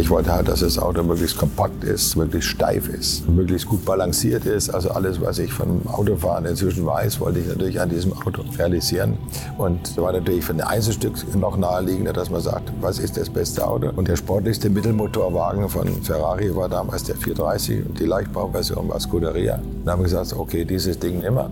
Ich 0.00 0.08
wollte 0.08 0.32
halt, 0.32 0.48
dass 0.48 0.60
das 0.60 0.78
Auto 0.78 1.02
möglichst 1.02 1.36
kompakt 1.36 1.84
ist, 1.84 2.16
möglichst 2.16 2.48
steif 2.48 2.88
ist, 2.88 3.28
möglichst 3.28 3.68
gut 3.68 3.84
balanciert 3.84 4.46
ist. 4.46 4.70
Also 4.70 4.88
alles, 4.92 5.20
was 5.20 5.38
ich 5.38 5.52
vom 5.52 5.86
Autofahren 5.86 6.46
inzwischen 6.46 6.86
weiß, 6.86 7.20
wollte 7.20 7.40
ich 7.40 7.46
natürlich 7.46 7.78
an 7.78 7.90
diesem 7.90 8.14
Auto 8.14 8.42
realisieren. 8.58 9.18
Und 9.58 9.98
war 9.98 10.12
natürlich 10.12 10.42
für 10.42 10.54
ein 10.54 10.62
Einzelstück 10.62 11.12
noch 11.36 11.58
naheliegender, 11.58 12.14
dass 12.14 12.30
man 12.30 12.40
sagt, 12.40 12.72
was 12.80 12.98
ist 12.98 13.18
das 13.18 13.28
beste 13.28 13.66
Auto? 13.66 13.90
Und 13.94 14.08
der 14.08 14.16
sportlichste 14.16 14.70
Mittelmotorwagen 14.70 15.68
von 15.68 15.86
Ferrari 16.02 16.56
war 16.56 16.70
damals 16.70 17.04
der 17.04 17.16
430 17.16 17.84
und 17.86 18.00
die 18.00 18.06
Leichtbauversion 18.06 18.88
war 18.88 18.98
Scuderia. 19.00 19.60
Dann 19.84 19.92
haben 19.92 20.00
wir 20.00 20.04
gesagt, 20.04 20.32
okay, 20.32 20.64
dieses 20.64 20.98
Ding 20.98 21.20
wir. 21.20 21.50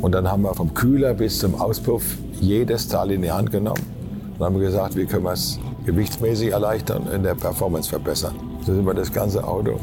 Und 0.00 0.12
dann 0.12 0.30
haben 0.30 0.42
wir 0.42 0.54
vom 0.54 0.72
Kühler 0.72 1.14
bis 1.14 1.40
zum 1.40 1.60
Auspuff 1.60 2.04
jedes 2.40 2.86
Teil 2.86 3.10
in 3.10 3.22
die 3.22 3.32
Hand 3.32 3.50
genommen. 3.50 3.97
Dann 4.38 4.46
haben 4.46 4.60
wir 4.60 4.66
gesagt, 4.66 4.96
wie 4.96 5.04
können 5.04 5.24
wir 5.24 5.32
es 5.32 5.58
gewichtsmäßig 5.84 6.52
erleichtern, 6.52 7.08
in 7.12 7.22
der 7.22 7.34
Performance 7.34 7.88
verbessern. 7.88 8.34
So 8.64 8.74
sind 8.74 8.86
wir 8.86 8.94
das 8.94 9.12
ganze 9.12 9.42
Auto 9.42 9.80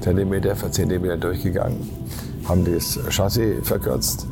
Zentimeter 0.00 0.54
für 0.54 0.70
Zentimeter 0.70 1.16
durchgegangen, 1.16 1.88
haben 2.44 2.64
das 2.64 2.98
Chassis 3.08 3.66
verkürzt, 3.66 4.26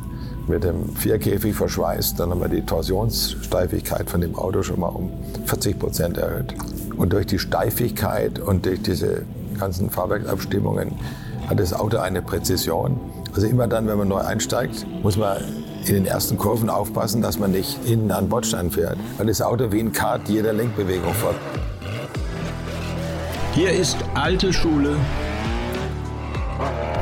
mit 0.47 0.63
dem 0.63 0.95
Vierkäfig 0.95 1.55
verschweißt, 1.55 2.19
dann 2.19 2.29
haben 2.29 2.39
wir 2.39 2.47
die 2.47 2.61
Torsionssteifigkeit 2.61 4.09
von 4.09 4.21
dem 4.21 4.35
Auto 4.35 4.61
schon 4.61 4.79
mal 4.79 4.89
um 4.89 5.11
40 5.45 5.79
Prozent 5.79 6.17
erhöht. 6.17 6.53
Und 6.95 7.13
durch 7.13 7.25
die 7.25 7.39
Steifigkeit 7.39 8.39
und 8.39 8.65
durch 8.65 8.81
diese 8.83 9.23
ganzen 9.59 9.89
Fahrwerksabstimmungen 9.89 10.91
hat 11.47 11.59
das 11.59 11.73
Auto 11.73 11.97
eine 11.97 12.21
Präzision. 12.21 12.99
Also 13.33 13.47
immer 13.47 13.67
dann, 13.67 13.87
wenn 13.87 13.97
man 13.97 14.07
neu 14.07 14.19
einsteigt, 14.19 14.85
muss 15.01 15.17
man 15.17 15.37
in 15.87 15.95
den 15.95 16.05
ersten 16.05 16.37
Kurven 16.37 16.69
aufpassen, 16.69 17.21
dass 17.21 17.37
man 17.37 17.51
nicht 17.51 17.77
innen 17.85 18.11
an 18.11 18.29
Bordstein 18.29 18.71
fährt. 18.71 18.97
Weil 19.17 19.27
das 19.27 19.41
Auto 19.41 19.71
wie 19.71 19.79
ein 19.79 19.91
Kart 19.91 20.27
jeder 20.27 20.53
Lenkbewegung 20.53 21.13
folgt. 21.13 21.39
Hier 23.53 23.71
ist 23.71 23.97
alte 24.15 24.51
Schule, 24.51 24.95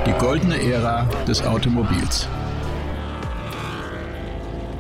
die 0.06 0.12
goldene 0.14 0.62
Ära 0.62 1.08
des 1.28 1.42
Automobils. 1.44 2.28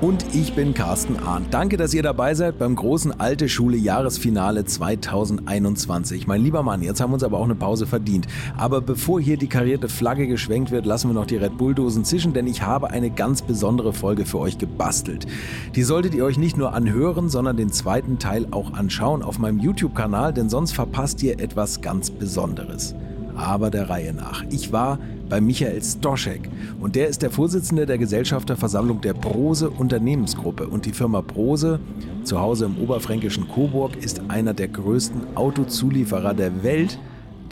Und 0.04 0.36
ich 0.36 0.54
bin 0.54 0.73
Carsten 0.73 1.16
Arndt. 1.16 1.54
Danke, 1.54 1.78
dass 1.78 1.94
ihr 1.94 2.04
dabei 2.04 2.36
seid 2.36 2.59
beim 2.59 2.76
großen 2.76 3.22
Alte 3.22 3.48
Schule 3.48 3.78
Jahresfinale 3.78 4.66
2021. 4.66 6.28
Mein 6.28 6.44
lieber 6.44 6.62
Mann, 6.62 6.82
jetzt 6.82 7.00
haben 7.00 7.12
wir 7.12 7.14
uns 7.14 7.23
aber 7.23 7.38
auch 7.38 7.46
eine 7.46 7.56
Pause 7.56 7.88
verdient. 7.88 8.28
Aber 8.58 8.81
bevor 8.81 9.22
hier 9.22 9.38
die 9.38 9.48
karierte 9.48 9.88
Flagge 9.88 10.28
geschwenkt 10.28 10.72
wird, 10.72 10.86
lassen 10.86 11.08
wir 11.08 11.14
noch 11.14 11.26
die 11.26 11.38
Red 11.38 11.58
Bull-Dosen 11.58 12.04
zischen, 12.04 12.34
denn 12.34 12.48
ich 12.48 12.64
habe 12.64 12.90
eine 12.90 13.12
ganz 13.12 13.44
besondere 13.44 13.94
Folge 13.94 14.26
für 14.26 14.40
euch 14.40 14.58
gebastelt. 14.58 15.26
Die 15.74 15.84
solltet 15.84 16.14
ihr 16.16 16.26
euch 16.26 16.38
nicht 16.38 16.58
nur 16.58 16.74
anhören, 16.74 17.30
sondern 17.30 17.56
den 17.56 17.72
zweiten 17.72 18.20
Teil 18.20 18.48
auch 18.52 18.74
anschauen 18.74 19.24
auf 19.24 19.40
meinem 19.40 19.59
YouTube-Kanal, 19.59 20.34
denn 20.34 20.50
sonst 20.50 20.74
verpasst 20.74 21.24
ihr 21.24 21.40
etwas 21.40 21.80
ganz 21.80 22.09
Besonderes 22.12 22.94
aber 23.36 23.70
der 23.70 23.89
Reihe 23.89 24.14
nach. 24.14 24.44
Ich 24.50 24.72
war 24.72 25.00
bei 25.30 25.42
Michael 25.42 25.81
Stoschek 25.81 26.50
und 26.80 26.95
der 26.95 27.08
ist 27.08 27.22
der 27.22 27.31
Vorsitzende 27.31 27.86
der 27.86 27.98
Gesellschafterversammlung 27.98 29.02
der 29.02 29.14
Prose 29.14 29.70
Unternehmensgruppe 29.70 30.67
und 30.67 30.86
die 30.86 30.94
Firma 30.94 31.22
Prose, 31.22 31.80
zu 32.23 32.40
Hause 32.40 32.66
im 32.66 32.78
oberfränkischen 32.78 33.48
Coburg, 33.48 33.95
ist 33.98 34.22
einer 34.28 34.53
der 34.53 34.67
größten 34.67 35.36
Autozulieferer 35.36 36.34
der 36.34 36.64
Welt, 36.64 37.00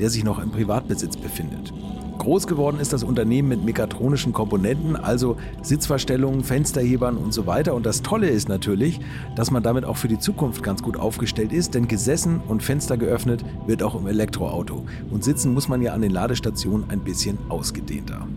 der 0.01 0.09
sich 0.09 0.25
noch 0.25 0.39
im 0.39 0.51
Privatbesitz 0.51 1.15
befindet. 1.15 1.71
Groß 2.17 2.45
geworden 2.45 2.79
ist 2.79 2.93
das 2.93 3.03
Unternehmen 3.03 3.49
mit 3.49 3.63
mekatronischen 3.63 4.33
Komponenten, 4.33 4.95
also 4.95 5.37
Sitzverstellungen, 5.63 6.43
Fensterhebern 6.43 7.17
und 7.17 7.33
so 7.33 7.47
weiter. 7.47 7.73
Und 7.73 7.85
das 7.85 8.01
Tolle 8.01 8.29
ist 8.29 8.49
natürlich, 8.49 8.99
dass 9.35 9.49
man 9.49 9.63
damit 9.63 9.85
auch 9.85 9.97
für 9.97 10.07
die 10.07 10.19
Zukunft 10.19 10.61
ganz 10.61 10.83
gut 10.83 10.97
aufgestellt 10.97 11.51
ist, 11.51 11.73
denn 11.73 11.87
gesessen 11.87 12.41
und 12.47 12.61
Fenster 12.61 12.97
geöffnet 12.97 13.43
wird 13.65 13.81
auch 13.81 13.95
im 13.95 14.05
Elektroauto. 14.05 14.85
Und 15.09 15.23
sitzen 15.23 15.53
muss 15.53 15.67
man 15.67 15.81
ja 15.81 15.93
an 15.93 16.01
den 16.01 16.11
Ladestationen 16.11 16.89
ein 16.89 16.99
bisschen 16.99 17.37
ausgedehnter. 17.49 18.27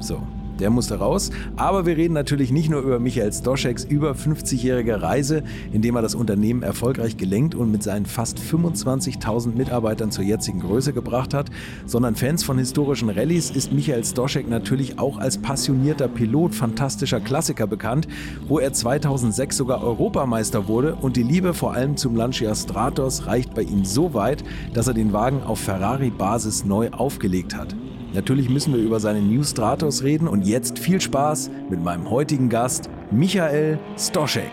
So, 0.00 0.22
der 0.60 0.70
musste 0.70 0.96
raus. 0.96 1.30
Aber 1.56 1.86
wir 1.86 1.96
reden 1.96 2.14
natürlich 2.14 2.50
nicht 2.50 2.70
nur 2.70 2.82
über 2.82 2.98
Michael 2.98 3.32
Stoscheks 3.32 3.84
über 3.84 4.12
50-jährige 4.12 5.02
Reise, 5.02 5.42
indem 5.72 5.96
er 5.96 6.02
das 6.02 6.14
Unternehmen 6.14 6.62
erfolgreich 6.62 7.16
gelenkt 7.16 7.54
und 7.54 7.70
mit 7.70 7.82
seinen 7.82 8.06
fast 8.06 8.38
25.000 8.38 9.54
Mitarbeitern 9.54 10.10
zur 10.10 10.24
jetzigen 10.24 10.60
Größe 10.60 10.92
gebracht 10.92 11.34
hat, 11.34 11.50
sondern 11.86 12.16
Fans 12.16 12.44
von 12.44 12.58
historischen 12.58 13.10
Rallyes 13.10 13.50
ist 13.50 13.72
Michael 13.72 14.04
Stoschek 14.04 14.48
natürlich 14.48 14.98
auch 14.98 15.18
als 15.18 15.38
passionierter 15.38 16.08
Pilot 16.08 16.54
fantastischer 16.54 17.20
Klassiker 17.20 17.66
bekannt, 17.66 18.08
wo 18.48 18.58
er 18.58 18.72
2006 18.72 19.56
sogar 19.56 19.82
Europameister 19.82 20.68
wurde 20.68 20.94
und 20.94 21.16
die 21.16 21.22
Liebe 21.22 21.54
vor 21.54 21.74
allem 21.74 21.96
zum 21.96 22.16
Lancia 22.16 22.54
Stratos 22.54 23.26
reicht 23.26 23.54
bei 23.54 23.62
ihm 23.62 23.84
so 23.84 24.14
weit, 24.14 24.44
dass 24.74 24.86
er 24.86 24.94
den 24.94 25.12
Wagen 25.12 25.42
auf 25.42 25.60
Ferrari-Basis 25.60 26.64
neu 26.64 26.90
aufgelegt 26.90 27.54
hat. 27.54 27.74
Natürlich 28.16 28.48
müssen 28.48 28.72
wir 28.72 28.80
über 28.80 28.98
seine 28.98 29.20
New 29.20 29.44
Stratos 29.44 30.02
reden 30.02 30.26
und 30.26 30.46
jetzt 30.46 30.78
viel 30.78 31.02
Spaß 31.02 31.50
mit 31.68 31.84
meinem 31.84 32.08
heutigen 32.08 32.48
Gast 32.48 32.88
Michael 33.10 33.78
Stoschek. 33.98 34.50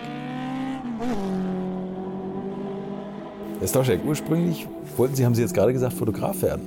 Herr 3.59 3.67
Stoschek, 3.69 4.01
ursprünglich 4.05 4.67
wollten 4.97 5.15
Sie, 5.15 5.23
haben 5.23 5.33
Sie 5.33 5.41
jetzt 5.41 5.53
gerade 5.53 5.71
gesagt, 5.71 5.93
Fotograf 5.93 6.41
werden. 6.41 6.63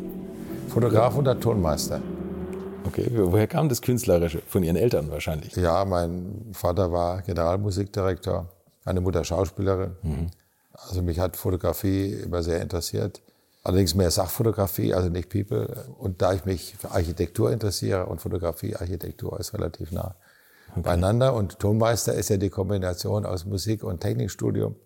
Fotograf 0.68 1.14
und 1.18 1.26
Tonmeister. 1.42 2.00
Okay, 2.86 3.10
woher 3.12 3.46
kam 3.46 3.68
das 3.68 3.82
Künstlerische? 3.82 4.40
Von 4.48 4.62
Ihren 4.62 4.76
Eltern 4.76 5.10
wahrscheinlich? 5.10 5.54
Ja, 5.54 5.84
mein 5.84 6.46
Vater 6.52 6.92
war 6.92 7.20
Generalmusikdirektor, 7.20 8.48
meine 8.86 9.02
Mutter 9.02 9.22
Schauspielerin. 9.22 9.90
Mhm. 10.02 10.28
Also 10.72 11.02
mich 11.02 11.20
hat 11.20 11.36
Fotografie 11.36 12.14
immer 12.24 12.42
sehr 12.42 12.62
interessiert. 12.62 13.20
Allerdings 13.66 13.96
mehr 13.96 14.12
Sachfotografie, 14.12 14.94
also 14.94 15.08
nicht 15.08 15.28
People. 15.28 15.86
Und 15.98 16.22
da 16.22 16.32
ich 16.32 16.44
mich 16.44 16.76
für 16.78 16.92
Architektur 16.92 17.50
interessiere 17.50 18.06
und 18.06 18.20
Fotografie, 18.20 18.76
Architektur 18.76 19.40
ist 19.40 19.54
relativ 19.54 19.90
nah 19.90 20.14
okay. 20.70 20.82
beieinander. 20.82 21.34
Und 21.34 21.58
Tonmeister 21.58 22.14
ist 22.14 22.30
ja 22.30 22.36
die 22.36 22.48
Kombination 22.48 23.26
aus 23.26 23.44
Musik 23.44 23.82
und 23.82 24.00
Technikstudium. 24.00 24.76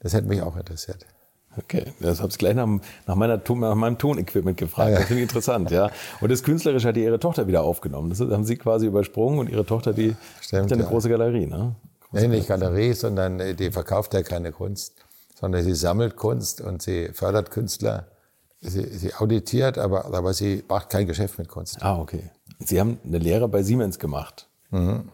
Das 0.00 0.12
hätte 0.12 0.26
mich 0.26 0.42
auch 0.42 0.56
interessiert. 0.56 1.06
Okay, 1.56 1.84
das 2.00 2.18
habe 2.18 2.30
ich 2.30 2.38
gleich 2.38 2.56
nach, 2.56 2.66
nach, 3.06 3.14
meiner, 3.14 3.36
nach 3.36 3.74
meinem 3.76 3.96
Tonequipment 3.96 4.56
gefragt. 4.56 4.88
Ah, 4.88 4.90
ja. 4.90 4.98
Das 4.98 5.06
finde 5.06 5.22
ich 5.22 5.28
interessant, 5.28 5.70
ja. 5.70 5.92
Und 6.20 6.32
das 6.32 6.42
Künstlerische 6.42 6.88
hat 6.88 6.96
ihre 6.96 7.20
Tochter 7.20 7.46
wieder 7.46 7.62
aufgenommen. 7.62 8.10
Das 8.10 8.18
haben 8.18 8.44
sie 8.44 8.56
quasi 8.56 8.86
übersprungen 8.86 9.38
und 9.38 9.48
ihre 9.48 9.64
Tochter, 9.64 9.92
die 9.92 10.16
Stimmt, 10.40 10.64
hat 10.64 10.72
eine 10.72 10.82
ja. 10.82 10.88
große 10.88 11.08
Galerie, 11.08 11.46
ne? 11.46 11.76
Große 12.10 12.26
nee, 12.26 12.38
nicht 12.38 12.48
Galerie, 12.48 12.92
sondern 12.92 13.38
äh, 13.38 13.54
die 13.54 13.70
verkauft 13.70 14.14
ja 14.14 14.24
keine 14.24 14.50
Kunst 14.50 14.96
sondern 15.40 15.64
sie 15.64 15.74
sammelt 15.74 16.16
Kunst 16.16 16.60
und 16.60 16.82
sie 16.82 17.08
fördert 17.12 17.50
Künstler. 17.50 18.08
Sie, 18.60 18.86
sie 18.86 19.14
auditiert, 19.14 19.78
aber, 19.78 20.04
aber 20.04 20.34
sie 20.34 20.62
macht 20.68 20.90
kein 20.90 21.06
Geschäft 21.06 21.38
mit 21.38 21.48
Kunst. 21.48 21.78
Ah, 21.80 21.98
okay. 21.98 22.30
Sie 22.58 22.78
haben 22.78 23.00
eine 23.04 23.18
Lehre 23.18 23.48
bei 23.48 23.62
Siemens 23.62 23.98
gemacht. 23.98 24.48
Mhm. 24.70 25.08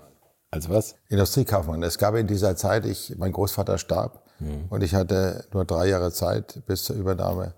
Als 0.50 0.68
was? 0.68 0.96
Industriekaufmann. 1.08 1.82
Es 1.84 1.98
gab 1.98 2.16
in 2.16 2.26
dieser 2.26 2.56
Zeit, 2.56 2.86
ich, 2.86 3.14
mein 3.18 3.30
Großvater 3.30 3.78
starb 3.78 4.24
mhm. 4.40 4.64
und 4.68 4.82
ich 4.82 4.94
hatte 4.94 5.44
nur 5.52 5.64
drei 5.64 5.86
Jahre 5.88 6.10
Zeit 6.10 6.62
bis 6.66 6.82
zur 6.82 6.96
Übernahme 6.96 7.54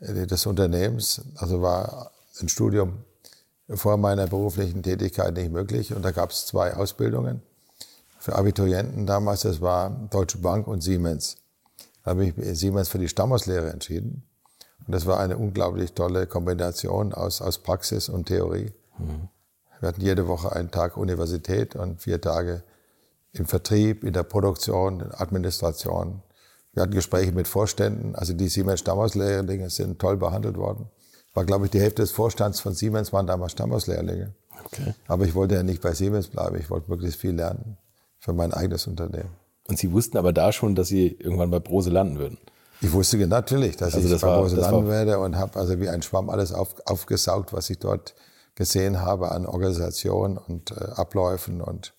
äh, 0.00 0.26
des 0.26 0.46
Unternehmens. 0.46 1.22
Also 1.36 1.62
war 1.62 2.10
ein 2.40 2.48
Studium 2.48 3.04
vor 3.68 3.96
meiner 3.98 4.26
beruflichen 4.26 4.82
Tätigkeit 4.82 5.34
nicht 5.34 5.52
möglich. 5.52 5.94
Und 5.94 6.02
da 6.02 6.10
gab 6.10 6.30
es 6.30 6.46
zwei 6.46 6.74
Ausbildungen 6.74 7.42
für 8.18 8.34
Abiturienten 8.34 9.06
damals. 9.06 9.42
Das 9.42 9.60
war 9.60 9.90
Deutsche 10.10 10.38
Bank 10.38 10.66
und 10.66 10.80
Siemens 10.80 11.36
habe 12.04 12.26
ich 12.26 12.34
Siemens 12.58 12.88
für 12.88 12.98
die 12.98 13.08
Stammhauslehre 13.08 13.70
entschieden. 13.70 14.24
Und 14.86 14.94
das 14.94 15.06
war 15.06 15.20
eine 15.20 15.36
unglaublich 15.36 15.92
tolle 15.92 16.26
Kombination 16.26 17.12
aus, 17.12 17.42
aus 17.42 17.58
Praxis 17.58 18.08
und 18.08 18.26
Theorie. 18.26 18.72
Mhm. 18.98 19.28
Wir 19.80 19.88
hatten 19.88 20.00
jede 20.00 20.28
Woche 20.28 20.52
einen 20.54 20.70
Tag 20.70 20.96
Universität 20.96 21.74
und 21.74 22.02
vier 22.02 22.20
Tage 22.20 22.62
im 23.32 23.46
Vertrieb, 23.46 24.04
in 24.04 24.12
der 24.12 24.24
Produktion, 24.24 25.00
in 25.00 25.08
der 25.08 25.20
Administration. 25.20 26.22
Wir 26.72 26.82
hatten 26.82 26.92
Gespräche 26.92 27.32
mit 27.32 27.48
Vorständen. 27.48 28.14
Also 28.14 28.32
die 28.32 28.48
Siemens 28.48 28.80
Stammhauslehrlinge 28.80 29.70
sind 29.70 29.98
toll 29.98 30.16
behandelt 30.16 30.56
worden. 30.56 30.88
War, 31.34 31.44
glaube 31.44 31.66
ich, 31.66 31.70
die 31.70 31.80
Hälfte 31.80 32.02
des 32.02 32.10
Vorstands 32.10 32.60
von 32.60 32.74
Siemens 32.74 33.12
waren 33.12 33.26
damals 33.26 33.52
Stammhauslehrlinge. 33.52 34.34
Okay. 34.64 34.94
Aber 35.06 35.24
ich 35.24 35.34
wollte 35.34 35.54
ja 35.54 35.62
nicht 35.62 35.80
bei 35.80 35.94
Siemens 35.94 36.28
bleiben. 36.28 36.56
Ich 36.56 36.70
wollte 36.70 36.90
möglichst 36.90 37.20
viel 37.20 37.32
lernen 37.32 37.78
für 38.18 38.32
mein 38.32 38.52
eigenes 38.52 38.86
Unternehmen. 38.86 39.30
Und 39.70 39.78
Sie 39.78 39.92
wussten 39.92 40.18
aber 40.18 40.32
da 40.32 40.52
schon, 40.52 40.74
dass 40.74 40.88
Sie 40.88 41.06
irgendwann 41.06 41.50
bei 41.50 41.60
Brose 41.60 41.90
landen 41.90 42.18
würden. 42.18 42.38
Ich 42.80 42.92
wusste 42.92 43.16
natürlich, 43.26 43.76
dass 43.76 43.94
also 43.94 44.06
ich 44.06 44.12
das 44.12 44.22
bei 44.22 44.36
Brose 44.36 44.56
landen 44.56 44.88
werde 44.88 45.18
und 45.20 45.36
habe 45.36 45.58
also 45.58 45.78
wie 45.80 45.88
ein 45.88 46.02
Schwamm 46.02 46.28
alles 46.28 46.52
auf, 46.52 46.74
aufgesaugt, 46.86 47.52
was 47.52 47.70
ich 47.70 47.78
dort 47.78 48.14
gesehen 48.54 49.00
habe 49.00 49.30
an 49.30 49.46
Organisation 49.46 50.36
und 50.38 50.72
äh, 50.72 50.84
Abläufen 50.96 51.60
und 51.60 51.94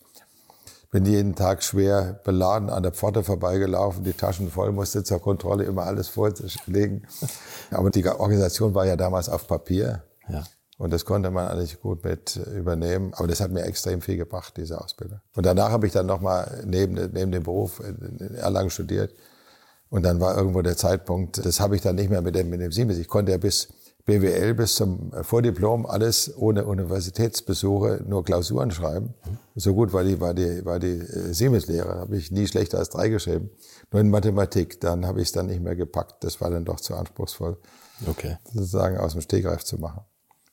bin 0.91 1.05
jeden 1.05 1.35
Tag 1.35 1.63
schwer 1.63 2.19
beladen 2.25 2.69
an 2.69 2.83
der 2.83 2.91
Pforte 2.91 3.23
vorbeigelaufen, 3.23 4.03
die 4.03 4.11
Taschen 4.11 4.51
voll, 4.51 4.73
musste 4.73 5.03
zur 5.05 5.21
Kontrolle 5.21 5.63
immer 5.63 5.83
alles 5.83 6.09
vorlegen. 6.09 7.07
Aber 7.71 7.89
die 7.89 8.05
Organisation 8.05 8.75
war 8.75 8.85
ja 8.85 8.97
damals 8.97 9.29
auf 9.29 9.47
Papier. 9.47 10.03
Ja. 10.27 10.43
Und 10.81 10.91
das 10.91 11.05
konnte 11.05 11.29
man 11.29 11.47
eigentlich 11.47 11.79
gut 11.79 12.03
mit 12.03 12.37
übernehmen. 12.57 13.13
Aber 13.13 13.27
das 13.27 13.39
hat 13.39 13.51
mir 13.51 13.65
extrem 13.65 14.01
viel 14.01 14.17
gebracht, 14.17 14.57
diese 14.57 14.81
Ausbildung. 14.81 15.19
Und 15.35 15.45
danach 15.45 15.69
habe 15.69 15.85
ich 15.85 15.93
dann 15.93 16.07
nochmal 16.07 16.63
neben, 16.65 16.95
neben 16.95 17.31
dem 17.31 17.43
Beruf 17.43 17.79
in 17.81 18.33
Erlangen 18.35 18.71
studiert 18.71 19.13
Und 19.91 20.01
dann 20.01 20.19
war 20.19 20.35
irgendwo 20.35 20.63
der 20.63 20.75
Zeitpunkt, 20.75 21.45
das 21.45 21.59
habe 21.59 21.75
ich 21.75 21.83
dann 21.83 21.97
nicht 21.97 22.09
mehr 22.09 22.23
mit 22.23 22.33
dem, 22.33 22.49
mit 22.49 22.61
dem 22.61 22.71
Siemens. 22.71 22.97
Ich 22.97 23.07
konnte 23.07 23.31
ja 23.31 23.37
bis 23.37 23.67
BWL, 24.05 24.55
bis 24.55 24.73
zum 24.73 25.11
Vordiplom 25.21 25.85
alles 25.85 26.35
ohne 26.35 26.65
Universitätsbesuche, 26.65 28.03
nur 28.07 28.23
Klausuren 28.23 28.71
schreiben. 28.71 29.13
So 29.53 29.75
gut 29.75 29.93
war 29.93 30.03
die, 30.03 30.19
war 30.19 30.33
die, 30.33 30.65
war 30.65 30.79
die 30.79 30.97
äh, 30.97 31.31
Siemens-Lehre. 31.31 31.93
Habe 31.93 32.17
ich 32.17 32.31
nie 32.31 32.47
schlechter 32.47 32.79
als 32.79 32.89
drei 32.89 33.09
geschrieben. 33.09 33.51
Nur 33.91 34.01
in 34.01 34.09
Mathematik, 34.09 34.81
dann 34.81 35.05
habe 35.05 35.21
ich 35.21 35.27
es 35.27 35.31
dann 35.31 35.45
nicht 35.45 35.61
mehr 35.61 35.75
gepackt. 35.75 36.23
Das 36.23 36.41
war 36.41 36.49
dann 36.49 36.65
doch 36.65 36.79
zu 36.79 36.95
anspruchsvoll, 36.95 37.57
Okay. 38.07 38.39
sozusagen 38.51 38.97
aus 38.97 39.11
dem 39.11 39.21
Stegreif 39.21 39.63
zu 39.63 39.77
machen. 39.77 40.01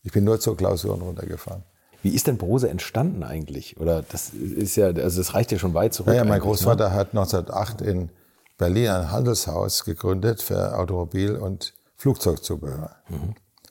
Ich 0.08 0.12
bin 0.14 0.24
nur 0.24 0.40
zur 0.40 0.56
Klausuren 0.56 1.02
runtergefahren. 1.02 1.64
Wie 2.02 2.14
ist 2.14 2.28
denn 2.28 2.38
Brose 2.38 2.70
entstanden 2.70 3.22
eigentlich? 3.22 3.78
Oder 3.78 4.00
das 4.00 4.30
ist 4.30 4.74
ja, 4.76 4.86
also 4.86 5.20
das 5.20 5.34
reicht 5.34 5.52
ja 5.52 5.58
schon 5.58 5.74
weit 5.74 5.92
zurück. 5.92 6.14
Ja, 6.14 6.20
ja, 6.20 6.24
mein 6.24 6.38
ne? 6.38 6.44
Großvater 6.46 6.94
hat 6.94 7.08
1908 7.08 7.82
in 7.82 8.08
Berlin 8.56 8.88
ein 8.88 9.10
Handelshaus 9.10 9.84
gegründet 9.84 10.40
für 10.40 10.78
Automobil- 10.78 11.36
und 11.36 11.74
Flugzeugzubehör. 11.96 12.96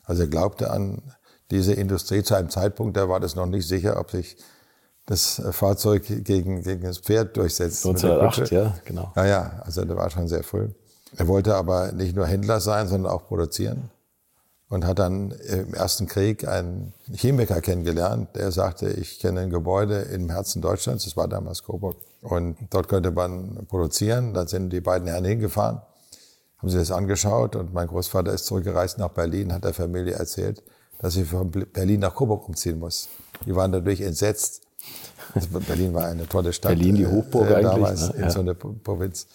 Also 0.03 0.21
er 0.21 0.27
glaubte 0.27 0.69
an 0.69 1.01
diese 1.49 1.73
Industrie 1.73 2.21
zu 2.21 2.35
einem 2.35 2.51
Zeitpunkt, 2.51 2.97
da 2.97 3.09
war 3.09 3.19
das 3.19 3.35
noch 3.35 3.47
nicht 3.47 3.67
sicher, 3.67 3.99
ob 3.99 4.11
sich 4.11 4.37
das 5.07 5.41
Fahrzeug 5.49 6.03
gegen, 6.05 6.61
gegen 6.61 6.83
das 6.83 6.99
Pferd 6.99 7.35
durchsetzt. 7.35 7.83
mit 7.83 8.03
der 8.03 8.11
1908, 8.11 8.37
Kutsche. 8.37 8.55
ja, 8.55 8.75
genau. 8.85 9.11
Ja, 9.15 9.25
ja, 9.25 9.61
also 9.65 9.83
der 9.85 9.95
war 9.95 10.11
schon 10.11 10.27
sehr 10.27 10.43
früh. 10.43 10.67
Er 11.15 11.27
wollte 11.27 11.55
aber 11.55 11.93
nicht 11.93 12.15
nur 12.15 12.27
Händler 12.27 12.59
sein, 12.59 12.87
sondern 12.87 13.11
auch 13.11 13.25
produzieren. 13.25 13.89
Und 14.69 14.85
hat 14.85 14.99
dann 14.99 15.31
im 15.31 15.73
Ersten 15.73 16.07
Krieg 16.07 16.45
einen 16.45 16.91
Chemiker 17.13 17.61
kennengelernt, 17.61 18.35
der 18.35 18.51
sagte, 18.51 18.89
ich 18.89 19.19
kenne 19.19 19.39
ein 19.41 19.49
Gebäude 19.49 19.99
im 20.01 20.29
Herzen 20.29 20.61
Deutschlands, 20.61 21.05
das 21.05 21.15
war 21.15 21.29
damals 21.29 21.63
Coburg. 21.63 21.95
Und 22.21 22.57
dort 22.69 22.89
könnte 22.89 23.11
man 23.11 23.65
produzieren. 23.69 24.33
Da 24.33 24.45
sind 24.45 24.71
die 24.71 24.81
beiden 24.81 25.07
Herren 25.07 25.23
hingefahren, 25.23 25.81
haben 26.57 26.69
sich 26.69 26.79
das 26.81 26.91
angeschaut 26.91 27.55
und 27.55 27.73
mein 27.73 27.87
Großvater 27.87 28.33
ist 28.33 28.45
zurückgereist 28.45 28.97
nach 28.97 29.09
Berlin, 29.09 29.53
hat 29.53 29.63
der 29.63 29.73
Familie 29.73 30.15
erzählt, 30.15 30.61
dass 30.99 31.13
sie 31.13 31.23
von 31.23 31.49
Berlin 31.49 32.01
nach 32.01 32.13
Coburg 32.13 32.45
umziehen 32.49 32.79
muss. 32.79 33.07
Die 33.45 33.55
waren 33.55 33.71
dadurch 33.71 34.01
entsetzt. 34.01 34.63
Also 35.33 35.47
Berlin 35.61 35.93
war 35.93 36.05
eine 36.07 36.27
tolle 36.27 36.51
Stadt. 36.51 36.71
Berlin, 36.71 36.95
die 36.95 37.07
Hochburg 37.07 37.49
äh, 37.49 37.55
eigentlich, 37.55 37.71
damals 37.71 38.07
ne? 38.09 38.13
in 38.15 38.21
Ja. 38.23 38.29
so 38.31 38.39
eine 38.41 38.53
Pro- 38.55 38.73
Provinz 38.83 39.27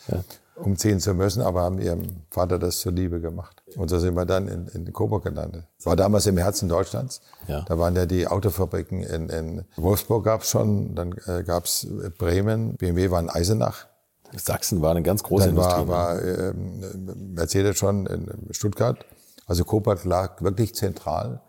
umziehen 0.63 1.01
zu 1.01 1.15
müssen, 1.15 1.43
aber 1.43 1.63
haben 1.63 1.79
ihrem 1.79 2.23
Vater 2.31 2.59
das 2.59 2.81
zuliebe 2.81 3.21
gemacht. 3.21 3.63
Und 3.77 3.89
so 3.89 3.99
sind 3.99 4.15
wir 4.15 4.25
dann 4.25 4.49
in, 4.49 4.69
in 4.69 4.93
Coburg 4.93 5.25
gelandet. 5.25 5.67
War 5.85 5.97
damals 5.97 6.27
im 6.27 6.37
Herzen 6.39 6.69
Deutschlands. 6.69 7.21
Ja. 7.49 7.63
Da 7.63 7.79
waren 7.79 7.97
ja 7.97 8.07
die 8.07 8.27
Autofabriken 8.27 9.03
in, 9.03 9.29
in 9.29 9.65
Wolfsburg 9.77 10.25
gab's 10.25 10.51
schon, 10.51 10.95
dann 10.95 11.15
äh, 11.27 11.43
gab's 11.43 11.87
Bremen, 12.19 12.77
BMW 12.77 13.11
war 13.11 13.21
in 13.21 13.29
Eisenach. 13.29 13.87
Sachsen 14.35 14.81
war 14.81 14.93
eine 14.93 15.03
ganz 15.03 15.23
große 15.23 15.47
Dann 15.47 15.57
war, 15.57 16.13
Industrie. 16.19 16.31
ne? 16.31 16.39
war 16.39 16.51
ähm, 16.51 17.35
Mercedes 17.35 17.77
schon 17.77 18.07
in 18.07 18.49
Stuttgart. 18.53 19.05
Also 19.47 19.65
Coburg 19.65 20.05
lag 20.05 20.41
wirklich 20.43 20.75
zentral 20.75 21.43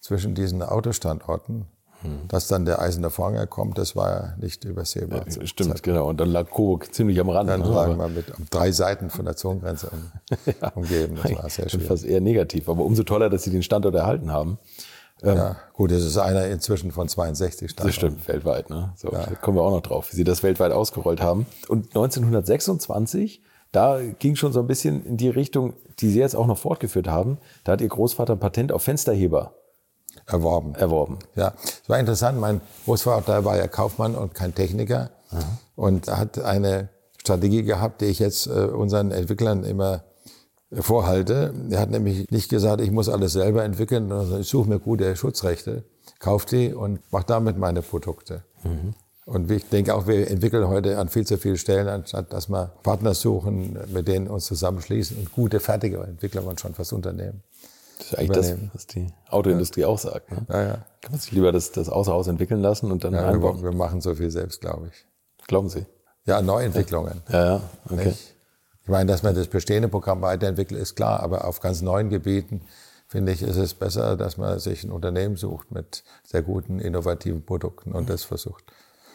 zwischen 0.00 0.34
diesen 0.34 0.62
Autostandorten. 0.62 1.66
Hm. 2.02 2.28
Dass 2.28 2.48
dann 2.48 2.64
der 2.64 2.80
Eiserne 2.80 3.10
Vorhang 3.10 3.48
kommt, 3.48 3.78
das 3.78 3.96
war 3.96 4.10
ja 4.10 4.34
nicht 4.38 4.64
übersehbar. 4.64 5.24
Ja, 5.28 5.46
Stimmt, 5.46 5.70
Zeit. 5.70 5.82
genau. 5.82 6.08
Und 6.08 6.18
dann 6.20 6.30
lag 6.30 6.50
Coburg 6.50 6.94
ziemlich 6.94 7.18
am 7.20 7.28
Rand. 7.30 7.48
Dann 7.48 7.60
ne? 7.60 7.66
wir 7.68 8.08
mit 8.08 8.26
drei 8.50 8.70
Seiten 8.72 9.10
von 9.10 9.24
der 9.24 9.36
Zonengrenze 9.36 9.90
um, 9.90 10.52
umgeben. 10.82 11.18
Das 11.22 11.34
war 11.34 11.50
sehr 11.50 11.68
schwierig. 11.68 11.86
fast 11.88 12.04
eher 12.04 12.20
negativ. 12.20 12.68
Aber 12.68 12.84
umso 12.84 13.02
toller, 13.02 13.30
dass 13.30 13.44
Sie 13.44 13.50
den 13.50 13.62
Standort 13.62 13.94
erhalten 13.94 14.30
haben. 14.30 14.58
Ja, 15.22 15.56
gut, 15.72 15.92
es 15.92 16.04
ist 16.04 16.18
einer 16.18 16.46
inzwischen 16.46 16.92
von 16.92 17.08
62 17.08 17.74
Das 17.74 17.94
Standorten. 17.94 17.94
stimmt, 17.94 18.28
weltweit. 18.28 18.68
Ne? 18.68 18.92
So, 18.96 19.08
Da 19.08 19.24
kommen 19.40 19.56
wir 19.56 19.62
auch 19.62 19.70
noch 19.70 19.80
drauf, 19.80 20.12
wie 20.12 20.16
Sie 20.16 20.24
das 20.24 20.42
weltweit 20.42 20.72
ausgerollt 20.72 21.22
haben. 21.22 21.46
Und 21.68 21.86
1926, 21.96 23.40
da 23.72 23.98
ging 24.18 24.36
schon 24.36 24.52
so 24.52 24.60
ein 24.60 24.66
bisschen 24.66 25.04
in 25.06 25.16
die 25.16 25.30
Richtung, 25.30 25.72
die 26.00 26.10
Sie 26.10 26.18
jetzt 26.18 26.36
auch 26.36 26.46
noch 26.46 26.58
fortgeführt 26.58 27.08
haben. 27.08 27.38
Da 27.64 27.72
hat 27.72 27.80
Ihr 27.80 27.88
Großvater 27.88 28.34
ein 28.34 28.38
Patent 28.38 28.72
auf 28.72 28.82
Fensterheber 28.82 29.54
Erworben. 30.26 30.74
erworben. 30.74 31.18
Ja, 31.36 31.54
es 31.82 31.88
war 31.88 31.98
interessant. 31.98 32.40
Mein 32.40 32.60
Großvater 32.84 33.44
war 33.44 33.56
ja 33.56 33.68
Kaufmann 33.68 34.14
und 34.14 34.34
kein 34.34 34.54
Techniker 34.54 35.10
und 35.76 36.08
hat 36.08 36.38
eine 36.38 36.88
Strategie 37.18 37.62
gehabt, 37.62 38.00
die 38.00 38.06
ich 38.06 38.18
jetzt 38.18 38.46
äh, 38.46 38.50
unseren 38.50 39.10
Entwicklern 39.10 39.64
immer 39.64 40.04
vorhalte. 40.72 41.54
Er 41.70 41.80
hat 41.80 41.90
nämlich 41.90 42.30
nicht 42.30 42.48
gesagt, 42.48 42.80
ich 42.80 42.90
muss 42.90 43.08
alles 43.08 43.32
selber 43.32 43.64
entwickeln, 43.64 44.08
sondern 44.08 44.40
ich 44.40 44.48
suche 44.48 44.68
mir 44.68 44.78
gute 44.78 45.14
Schutzrechte, 45.16 45.84
kaufe 46.18 46.46
die 46.48 46.74
und 46.74 47.00
mache 47.12 47.26
damit 47.26 47.56
meine 47.56 47.82
Produkte. 47.82 48.42
Und 49.26 49.50
ich 49.50 49.68
denke 49.68 49.94
auch, 49.94 50.06
wir 50.06 50.30
entwickeln 50.30 50.68
heute 50.68 50.98
an 50.98 51.08
viel 51.08 51.26
zu 51.26 51.36
vielen 51.36 51.56
Stellen, 51.56 51.88
anstatt 51.88 52.32
dass 52.32 52.48
wir 52.48 52.72
Partner 52.84 53.12
suchen, 53.12 53.76
mit 53.92 54.06
denen 54.06 54.28
uns 54.28 54.44
zusammenschließen 54.46 55.16
und 55.18 55.32
gute, 55.32 55.58
fertige 55.58 55.98
Entwicklungen 55.98 56.56
schon 56.58 56.74
fürs 56.74 56.92
Unternehmen. 56.92 57.42
Das 57.98 58.06
ist 58.08 58.18
eigentlich 58.18 58.30
das, 58.30 58.54
was 58.74 58.86
die 58.86 59.06
Autoindustrie 59.28 59.84
auch 59.84 59.98
sagt. 59.98 60.30
Ne? 60.30 60.46
Ja, 60.48 60.62
ja. 60.62 60.74
Kann 61.00 61.12
man 61.12 61.20
sich 61.20 61.32
lieber 61.32 61.52
das, 61.52 61.72
das 61.72 61.88
außer 61.88 62.12
Haus 62.12 62.26
entwickeln 62.28 62.60
lassen 62.60 62.90
und 62.92 63.04
dann 63.04 63.14
ja 63.14 63.32
wir, 63.32 63.62
wir 63.62 63.72
machen 63.72 64.00
so 64.00 64.14
viel 64.14 64.30
selbst, 64.30 64.60
glaube 64.60 64.90
ich. 64.92 65.06
Glauben 65.46 65.68
Sie? 65.68 65.86
Ja, 66.26 66.42
Neuentwicklungen. 66.42 67.22
Ja, 67.28 67.44
ja. 67.44 67.60
Okay. 67.86 68.08
Nicht? 68.08 68.36
Ich 68.82 68.88
meine, 68.88 69.10
dass 69.10 69.22
man 69.22 69.34
das 69.34 69.48
bestehende 69.48 69.88
Programm 69.88 70.22
weiterentwickelt, 70.22 70.80
ist 70.80 70.94
klar, 70.94 71.20
aber 71.20 71.44
auf 71.44 71.60
ganz 71.60 71.82
neuen 71.82 72.10
Gebieten 72.10 72.62
finde 73.08 73.32
ich, 73.32 73.42
ist 73.42 73.56
es 73.56 73.74
besser, 73.74 74.16
dass 74.16 74.36
man 74.36 74.58
sich 74.58 74.84
ein 74.84 74.90
Unternehmen 74.90 75.36
sucht 75.36 75.72
mit 75.72 76.04
sehr 76.24 76.42
guten, 76.42 76.78
innovativen 76.78 77.44
Produkten 77.44 77.92
und 77.92 78.10
das 78.10 78.24
versucht 78.24 78.64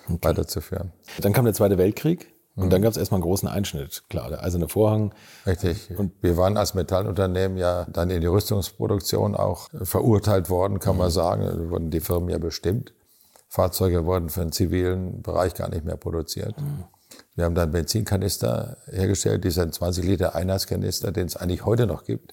weiterzuführen. 0.08 0.92
Dann 1.20 1.34
kam 1.34 1.46
der 1.46 1.54
Zweite 1.54 1.78
Weltkrieg 1.78 2.34
und 2.62 2.68
Mhm. 2.68 2.70
dann 2.72 2.82
gab 2.82 2.92
es 2.92 2.98
erstmal 2.98 3.18
einen 3.18 3.24
großen 3.24 3.48
Einschnitt. 3.50 4.04
Klar, 4.10 4.30
der 4.30 4.44
eiserne 4.44 4.70
Vorhang. 4.70 5.14
Richtig. 5.46 5.90
Und 5.98 6.12
wir 6.22 6.38
waren 6.38 6.58
als 6.58 6.74
Metallunternehmen 6.74 7.58
ja 7.58 7.86
dann 7.92 8.10
in 8.10 8.22
die 8.22 8.28
Rüstungsproduktion 8.28 9.36
auch 9.36 9.68
verurteilt 9.82 10.50
worden, 10.50 10.80
kann 10.80 10.98
man 10.98 11.10
sagen. 11.12 11.44
Da 11.44 11.70
wurden 11.70 11.90
die 11.90 12.00
Firmen 12.00 12.30
ja 12.30 12.38
bestimmt. 12.38 12.94
Fahrzeuge 13.50 14.06
wurden 14.06 14.30
für 14.30 14.42
den 14.42 14.52
zivilen 14.52 15.22
Bereich 15.22 15.54
gar 15.56 15.70
nicht 15.70 15.84
mehr 15.84 15.98
produziert. 15.98 16.56
Wir 17.36 17.46
haben 17.46 17.56
dann 17.56 17.72
Benzinkanister 17.72 18.78
hergestellt, 18.86 19.44
dieser 19.44 19.70
20 19.70 20.06
Liter 20.06 20.36
Einheitskanister, 20.36 21.12
den 21.12 21.28
es 21.28 21.36
eigentlich 21.36 21.66
heute 21.66 21.86
noch 21.88 22.04
gibt. 22.06 22.32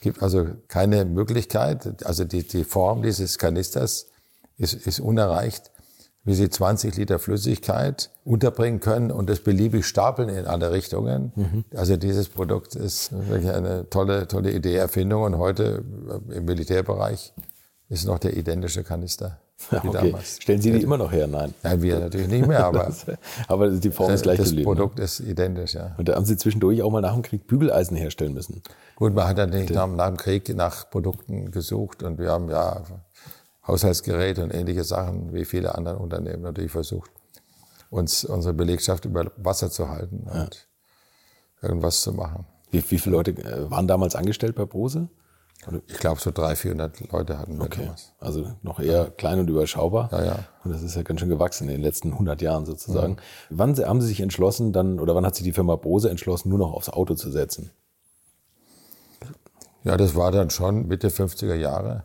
gibt 0.00 0.22
also 0.22 0.46
keine 0.68 1.04
Möglichkeit, 1.04 2.06
also 2.06 2.24
die, 2.24 2.46
die 2.48 2.64
Form 2.64 3.02
dieses 3.02 3.36
Kanisters 3.36 4.06
ist, 4.56 4.72
ist 4.72 4.98
unerreicht, 5.00 5.70
wie 6.24 6.34
sie 6.34 6.50
20 6.50 6.96
Liter 6.96 7.18
Flüssigkeit 7.18 8.10
unterbringen 8.24 8.80
können 8.80 9.10
und 9.10 9.30
das 9.30 9.40
beliebig 9.40 9.86
stapeln 9.86 10.28
in 10.28 10.46
alle 10.46 10.70
Richtungen. 10.70 11.64
Also 11.74 11.96
dieses 11.96 12.28
Produkt 12.28 12.74
ist 12.76 13.10
wirklich 13.28 13.50
eine 13.50 13.88
tolle, 13.88 14.28
tolle 14.28 14.52
Idee, 14.52 14.76
Erfindung 14.76 15.22
und 15.22 15.38
heute 15.38 15.82
im 16.30 16.44
Militärbereich 16.44 17.32
ist 17.88 18.06
noch 18.06 18.18
der 18.18 18.36
identische 18.36 18.84
Kanister 18.84 19.40
wie 19.70 19.76
Okay. 19.76 19.90
damals. 19.92 20.38
Stellen 20.40 20.60
Sie 20.62 20.72
die 20.72 20.80
immer 20.82 20.96
noch 20.96 21.12
her? 21.12 21.26
Nein. 21.26 21.52
Nein, 21.62 21.82
wir 21.82 22.00
natürlich 22.00 22.28
nicht 22.28 22.46
mehr, 22.46 22.64
aber 22.64 22.84
Das, 22.84 23.04
aber 23.46 23.68
die 23.68 23.90
Form 23.90 24.10
ist 24.10 24.22
gleich 24.22 24.38
das 24.38 24.48
geblieben. 24.50 24.70
ne? 24.70 24.74
Produkt 24.76 24.98
ist 24.98 25.20
identisch, 25.20 25.74
ja. 25.74 25.94
Und 25.98 26.08
da 26.08 26.14
haben 26.14 26.24
Sie 26.24 26.36
zwischendurch 26.38 26.82
auch 26.82 26.90
mal 26.90 27.02
nach 27.02 27.12
dem 27.12 27.20
Krieg 27.22 27.46
Bügeleisen 27.46 27.94
herstellen 27.96 28.32
müssen. 28.32 28.62
Gut, 28.96 29.14
man 29.14 29.26
hat 29.28 29.36
natürlich 29.36 29.68
nach, 29.70 29.86
nach 29.86 30.06
dem 30.08 30.16
Krieg 30.16 30.54
nach 30.56 30.88
Produkten 30.88 31.50
gesucht 31.50 32.02
und 32.02 32.18
wir 32.18 32.30
haben 32.30 32.48
ja 32.48 32.82
Haushaltsgeräte 33.70 34.42
und 34.42 34.52
ähnliche 34.54 34.84
Sachen 34.84 35.32
wie 35.32 35.44
viele 35.44 35.74
andere 35.76 35.98
Unternehmen 35.98 36.42
natürlich 36.42 36.72
versucht, 36.72 37.10
uns 37.90 38.24
unsere 38.24 38.54
Belegschaft 38.54 39.04
über 39.04 39.30
Wasser 39.36 39.70
zu 39.70 39.88
halten 39.88 40.26
und 40.32 40.68
irgendwas 41.62 42.02
zu 42.02 42.12
machen. 42.12 42.46
Wie, 42.70 42.82
wie 42.90 42.98
viele 42.98 43.16
Leute 43.16 43.30
äh, 43.32 43.70
waren 43.70 43.86
damals 43.88 44.14
angestellt 44.16 44.54
bei 44.54 44.64
Brose? 44.64 45.08
Ich 45.88 45.98
glaube, 45.98 46.18
so 46.18 46.30
300, 46.30 46.56
400 46.58 47.12
Leute 47.12 47.38
hatten 47.38 47.58
wir 47.58 47.66
Okay. 47.66 47.82
damals. 47.82 48.12
Also 48.18 48.46
noch 48.62 48.80
eher 48.80 49.10
klein 49.10 49.40
und 49.40 49.50
überschaubar. 49.50 50.08
Ja, 50.10 50.24
ja. 50.24 50.38
Und 50.64 50.72
das 50.72 50.82
ist 50.82 50.96
ja 50.96 51.02
ganz 51.02 51.20
schön 51.20 51.28
gewachsen 51.28 51.64
in 51.64 51.74
den 51.74 51.82
letzten 51.82 52.12
100 52.12 52.40
Jahren 52.40 52.64
sozusagen. 52.64 53.18
Wann 53.50 53.74
se- 53.74 53.86
haben 53.86 54.00
Sie 54.00 54.06
sich 54.06 54.20
entschlossen, 54.20 54.72
dann, 54.72 54.98
oder 54.98 55.14
wann 55.14 55.26
hat 55.26 55.34
sich 55.34 55.44
die 55.44 55.52
Firma 55.52 55.76
Brose 55.76 56.08
entschlossen, 56.08 56.48
nur 56.48 56.58
noch 56.58 56.72
aufs 56.72 56.88
Auto 56.88 57.14
zu 57.14 57.30
setzen? 57.30 57.70
Ja, 59.82 59.96
das 59.96 60.14
war 60.14 60.30
dann 60.30 60.50
schon 60.50 60.86
Mitte 60.88 61.08
50er 61.08 61.54
Jahre. 61.54 62.04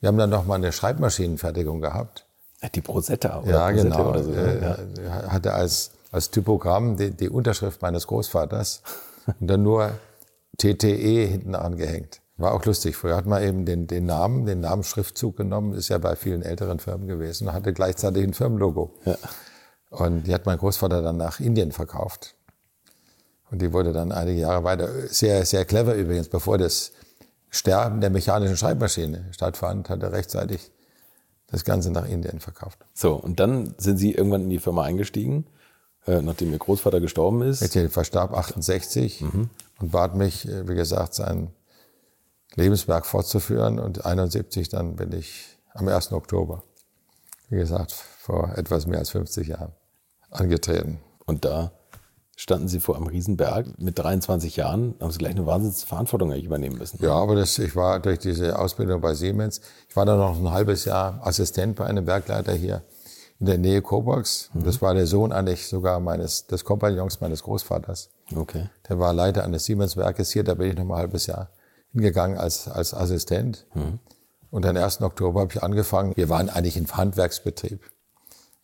Wir 0.00 0.08
haben 0.08 0.18
dann 0.18 0.30
noch 0.30 0.44
mal 0.46 0.56
eine 0.56 0.72
Schreibmaschinenfertigung 0.72 1.80
gehabt. 1.80 2.26
Die 2.74 2.80
Brosetta 2.80 3.40
oder 3.40 3.50
Ja, 3.50 3.66
Brosette 3.70 3.88
genau. 3.90 4.10
Oder 4.10 4.22
so, 4.24 4.32
Äh, 4.32 4.60
ja. 4.62 4.76
er 5.04 5.32
hatte 5.32 5.52
als, 5.54 5.92
als 6.10 6.30
Typogramm 6.30 6.96
die, 6.96 7.10
die 7.10 7.28
Unterschrift 7.28 7.80
meines 7.82 8.06
Großvaters 8.06 8.82
und 9.40 9.46
dann 9.48 9.62
nur 9.62 9.92
TTE 10.58 11.26
hinten 11.26 11.54
angehängt. 11.54 12.20
War 12.38 12.52
auch 12.52 12.64
lustig. 12.64 12.96
Früher 12.96 13.16
hat 13.16 13.26
man 13.26 13.42
eben 13.42 13.64
den, 13.64 13.86
den 13.86 14.04
Namen, 14.06 14.44
den 14.46 14.60
Namensschriftzug 14.60 15.36
genommen, 15.36 15.74
ist 15.74 15.88
ja 15.88 15.98
bei 15.98 16.16
vielen 16.16 16.42
älteren 16.42 16.78
Firmen 16.80 17.08
gewesen 17.08 17.52
hatte 17.52 17.72
gleichzeitig 17.72 18.24
ein 18.24 18.34
Firmenlogo. 18.34 18.92
Ja. 19.04 19.16
Und 19.90 20.24
die 20.26 20.34
hat 20.34 20.44
mein 20.44 20.58
Großvater 20.58 21.00
dann 21.00 21.16
nach 21.16 21.40
Indien 21.40 21.72
verkauft. 21.72 22.34
Und 23.50 23.62
die 23.62 23.72
wurde 23.72 23.92
dann 23.92 24.12
einige 24.12 24.40
Jahre 24.40 24.64
weiter, 24.64 24.88
sehr, 25.08 25.44
sehr 25.46 25.64
clever 25.64 25.94
übrigens, 25.94 26.28
bevor 26.28 26.58
das 26.58 26.92
Sterben 27.50 28.00
der 28.00 28.10
mechanischen 28.10 28.56
Schreibmaschine 28.56 29.26
stattfand, 29.32 29.88
hat 29.88 30.02
er 30.02 30.12
rechtzeitig 30.12 30.70
das 31.46 31.64
Ganze 31.64 31.90
nach 31.90 32.06
Indien 32.06 32.40
verkauft. 32.40 32.78
So, 32.92 33.14
und 33.14 33.40
dann 33.40 33.74
sind 33.78 33.98
Sie 33.98 34.12
irgendwann 34.12 34.42
in 34.42 34.50
die 34.50 34.58
Firma 34.58 34.82
eingestiegen. 34.82 35.46
äh, 36.06 36.22
nachdem 36.22 36.52
Ihr 36.52 36.58
Großvater 36.58 37.00
gestorben 37.00 37.42
ist. 37.42 37.62
Richtig, 37.62 37.92
verstarb 37.92 38.32
68 38.32 39.22
mhm. 39.22 39.50
und 39.80 39.90
bat 39.90 40.14
mich, 40.14 40.48
äh, 40.48 40.68
wie 40.68 40.74
gesagt, 40.74 41.14
sein 41.14 41.50
Lebenswerk 42.54 43.06
fortzuführen. 43.06 43.78
Und 43.78 44.06
71 44.06 44.68
dann 44.68 44.96
bin 44.96 45.12
ich 45.12 45.58
am 45.74 45.88
1. 45.88 46.12
Oktober, 46.12 46.62
wie 47.48 47.56
gesagt, 47.56 47.92
vor 47.92 48.52
etwas 48.56 48.86
mehr 48.86 49.00
als 49.00 49.10
50 49.10 49.48
Jahren 49.48 49.72
angetreten. 50.30 51.00
Und 51.26 51.44
da 51.44 51.72
standen 52.36 52.68
Sie 52.68 52.80
vor 52.80 52.96
einem 52.96 53.06
Riesenberg 53.06 53.78
mit 53.78 53.98
23 53.98 54.56
Jahren, 54.56 54.94
haben 55.00 55.10
Sie 55.10 55.18
gleich 55.18 55.34
eine 55.34 55.46
Wahnsinnsverantwortung 55.46 56.30
eigentlich 56.30 56.44
übernehmen 56.44 56.76
müssen. 56.76 57.02
Ja, 57.02 57.14
aber 57.14 57.34
das, 57.34 57.58
ich 57.58 57.74
war 57.74 57.98
durch 57.98 58.18
diese 58.18 58.58
Ausbildung 58.58 59.00
bei 59.00 59.14
Siemens, 59.14 59.62
ich 59.88 59.96
war 59.96 60.04
dann 60.04 60.18
noch 60.18 60.38
ein 60.38 60.50
halbes 60.50 60.84
Jahr 60.84 61.26
Assistent 61.26 61.76
bei 61.76 61.86
einem 61.86 62.04
Bergleiter 62.04 62.52
hier 62.52 62.82
in 63.40 63.46
der 63.46 63.58
Nähe 63.58 63.82
Coburgs. 63.82 64.50
Mhm. 64.52 64.64
Das 64.64 64.82
war 64.82 64.94
der 64.94 65.06
Sohn 65.06 65.32
eigentlich 65.32 65.66
sogar 65.66 65.98
meines, 65.98 66.46
des 66.46 66.64
Kompagnons 66.64 67.20
meines 67.20 67.42
Großvaters. 67.42 68.10
Okay. 68.34 68.68
Der 68.88 68.98
war 68.98 69.12
Leiter 69.12 69.44
eines 69.44 69.64
Siemens-Werkes 69.64 70.30
hier, 70.30 70.44
da 70.44 70.54
bin 70.54 70.70
ich 70.70 70.76
noch 70.76 70.84
mal 70.84 70.96
ein 70.96 71.00
halbes 71.00 71.26
Jahr 71.26 71.50
hingegangen 71.92 72.36
als, 72.36 72.68
als 72.68 72.92
Assistent. 72.92 73.66
Mhm. 73.74 73.98
Und 74.50 74.66
am 74.66 74.76
1. 74.76 75.00
Oktober 75.02 75.40
habe 75.40 75.52
ich 75.52 75.62
angefangen. 75.62 76.14
Wir 76.16 76.28
waren 76.28 76.48
eigentlich 76.50 76.76
ein 76.76 76.86
Handwerksbetrieb. 76.86 77.80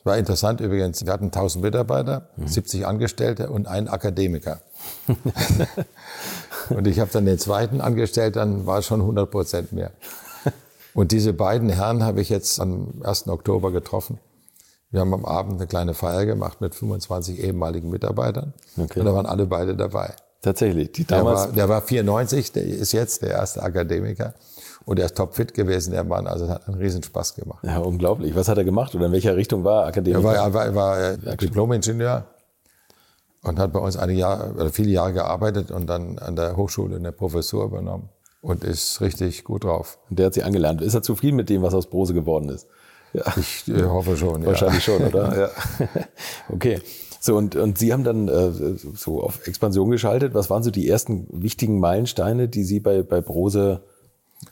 War 0.05 0.19
interessant 0.19 0.61
übrigens, 0.61 1.05
wir 1.05 1.13
hatten 1.13 1.27
1000 1.27 1.65
Mitarbeiter, 1.65 2.29
mhm. 2.37 2.49
70 2.49 2.87
Angestellte 2.87 3.51
und 3.51 3.69
einen 3.69 3.89
Akademiker. 3.89 4.61
und 6.71 6.87
ich 6.87 6.99
habe 6.99 7.11
dann 7.13 7.25
den 7.25 7.39
zweiten 7.39 7.81
angestellt, 7.81 8.37
dann 8.37 8.67
war 8.67 8.79
es 8.79 8.87
schon 8.87 9.01
100 9.01 9.31
Prozent 9.31 9.73
mehr. 9.73 9.93
Und 10.95 11.13
diese 11.13 11.33
beiden 11.33 11.71
Herren 11.71 12.03
habe 12.03 12.21
ich 12.21 12.29
jetzt 12.29 12.61
am 12.61 13.03
1. 13.03 13.29
Oktober 13.29 13.71
getroffen. 13.71 14.19
Wir 14.91 15.01
haben 15.01 15.15
am 15.15 15.25
Abend 15.25 15.55
eine 15.55 15.67
kleine 15.67 15.95
Feier 15.95 16.27
gemacht 16.27 16.61
mit 16.61 16.75
25 16.75 17.43
ehemaligen 17.43 17.89
Mitarbeitern. 17.89 18.53
Okay. 18.77 19.01
Und 19.01 19.07
da 19.07 19.15
waren 19.15 19.25
alle 19.25 19.47
beide 19.47 19.75
dabei. 19.75 20.15
Tatsächlich. 20.43 20.93
Die 20.93 21.07
damals 21.07 21.43
der, 21.43 21.49
war, 21.49 21.55
der 21.55 21.69
war 21.69 21.83
94, 21.83 22.53
der 22.53 22.65
ist 22.65 22.93
jetzt 22.93 23.23
der 23.23 23.31
erste 23.31 23.63
Akademiker. 23.63 24.35
Und 24.85 24.99
er 24.99 25.07
ist 25.07 25.17
topfit 25.17 25.55
gewesen, 25.55 25.93
der 25.93 26.05
Mann. 26.05 26.27
Also 26.27 26.49
hat 26.49 26.67
einen 26.67 26.79
Riesenspaß 26.79 27.35
gemacht. 27.35 27.65
Ja, 27.65 27.79
unglaublich. 27.79 28.35
Was 28.35 28.49
hat 28.49 28.59
er 28.59 28.65
gemacht 28.65 28.95
oder 28.95 29.07
in 29.07 29.13
welcher 29.13 29.37
Richtung 29.37 29.65
war 29.65 29.83
er 29.83 29.89
Akademiker? 29.89 30.35
Er 30.35 30.53
war, 30.53 30.65
er 30.65 30.75
war, 30.75 30.75
war 30.75 31.01
äh, 31.01 31.37
Diplom-Ingenieur 31.37 32.25
und 33.43 33.59
hat 33.59 33.73
bei 33.73 33.81
uns 33.81 33.97
einige 33.97 34.21
Jahre, 34.21 34.53
oder 34.55 34.71
viele 34.71 34.91
Jahre 34.91 35.13
gearbeitet 35.13 35.71
und 35.71 35.87
dann 35.87 36.19
an 36.19 36.37
der 36.37 36.57
Hochschule 36.57 36.97
eine 36.97 37.13
Professur 37.13 37.65
übernommen 37.65 38.09
und 38.41 38.65
ist 38.65 39.01
richtig 39.01 39.45
gut 39.45 39.65
drauf. 39.65 39.99
Und 40.11 40.19
der 40.19 40.27
hat 40.27 40.35
sie 40.35 40.43
angelernt. 40.43 40.83
Ist 40.83 40.95
er 40.95 41.03
zufrieden 41.03 41.37
mit 41.37 41.49
dem, 41.49 41.63
was 41.63 41.75
aus 41.75 41.89
Brose 41.89 42.15
geworden 42.15 42.49
ist? 42.49 42.67
Ja. 43.13 43.23
Ich 43.37 43.69
äh, 43.69 43.85
hoffe 43.85 44.17
schon. 44.17 44.45
Wahrscheinlich 44.45 44.87
ja. 44.87 44.99
schon, 44.99 45.07
oder? 45.07 45.39
ja. 45.41 45.49
Okay. 46.49 46.81
So, 47.21 47.37
und, 47.37 47.55
und 47.55 47.79
Sie 47.79 47.93
haben 47.93 48.03
dann 48.03 48.27
äh, 48.27 48.51
so 48.95 49.23
auf 49.23 49.47
Expansion 49.47 49.91
geschaltet. 49.91 50.35
Was 50.35 50.51
waren 50.51 50.65
so 50.65 50.73
die 50.73 50.89
ersten 50.89 51.29
wichtigen 51.31 51.79
Meilensteine, 51.79 52.49
die 52.49 52.65
Sie 52.65 52.81
bei, 52.81 53.03
bei 53.03 53.21
Brose 53.21 53.83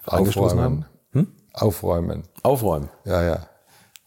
angestoßen 0.06 0.60
haben? 0.60 0.86
Hm? 1.12 1.28
Aufräumen. 1.52 2.24
Aufräumen? 2.42 2.88
Ja, 3.04 3.22
ja. 3.22 3.46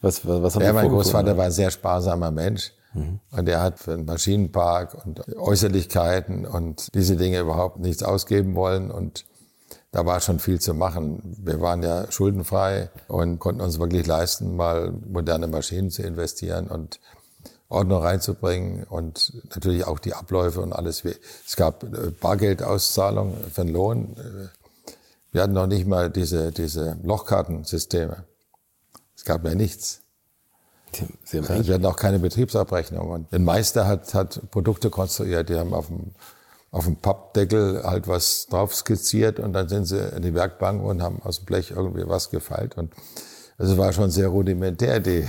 Was, 0.02 0.28
was, 0.28 0.42
was 0.42 0.56
haben 0.56 0.64
ja, 0.64 0.74
mein 0.74 0.90
Großvater 0.90 1.38
war 1.38 1.46
ein 1.46 1.52
sehr 1.52 1.72
sparsamer 1.72 2.32
Mensch. 2.32 2.74
Mhm. 2.94 3.20
Und 3.32 3.50
er 3.50 3.62
hat 3.62 3.80
für 3.80 3.94
einen 3.94 4.06
Maschinenpark 4.06 5.06
und 5.06 5.36
Äußerlichkeiten 5.38 6.46
und 6.46 6.94
diese 6.94 7.16
Dinge 7.16 7.40
überhaupt 7.40 7.80
nichts 7.80 8.04
ausgeben 8.04 8.56
wollen. 8.56 8.92
Und 8.92 9.26
da 9.92 10.06
war 10.06 10.20
schon 10.20 10.40
viel 10.40 10.60
zu 10.60 10.74
machen. 10.74 11.38
Wir 11.42 11.62
waren 11.62 11.84
ja 11.84 12.12
schuldenfrei 12.12 12.90
und 13.08 13.40
konnten 13.40 13.62
uns 13.62 13.80
wirklich 13.80 14.06
leisten, 14.06 14.56
mal 14.56 14.92
moderne 14.92 15.48
Maschinen 15.48 15.90
zu 15.90 16.04
investieren 16.04 16.68
und 16.68 17.00
Ordnung 17.70 18.02
reinzubringen 18.04 18.84
und 18.84 19.34
natürlich 19.50 19.86
auch 19.86 20.00
die 20.00 20.14
Abläufe 20.14 20.62
und 20.62 20.74
alles. 20.74 21.04
Es 21.46 21.56
gab 21.56 21.84
äh, 21.84 22.12
Bargeldauszahlung 22.12 23.36
für 23.52 23.64
den 23.64 23.74
Lohn. 23.74 24.16
Wir 25.34 25.42
hatten 25.42 25.54
noch 25.54 25.66
nicht 25.66 25.88
mal 25.88 26.12
diese, 26.12 26.52
diese 26.52 26.96
Lochkartensysteme. 27.02 28.24
Es 29.16 29.26
gab 29.26 29.44
ja 29.46 29.56
nichts. 29.56 30.02
Sie 31.26 31.40
haben 31.40 31.66
wir 31.66 31.74
hatten 31.74 31.86
auch 31.88 31.96
keine 31.96 32.20
Betriebsabrechnung. 32.20 33.10
Und 33.10 33.34
ein 33.34 33.44
Meister 33.44 33.88
hat, 33.88 34.14
hat 34.14 34.40
Produkte 34.52 34.92
konstruiert, 34.92 35.50
die 35.50 35.56
haben 35.56 35.74
auf 35.74 35.88
dem, 35.88 36.12
auf 36.70 36.86
dem 36.86 36.98
Pappdeckel 36.98 37.82
halt 37.84 38.08
was 38.08 38.46
drauf 38.46 38.76
skizziert 38.76 39.40
und 39.40 39.54
dann 39.54 39.68
sind 39.68 39.86
sie 39.86 40.08
in 40.16 40.22
die 40.22 40.36
Werkbank 40.36 40.84
und 40.84 41.02
haben 41.02 41.20
aus 41.24 41.40
dem 41.40 41.46
Blech 41.46 41.72
irgendwie 41.72 42.08
was 42.08 42.30
gefeilt. 42.30 42.78
Und 42.78 42.94
es 43.58 43.76
war 43.76 43.92
schon 43.92 44.12
sehr 44.12 44.28
rudimentär, 44.28 45.00
die, 45.00 45.28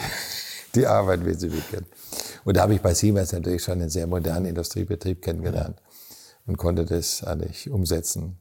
die 0.75 0.87
Arbeit, 0.87 1.25
wie 1.25 1.33
sie 1.33 1.51
wir 1.51 1.63
kennen. 1.63 1.87
Und 2.45 2.59
da 2.59 2.63
habe 2.63 2.75
ich 2.75 2.83
bei 2.83 2.93
Siemens 2.93 3.33
natürlich 3.33 3.63
schon 3.63 3.81
einen 3.81 3.89
sehr 3.89 4.07
modernen 4.07 4.45
Industriebetrieb 4.45 5.23
kennengelernt 5.23 5.81
und 6.45 6.59
konnte 6.59 6.85
das 6.85 7.25
eigentlich 7.25 7.71
umsetzen 7.71 8.39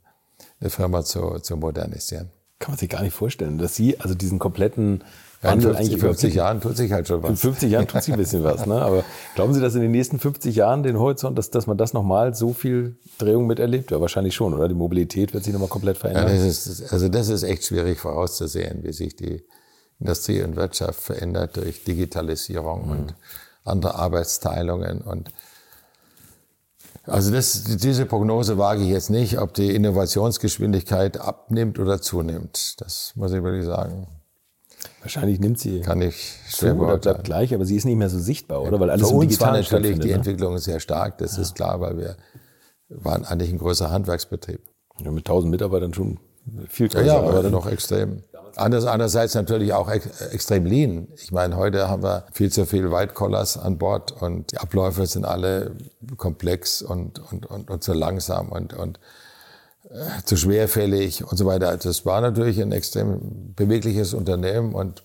eine 0.64 0.70
Firma 0.70 1.04
zu, 1.04 1.40
zu 1.40 1.58
modernisieren. 1.58 2.30
Kann 2.60 2.72
man 2.72 2.80
sich 2.80 2.90
gar 2.90 3.04
nicht 3.04 3.14
vorstellen, 3.14 3.58
dass 3.58 3.76
Sie 3.76 4.00
also 4.00 4.16
diesen 4.16 4.40
kompletten 4.40 5.04
Wandel 5.42 5.72
ja, 5.72 5.78
50, 5.78 5.78
eigentlich 5.78 6.02
50 6.02 6.36
Jahren 6.36 6.62
tut 6.62 6.78
sich 6.78 6.92
halt 6.94 7.08
schon 7.08 7.22
was. 7.22 7.32
In 7.32 7.36
50 7.36 7.72
Jahren 7.72 7.88
tut 7.88 8.02
sich 8.02 8.14
ein 8.14 8.20
bisschen 8.20 8.44
was. 8.46 8.66
Ne? 8.66 8.82
Aber 8.82 9.04
glauben 9.36 9.54
Sie, 9.54 9.60
dass 9.60 9.76
in 9.76 9.82
den 9.82 9.92
nächsten 9.92 10.18
50 10.18 10.56
Jahren 10.56 10.84
den 10.84 10.98
Horizont, 10.98 11.38
dass, 11.38 11.50
dass 11.50 11.68
man 11.68 11.78
das 11.78 11.92
nochmal 11.92 12.34
so 12.34 12.54
viel 12.54 12.96
Drehung 13.18 13.46
miterlebt? 13.48 13.92
Ja, 13.92 14.00
wahrscheinlich 14.00 14.34
schon, 14.34 14.54
oder? 14.54 14.70
Die 14.70 14.76
Mobilität 14.76 15.34
wird 15.34 15.44
sich 15.44 15.52
nochmal 15.52 15.68
komplett 15.68 15.98
verändern. 15.98 16.28
Ja, 16.28 16.34
das 16.34 16.68
ist, 16.68 16.94
also 16.94 17.10
das 17.10 17.28
ist 17.28 17.44
echt 17.44 17.66
schwierig 17.66 18.00
vorauszusehen, 18.00 18.84
wie 18.84 18.94
sich 18.94 19.18
die 19.18 19.44
Industrie 20.00 20.42
und 20.42 20.56
Wirtschaft 20.56 21.02
verändert 21.02 21.58
durch 21.58 21.84
Digitalisierung 21.84 22.86
mhm. 22.86 22.92
und 22.92 23.16
andere 23.66 23.96
Arbeitsteilungen 23.96 25.02
und 25.02 25.30
also 27.06 27.32
das, 27.32 27.64
diese 27.64 28.06
Prognose 28.06 28.58
wage 28.58 28.84
ich 28.84 28.90
jetzt 28.90 29.10
nicht, 29.10 29.40
ob 29.40 29.54
die 29.54 29.76
Innovationsgeschwindigkeit 29.76 31.20
abnimmt 31.20 31.78
oder 31.80 32.02
zunimmt. 32.02 32.80
Das 32.80 33.14
muss 33.16 33.34
ich 33.34 33.44
wirklich 33.44 33.66
sagen. 33.66 34.08
Wahrscheinlich 35.02 35.40
nimmt 35.40 35.60
sie. 35.60 35.82
Kann 35.82 36.02
ich 36.02 36.40
schwer 36.48 36.76
zu 36.76 36.82
oder 36.82 36.98
bleibt 36.98 37.26
gleich, 37.26 37.54
aber 37.54 37.66
sie 37.66 37.76
ist 37.76 37.86
nicht 37.86 37.98
mehr 37.98 38.10
so 38.10 38.20
sichtbar, 38.20 38.62
oder? 38.62 38.80
Weil 38.80 38.90
alles 38.90 39.10
Für 39.10 39.16
uns 39.16 39.40
war 39.42 39.52
natürlich 39.52 40.00
die 40.00 40.10
ne? 40.10 40.14
Entwicklung 40.14 40.58
sehr 40.60 40.80
stark, 40.80 41.18
das 41.18 41.36
ja. 41.36 41.42
ist 41.42 41.56
klar, 41.56 41.82
weil 41.82 41.98
wir 41.98 42.16
waren 42.88 43.26
eigentlich 43.26 43.52
ein 43.52 43.58
größer 43.58 43.92
Handwerksbetrieb. 43.92 44.62
Ja, 45.00 45.12
mit 45.12 45.28
1000 45.28 45.52
Mitarbeitern 45.52 45.94
schon 45.94 46.20
viel 46.70 46.88
größer. 46.88 47.06
Ja, 47.06 47.22
ja 47.22 47.30
aber 47.30 47.50
noch 47.50 47.68
extrem. 47.68 48.24
Anders, 48.56 48.86
andererseits 48.86 49.34
natürlich 49.34 49.74
auch 49.74 49.90
ex 49.90 50.22
extrem 50.22 50.66
lean. 50.66 51.08
Ich 51.16 51.32
meine, 51.32 51.58
heute 51.58 51.90
haben 51.90 52.04
wir 52.04 52.26
viel 52.34 52.52
zu 52.52 52.66
viel 52.66 52.92
White 52.92 53.14
Collars 53.14 53.58
an 53.58 53.78
Bord 53.78 54.12
und 54.12 54.52
die 54.52 54.58
Abläufe 54.58 55.06
sind 55.08 55.26
alle 55.26 55.72
komplex 56.18 56.82
und, 56.82 57.20
und, 57.32 57.46
und, 57.48 57.70
und 57.70 57.84
zu 57.84 57.94
langsam 57.94 58.50
und, 58.50 58.74
und 58.74 59.00
äh, 59.90 60.24
zu 60.24 60.38
schwerfällig 60.38 61.24
und 61.24 61.38
so 61.38 61.46
weiter. 61.46 61.76
Das 61.76 62.06
war 62.06 62.22
natürlich 62.22 62.62
ein 62.62 62.72
extrem 62.72 63.54
bewegliches 63.56 64.14
Unternehmen 64.14 64.74
und 64.74 65.04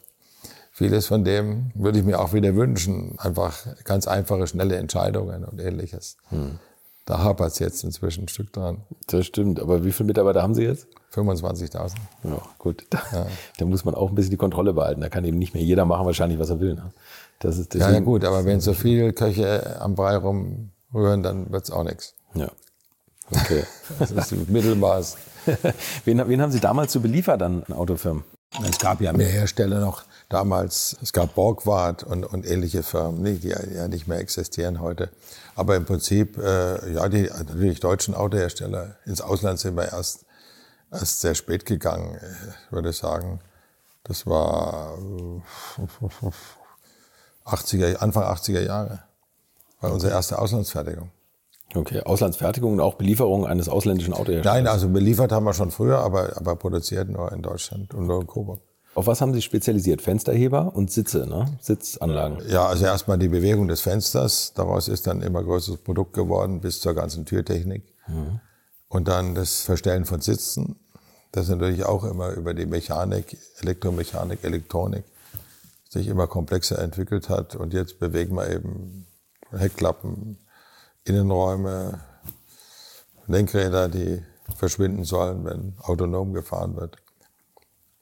vieles 0.70 1.06
von 1.06 1.24
dem 1.24 1.72
würde 1.74 1.98
ich 1.98 2.04
mir 2.04 2.20
auch 2.20 2.32
wieder 2.32 2.54
wünschen. 2.54 3.18
Einfach 3.18 3.66
ganz 3.84 4.06
einfache, 4.06 4.46
schnelle 4.46 4.76
Entscheidungen 4.76 5.44
und 5.44 5.60
ähnliches. 5.60 6.16
Hm. 6.28 6.58
Da 7.06 7.20
hapert 7.20 7.52
es 7.52 7.58
jetzt 7.58 7.84
inzwischen 7.84 8.24
ein 8.24 8.28
Stück 8.28 8.52
dran. 8.52 8.82
Das 9.06 9.24
stimmt. 9.24 9.60
Aber 9.60 9.82
wie 9.84 9.92
viele 9.92 10.08
Mitarbeiter 10.08 10.42
haben 10.42 10.54
Sie 10.54 10.64
jetzt? 10.64 10.86
25.000. 11.14 11.94
Ja, 12.24 12.42
gut. 12.58 12.86
Da, 12.90 13.02
ja. 13.12 13.26
da, 13.56 13.64
muss 13.64 13.84
man 13.84 13.94
auch 13.94 14.10
ein 14.10 14.14
bisschen 14.14 14.30
die 14.30 14.36
Kontrolle 14.36 14.72
behalten. 14.72 15.00
Da 15.00 15.08
kann 15.08 15.24
eben 15.24 15.38
nicht 15.38 15.54
mehr 15.54 15.62
jeder 15.62 15.84
machen 15.84 16.06
wahrscheinlich, 16.06 16.38
was 16.38 16.50
er 16.50 16.60
will. 16.60 16.74
Ne? 16.74 16.92
Das 17.38 17.58
ist 17.58 17.74
deswegen, 17.74 17.92
ja, 17.92 17.98
ja, 17.98 18.04
gut, 18.04 18.24
aber 18.24 18.44
wenn 18.44 18.60
so 18.60 18.74
viele 18.74 19.12
Köche 19.12 19.80
am 19.80 19.94
Brei 19.94 20.16
rumrühren, 20.16 21.22
dann 21.22 21.50
wird's 21.50 21.70
auch 21.70 21.84
nichts. 21.84 22.14
Ja. 22.34 22.50
Okay. 23.30 23.64
das 23.98 24.10
ist 24.10 24.48
Mittelmaß. 24.48 25.16
wen, 26.04 26.28
wen 26.28 26.42
haben 26.42 26.52
Sie 26.52 26.60
damals 26.60 26.92
so 26.92 27.00
beliefert 27.00 27.42
an 27.42 27.64
Autofirmen? 27.70 28.24
Es 28.66 28.78
gab 28.78 29.00
ja 29.00 29.12
mehr 29.12 29.28
Hersteller 29.28 29.80
noch 29.80 30.04
damals. 30.28 30.96
Es 31.02 31.12
gab 31.12 31.34
Borgward 31.34 32.02
und, 32.02 32.24
und 32.24 32.46
ähnliche 32.46 32.82
Firmen, 32.82 33.40
die 33.40 33.48
ja 33.48 33.88
nicht 33.88 34.08
mehr 34.08 34.18
existieren 34.18 34.80
heute. 34.80 35.10
Aber 35.54 35.76
im 35.76 35.84
Prinzip, 35.84 36.38
äh, 36.38 36.92
ja, 36.92 37.08
die 37.08 37.24
natürlich 37.24 37.80
deutschen 37.80 38.14
Autohersteller. 38.14 38.96
Ins 39.04 39.20
Ausland 39.20 39.58
sind 39.58 39.76
wir 39.76 39.92
erst, 39.92 40.24
erst 40.90 41.20
sehr 41.20 41.34
spät 41.34 41.66
gegangen, 41.66 42.18
ich 42.66 42.72
würde 42.72 42.92
sagen. 42.92 43.40
Das 44.04 44.26
war 44.26 44.96
80er, 47.44 47.92
äh, 47.92 47.96
Anfang 47.96 48.24
80er 48.24 48.60
Jahre. 48.60 49.02
War 49.80 49.92
unsere 49.92 50.12
erste 50.12 50.38
Auslandsfertigung. 50.38 51.10
Okay, 51.74 52.00
Auslandsfertigung 52.00 52.72
und 52.72 52.80
auch 52.80 52.94
Belieferung 52.94 53.46
eines 53.46 53.68
ausländischen 53.68 54.14
Autoherstellers? 54.14 54.44
Nein, 54.44 54.66
also 54.66 54.88
beliefert 54.88 55.32
haben 55.32 55.44
wir 55.44 55.52
schon 55.52 55.70
früher, 55.70 55.98
aber, 55.98 56.36
aber 56.36 56.56
produziert 56.56 57.10
nur 57.10 57.30
in 57.32 57.42
Deutschland 57.42 57.92
und 57.92 58.06
nur 58.06 58.22
in 58.22 58.26
Coburg. 58.26 58.60
Auf 58.94 59.06
was 59.06 59.20
haben 59.20 59.34
Sie 59.34 59.42
spezialisiert? 59.42 60.00
Fensterheber 60.00 60.74
und 60.74 60.90
Sitze, 60.90 61.26
ne? 61.26 61.58
Sitzanlagen? 61.60 62.38
Ja, 62.48 62.66
also 62.66 62.86
erstmal 62.86 63.18
die 63.18 63.28
Bewegung 63.28 63.68
des 63.68 63.82
Fensters. 63.82 64.54
Daraus 64.54 64.88
ist 64.88 65.06
dann 65.06 65.20
immer 65.20 65.44
größeres 65.44 65.78
Produkt 65.82 66.14
geworden, 66.14 66.60
bis 66.60 66.80
zur 66.80 66.94
ganzen 66.94 67.26
Türtechnik. 67.26 67.84
Mhm. 68.08 68.40
Und 68.88 69.08
dann 69.08 69.34
das 69.34 69.62
Verstellen 69.62 70.04
von 70.04 70.20
Sitzen. 70.20 70.76
Das 71.32 71.48
natürlich 71.48 71.84
auch 71.84 72.04
immer 72.04 72.30
über 72.30 72.54
die 72.54 72.66
Mechanik, 72.66 73.36
Elektromechanik, 73.60 74.42
Elektronik 74.44 75.04
sich 75.88 76.06
immer 76.08 76.26
komplexer 76.26 76.78
entwickelt 76.78 77.28
hat. 77.28 77.54
Und 77.56 77.72
jetzt 77.72 77.98
bewegen 77.98 78.34
wir 78.36 78.50
eben 78.50 79.06
Heckklappen, 79.50 80.38
Innenräume, 81.04 82.00
Lenkräder, 83.26 83.88
die 83.88 84.22
verschwinden 84.56 85.04
sollen, 85.04 85.44
wenn 85.44 85.74
autonom 85.80 86.32
gefahren 86.32 86.76
wird. 86.76 86.96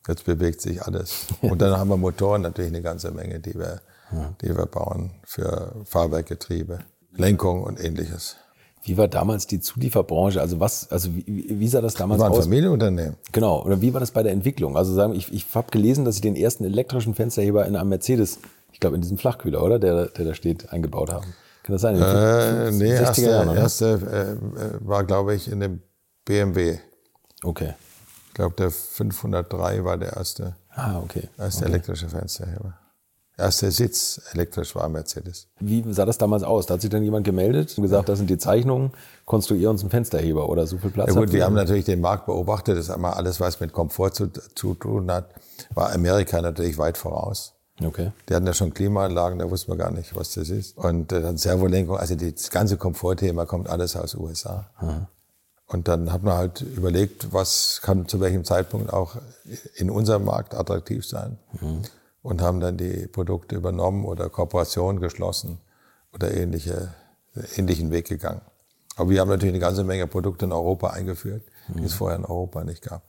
Jetzt 0.07 0.25
bewegt 0.25 0.61
sich 0.61 0.83
alles. 0.83 1.27
Und 1.41 1.61
dann 1.61 1.77
haben 1.77 1.89
wir 1.89 1.97
Motoren 1.97 2.43
natürlich 2.43 2.71
eine 2.71 2.83
ganze 2.83 3.11
Menge, 3.11 3.41
die 3.41 3.55
wir, 3.55 3.81
die 4.41 4.57
wir 4.57 4.67
bauen 4.67 5.11
für 5.25 5.75
Fahrwerkgetriebe, 5.85 6.79
Lenkung 7.13 7.65
und 7.65 7.83
ähnliches. 7.83 8.37
Wie 8.87 8.97
war 8.97 9.09
damals 9.09 9.47
die 9.49 9.61
Zulieferbranche? 9.61 10.41
Also 10.41 10.61
was, 10.61 10.91
also 10.91 11.15
wie, 11.15 11.47
wie 11.49 11.69
sah 11.69 11.81
das 11.81 11.95
damals 11.95 12.21
Das 12.21 12.25
war 12.29 12.35
ein 12.35 12.39
aus? 12.39 12.45
Familienunternehmen. 12.45 13.17
Genau. 13.33 13.65
Oder 13.65 13.81
wie 13.83 13.93
war 13.93 14.01
das 14.01 14.13
bei 14.13 14.23
der 14.23 14.33
Entwicklung? 14.33 14.77
Also 14.77 14.95
sagen, 14.95 15.13
ich, 15.15 15.33
ich 15.33 15.45
habe 15.55 15.71
gelesen, 15.71 16.05
dass 16.05 16.15
sie 16.17 16.21
den 16.21 16.37
ersten 16.37 16.65
elektrischen 16.65 17.15
Fensterheber 17.15 17.67
in 17.67 17.75
einem 17.77 17.89
Mercedes, 17.89 18.39
ich 18.73 18.79
glaube 18.81 18.95
in 18.97 19.03
diesem 19.03 19.19
Flachkühler, 19.19 19.63
oder? 19.63 19.79
Der, 19.79 20.07
der 20.07 20.25
da 20.25 20.35
steht, 20.35 20.73
eingebaut 20.73 21.13
haben. 21.13 21.27
Kann 21.65 21.73
das 21.73 21.83
sein? 21.83 21.97
Äh, 21.97 22.71
nee, 22.71 22.95
60er 22.95 23.01
erste, 23.01 23.23
Jahren, 23.23 23.49
oder? 23.49 23.59
erste 23.59 24.39
äh, 24.81 24.87
war, 24.87 25.03
glaube 25.05 25.35
ich, 25.35 25.51
in 25.51 25.59
dem 25.59 25.81
BMW. 26.25 26.79
Okay. 27.43 27.75
Ich 28.29 28.35
glaube, 28.35 28.55
der 28.57 28.71
503 28.71 29.83
war 29.85 29.97
der 29.97 30.13
erste, 30.13 30.55
Ah, 30.71 31.01
okay. 31.01 31.29
erste 31.39 31.65
elektrische 31.65 32.09
Fensterheber. 32.09 32.75
Erster 33.39 33.71
Sitz 33.71 34.21
elektrisch 34.33 34.75
war 34.75 34.89
Mercedes. 34.89 35.49
Wie 35.61 35.85
sah 35.93 36.07
das 36.07 36.17
damals 36.17 36.43
aus? 36.43 36.65
Da 36.65 36.75
hat 36.75 36.81
sich 36.81 36.89
dann 36.89 37.03
jemand 37.03 37.27
gemeldet 37.27 37.75
und 37.77 37.83
gesagt, 37.83 38.09
das 38.09 38.19
sind 38.19 38.31
die 38.31 38.39
Zeichnungen, 38.39 38.93
konstruier 39.27 39.69
uns 39.69 39.83
einen 39.83 39.91
Fensterheber 39.91 40.49
oder 40.49 40.67
so 40.67 40.79
viel 40.79 40.91
Platz. 40.91 41.15
Ja 41.15 41.21
gut, 41.21 41.33
wir 41.33 41.45
haben 41.45 41.55
natürlich 41.55 41.85
den 41.85 42.01
Markt 42.01 42.25
beobachtet. 42.25 42.79
Das 42.79 42.89
einmal 42.89 43.13
alles, 43.13 43.39
was 43.39 43.61
mit 43.61 43.75
Komfort 43.75 44.13
zu, 44.13 44.29
zu 44.55 44.75
tun 44.75 45.11
hat, 45.11 45.29
war 45.75 45.93
Amerika 45.93 46.41
natürlich 46.41 46.79
weit 46.79 46.97
voraus. 46.97 47.53
Okay. 47.85 48.11
Die 48.27 48.35
hatten 48.35 48.47
ja 48.47 48.55
schon 48.55 48.73
Klimaanlagen, 48.73 49.39
da 49.39 49.51
wusste 49.51 49.69
man 49.69 49.79
gar 49.79 49.91
nicht, 49.91 50.17
was 50.17 50.33
das 50.33 50.49
ist. 50.49 50.79
Und 50.79 51.13
äh, 51.13 51.21
dann 51.21 51.37
Servolenkung, 51.37 51.99
also 51.99 52.15
das 52.15 52.51
ganze 52.51 52.79
Komfortthema 52.79 53.45
kommt 53.45 53.69
alles 53.69 53.97
aus 53.97 54.15
USA. 54.15 54.71
Und 55.67 55.89
dann 55.89 56.11
hat 56.11 56.23
man 56.23 56.39
halt 56.39 56.63
überlegt, 56.63 57.35
was 57.35 57.81
kann 57.83 58.09
zu 58.09 58.21
welchem 58.21 58.45
Zeitpunkt 58.45 58.93
auch 58.93 59.17
in 59.75 59.91
unserem 59.91 60.25
Markt 60.25 60.55
attraktiv 60.55 61.05
sein. 61.05 61.39
Und 62.27 62.43
haben 62.43 62.61
dann 62.61 62.77
die 62.77 63.07
Produkte 63.07 63.55
übernommen 63.55 64.05
oder 64.05 64.29
Kooperationen 64.29 65.01
geschlossen 65.01 65.59
oder 66.13 66.35
ähnliche, 66.35 66.93
ähnlichen 67.57 67.93
Weg 67.93 68.09
gegangen. 68.09 68.41
Aber 68.97 69.11
wir 69.11 69.21
haben 69.21 69.29
natürlich 69.29 69.55
eine 69.55 69.61
ganze 69.61 69.85
Menge 69.85 70.07
Produkte 70.07 70.47
in 70.47 70.53
Europa 70.53 70.89
eingeführt, 70.91 71.43
die 71.69 71.85
es 71.85 71.95
vorher 71.95 72.19
in 72.19 72.25
Europa 72.25 72.65
nicht 72.65 72.83
gab. 72.83 73.03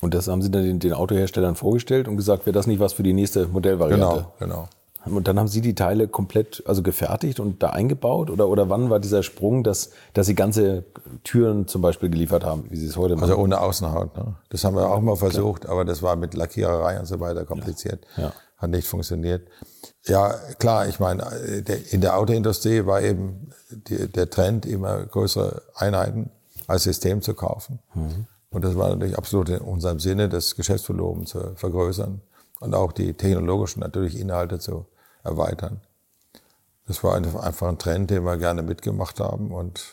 Und 0.00 0.14
das 0.14 0.28
haben 0.28 0.42
sie 0.42 0.50
dann 0.50 0.64
den, 0.64 0.78
den 0.80 0.92
Autoherstellern 0.92 1.54
vorgestellt 1.54 2.08
und 2.08 2.16
gesagt, 2.16 2.44
wäre 2.44 2.52
das 2.52 2.66
nicht 2.66 2.78
was 2.78 2.92
für 2.92 3.02
die 3.02 3.14
nächste 3.14 3.48
Modellvariante? 3.48 4.06
Genau, 4.06 4.34
genau. 4.38 4.68
Und 5.04 5.28
dann 5.28 5.38
haben 5.38 5.48
Sie 5.48 5.60
die 5.60 5.74
Teile 5.74 6.08
komplett 6.08 6.62
also 6.66 6.82
gefertigt 6.82 7.40
und 7.40 7.62
da 7.62 7.70
eingebaut? 7.70 8.30
Oder, 8.30 8.48
oder 8.48 8.68
wann 8.68 8.90
war 8.90 9.00
dieser 9.00 9.22
Sprung, 9.22 9.64
dass, 9.64 9.90
dass 10.12 10.26
Sie 10.26 10.34
ganze 10.34 10.84
Türen 11.24 11.66
zum 11.66 11.82
Beispiel 11.82 12.10
geliefert 12.10 12.44
haben, 12.44 12.64
wie 12.68 12.76
Sie 12.76 12.86
es 12.86 12.96
heute 12.96 13.14
machen? 13.14 13.30
Also 13.30 13.36
ohne 13.36 13.60
Außenhaut. 13.60 14.16
Ne? 14.16 14.34
Das 14.50 14.64
haben 14.64 14.76
wir 14.76 14.90
auch 14.90 15.00
mal 15.00 15.16
versucht, 15.16 15.66
aber 15.66 15.84
das 15.84 16.02
war 16.02 16.16
mit 16.16 16.34
Lackiererei 16.34 16.98
und 16.98 17.06
so 17.06 17.20
weiter 17.20 17.44
kompliziert. 17.44 18.06
Ja. 18.16 18.32
Hat 18.58 18.70
nicht 18.70 18.86
funktioniert. 18.86 19.48
Ja, 20.04 20.34
klar, 20.58 20.88
ich 20.88 21.00
meine, 21.00 21.24
in 21.90 22.00
der 22.00 22.18
Autoindustrie 22.18 22.84
war 22.86 23.00
eben 23.00 23.50
die, 23.70 24.08
der 24.08 24.28
Trend, 24.30 24.66
immer 24.66 25.04
größere 25.06 25.62
Einheiten 25.74 26.30
als 26.66 26.82
System 26.82 27.22
zu 27.22 27.34
kaufen. 27.34 27.78
Und 28.50 28.64
das 28.64 28.76
war 28.76 28.88
natürlich 28.88 29.16
absolut 29.16 29.48
in 29.48 29.60
unserem 29.60 30.00
Sinne, 30.00 30.28
das 30.28 30.56
Geschäftsvolumen 30.56 31.26
zu 31.26 31.54
vergrößern 31.54 32.20
und 32.60 32.74
auch 32.74 32.92
die 32.92 33.14
technologischen 33.14 33.80
natürlich 33.80 34.18
Inhalte 34.18 34.58
zu 34.58 34.86
erweitern. 35.22 35.80
Das 36.86 37.04
war 37.04 37.14
einfach 37.14 37.68
ein 37.68 37.78
Trend, 37.78 38.10
den 38.10 38.24
wir 38.24 38.38
gerne 38.38 38.62
mitgemacht 38.62 39.20
haben. 39.20 39.52
Und 39.52 39.84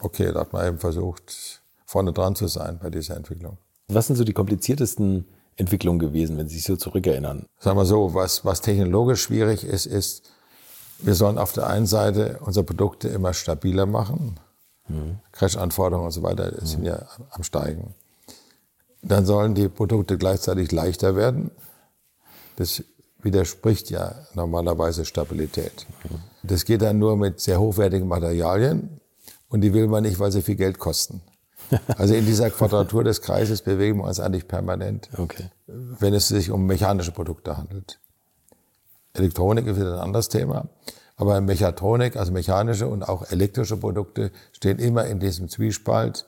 okay, 0.00 0.32
da 0.32 0.40
hat 0.40 0.52
man 0.52 0.66
eben 0.66 0.78
versucht, 0.78 1.62
vorne 1.84 2.12
dran 2.12 2.34
zu 2.34 2.48
sein 2.48 2.78
bei 2.78 2.90
dieser 2.90 3.16
Entwicklung. 3.16 3.58
Was 3.88 4.06
sind 4.06 4.16
so 4.16 4.24
die 4.24 4.32
kompliziertesten 4.32 5.26
Entwicklungen 5.58 5.98
gewesen, 5.98 6.38
wenn 6.38 6.48
Sie 6.48 6.56
sich 6.56 6.64
so 6.64 6.76
zurückerinnern? 6.76 7.46
Sagen 7.58 7.76
wir 7.76 7.84
so, 7.84 8.14
was, 8.14 8.44
was 8.44 8.60
technologisch 8.60 9.22
schwierig 9.22 9.64
ist, 9.64 9.86
ist, 9.86 10.30
wir 11.00 11.14
sollen 11.14 11.38
auf 11.38 11.52
der 11.52 11.66
einen 11.66 11.86
Seite 11.86 12.38
unsere 12.40 12.64
Produkte 12.64 13.08
immer 13.08 13.34
stabiler 13.34 13.86
machen. 13.86 14.40
Crash-Anforderungen 15.32 16.06
und 16.06 16.12
so 16.12 16.22
weiter 16.22 16.64
sind 16.64 16.84
ja 16.84 17.06
am 17.30 17.42
Steigen. 17.42 17.94
Dann 19.02 19.26
sollen 19.26 19.54
die 19.54 19.68
Produkte 19.68 20.16
gleichzeitig 20.16 20.72
leichter 20.72 21.14
werden. 21.14 21.50
Das 22.56 22.82
widerspricht 23.22 23.90
ja 23.90 24.14
normalerweise 24.34 25.04
Stabilität. 25.04 25.86
Das 26.42 26.64
geht 26.64 26.82
dann 26.82 26.98
nur 26.98 27.16
mit 27.16 27.40
sehr 27.40 27.60
hochwertigen 27.60 28.08
Materialien 28.08 29.00
und 29.48 29.60
die 29.60 29.74
will 29.74 29.88
man 29.88 30.04
nicht, 30.04 30.18
weil 30.18 30.32
sie 30.32 30.42
viel 30.42 30.56
Geld 30.56 30.78
kosten. 30.78 31.20
Also 31.96 32.14
in 32.14 32.26
dieser 32.26 32.50
Quadratur 32.50 33.04
des 33.04 33.22
Kreises 33.22 33.62
bewegen 33.62 33.98
wir 33.98 34.04
uns 34.04 34.20
eigentlich 34.20 34.48
permanent 34.48 35.08
Okay. 35.16 35.50
wenn 35.66 36.14
es 36.14 36.28
sich 36.28 36.50
um 36.50 36.66
mechanische 36.66 37.12
Produkte 37.12 37.56
handelt. 37.56 37.98
Elektronik 39.14 39.66
ist 39.66 39.76
wieder 39.76 39.94
ein 39.94 40.00
anderes 40.00 40.28
Thema. 40.28 40.68
Aber 41.16 41.40
Mechatronik, 41.40 42.16
also 42.16 42.32
mechanische 42.32 42.86
und 42.86 43.02
auch 43.02 43.30
elektrische 43.30 43.76
Produkte, 43.76 44.30
stehen 44.52 44.78
immer 44.78 45.06
in 45.06 45.18
diesem 45.18 45.48
Zwiespalt 45.48 46.26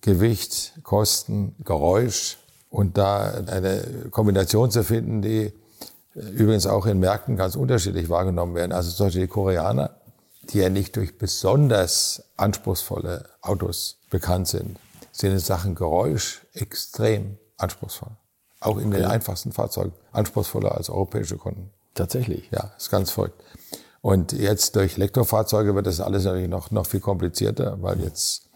Gewicht, 0.00 0.74
Kosten, 0.84 1.56
Geräusch 1.64 2.38
und 2.70 2.96
da 2.98 3.32
eine 3.46 3.82
Kombination 4.10 4.70
zu 4.70 4.84
finden, 4.84 5.22
die 5.22 5.52
übrigens 6.14 6.66
auch 6.66 6.86
in 6.86 7.00
Märkten 7.00 7.36
ganz 7.36 7.56
unterschiedlich 7.56 8.08
wahrgenommen 8.08 8.54
werden. 8.54 8.72
Also 8.72 8.90
zum 8.92 9.06
Beispiel 9.06 9.22
die 9.22 9.28
Koreaner, 9.28 9.90
die 10.44 10.58
ja 10.58 10.68
nicht 10.68 10.96
durch 10.96 11.18
besonders 11.18 12.24
anspruchsvolle 12.36 13.28
Autos 13.40 13.98
bekannt 14.12 14.46
sind, 14.46 14.78
sind 15.10 15.32
in 15.32 15.38
Sachen 15.40 15.74
Geräusch 15.74 16.46
extrem 16.52 17.38
anspruchsvoll. 17.56 18.12
Auch 18.60 18.78
in 18.78 18.92
den 18.92 19.04
einfachsten 19.04 19.50
Fahrzeugen 19.50 19.92
anspruchsvoller 20.12 20.76
als 20.76 20.88
europäische 20.88 21.36
Kunden. 21.36 21.70
Tatsächlich. 21.94 22.48
Ja, 22.52 22.72
ist 22.76 22.90
ganz 22.90 23.10
verrückt. 23.10 23.42
Und 24.00 24.32
jetzt 24.32 24.76
durch 24.76 24.96
Elektrofahrzeuge 24.96 25.74
wird 25.74 25.86
das 25.86 26.00
alles 26.00 26.24
natürlich 26.24 26.48
noch, 26.48 26.70
noch 26.70 26.86
viel 26.86 27.00
komplizierter, 27.00 27.82
weil 27.82 28.00
jetzt 28.00 28.48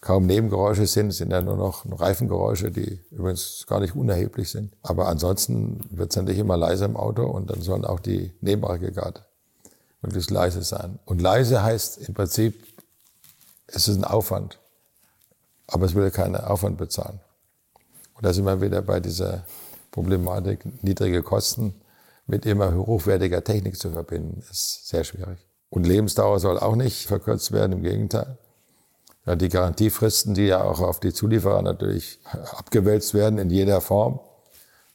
kaum 0.00 0.26
Nebengeräusche 0.26 0.86
sind, 0.86 1.08
es 1.08 1.18
sind 1.18 1.30
ja 1.30 1.42
nur 1.42 1.56
noch 1.56 1.84
Reifengeräusche, 1.88 2.70
die 2.70 3.00
übrigens 3.10 3.66
gar 3.66 3.80
nicht 3.80 3.94
unerheblich 3.94 4.50
sind. 4.50 4.74
Aber 4.82 5.08
ansonsten 5.08 5.80
wird 5.90 6.10
es 6.10 6.16
natürlich 6.16 6.40
immer 6.40 6.56
leiser 6.56 6.86
im 6.86 6.96
Auto 6.96 7.24
und 7.24 7.50
dann 7.50 7.60
sollen 7.60 7.84
auch 7.84 8.00
die 8.00 8.32
Nebenaggregate 8.40 9.24
möglichst 10.00 10.30
leise 10.30 10.62
sein. 10.62 10.98
Und 11.04 11.20
leise 11.20 11.62
heißt 11.62 11.98
im 12.08 12.14
Prinzip, 12.14 12.64
es 13.66 13.88
ist 13.88 13.96
ein 13.96 14.04
Aufwand, 14.04 14.58
aber 15.70 15.86
es 15.86 15.94
will 15.94 16.10
keinen 16.10 16.36
Aufwand 16.36 16.78
bezahlen. 16.78 17.20
Und 18.14 18.26
da 18.26 18.32
sind 18.32 18.44
wir 18.44 18.60
wieder 18.60 18.82
bei 18.82 19.00
dieser 19.00 19.44
Problematik, 19.90 20.60
niedrige 20.82 21.22
Kosten 21.22 21.74
mit 22.26 22.46
immer 22.46 22.74
hochwertiger 22.74 23.42
Technik 23.42 23.78
zu 23.78 23.90
verbinden, 23.90 24.42
ist 24.50 24.88
sehr 24.88 25.04
schwierig. 25.04 25.38
Und 25.68 25.86
Lebensdauer 25.86 26.38
soll 26.40 26.58
auch 26.58 26.76
nicht 26.76 27.06
verkürzt 27.06 27.52
werden, 27.52 27.72
im 27.72 27.82
Gegenteil. 27.82 28.38
Ja, 29.26 29.36
die 29.36 29.48
Garantiefristen, 29.48 30.34
die 30.34 30.46
ja 30.46 30.62
auch 30.62 30.80
auf 30.80 31.00
die 31.00 31.12
Zulieferer 31.12 31.62
natürlich 31.62 32.18
abgewälzt 32.56 33.14
werden 33.14 33.38
in 33.38 33.50
jeder 33.50 33.80
Form, 33.80 34.20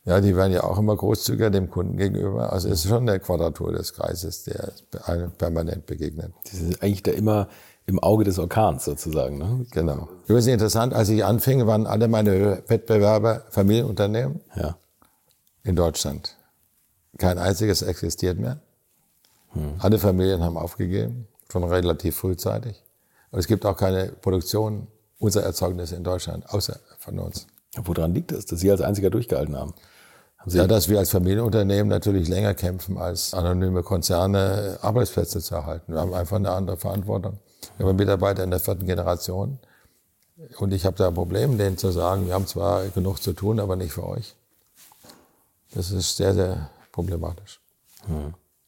ja, 0.05 0.21
die 0.21 0.35
werden 0.35 0.53
ja 0.53 0.63
auch 0.63 0.77
immer 0.77 0.95
großzügiger 0.95 1.49
dem 1.49 1.69
Kunden 1.69 1.97
gegenüber. 1.97 2.53
Also 2.53 2.69
es 2.69 2.85
ist 2.85 2.89
schon 2.89 3.09
eine 3.09 3.19
Quadratur 3.19 3.71
des 3.71 3.93
Kreises, 3.93 4.43
der 4.43 4.71
einem 5.05 5.31
permanent 5.31 5.87
begegnet. 5.87 6.31
Das 6.43 6.61
ist 6.61 6.83
eigentlich 6.83 7.01
da 7.01 7.11
immer 7.11 7.47
im 7.87 7.99
Auge 7.99 8.23
des 8.23 8.39
Orkans 8.39 8.85
sozusagen. 8.85 9.37
Ne? 9.37 9.65
Genau. 9.71 10.09
Übrigens 10.25 10.47
interessant, 10.47 10.93
als 10.93 11.09
ich 11.09 11.23
anfing, 11.23 11.65
waren 11.67 11.85
alle 11.85 12.07
meine 12.07 12.63
Wettbewerber 12.67 13.43
Familienunternehmen 13.49 14.41
Ja. 14.55 14.77
in 15.63 15.75
Deutschland. 15.75 16.35
Kein 17.17 17.37
einziges 17.37 17.81
existiert 17.81 18.37
mehr. 18.39 18.59
Alle 19.79 19.99
Familien 19.99 20.43
haben 20.43 20.57
aufgegeben, 20.57 21.27
schon 21.49 21.63
relativ 21.63 22.17
frühzeitig. 22.17 22.83
Und 23.31 23.39
es 23.39 23.47
gibt 23.47 23.65
auch 23.65 23.77
keine 23.77 24.07
Produktion 24.09 24.87
unserer 25.17 25.43
Erzeugnisse 25.43 25.95
in 25.95 26.03
Deutschland, 26.03 26.49
außer 26.49 26.77
von 26.99 27.19
uns. 27.19 27.47
Woran 27.77 28.13
liegt 28.13 28.31
das, 28.31 28.45
dass 28.45 28.59
Sie 28.59 28.69
als 28.69 28.81
einziger 28.81 29.09
durchgehalten 29.09 29.55
haben? 29.55 29.73
haben 30.39 30.51
Ja, 30.51 30.67
dass 30.67 30.89
wir 30.89 30.99
als 30.99 31.09
Familienunternehmen 31.09 31.87
natürlich 31.87 32.27
länger 32.27 32.53
kämpfen, 32.53 32.97
als 32.97 33.33
anonyme 33.33 33.81
Konzerne 33.83 34.77
Arbeitsplätze 34.81 35.39
zu 35.39 35.55
erhalten. 35.55 35.93
Wir 35.93 36.01
haben 36.01 36.13
einfach 36.13 36.35
eine 36.35 36.51
andere 36.51 36.75
Verantwortung. 36.77 37.39
Wir 37.77 37.85
haben 37.85 37.95
Mitarbeiter 37.95 38.43
in 38.43 38.51
der 38.51 38.59
vierten 38.59 38.85
Generation. 38.85 39.59
Und 40.57 40.73
ich 40.73 40.85
habe 40.85 40.97
da 40.97 41.07
ein 41.07 41.13
Problem, 41.13 41.57
denen 41.57 41.77
zu 41.77 41.91
sagen, 41.91 42.27
wir 42.27 42.33
haben 42.33 42.47
zwar 42.47 42.85
genug 42.89 43.21
zu 43.21 43.33
tun, 43.33 43.59
aber 43.59 43.75
nicht 43.75 43.93
für 43.93 44.05
euch. 44.05 44.35
Das 45.73 45.91
ist 45.91 46.17
sehr, 46.17 46.33
sehr 46.33 46.69
problematisch. 46.91 47.59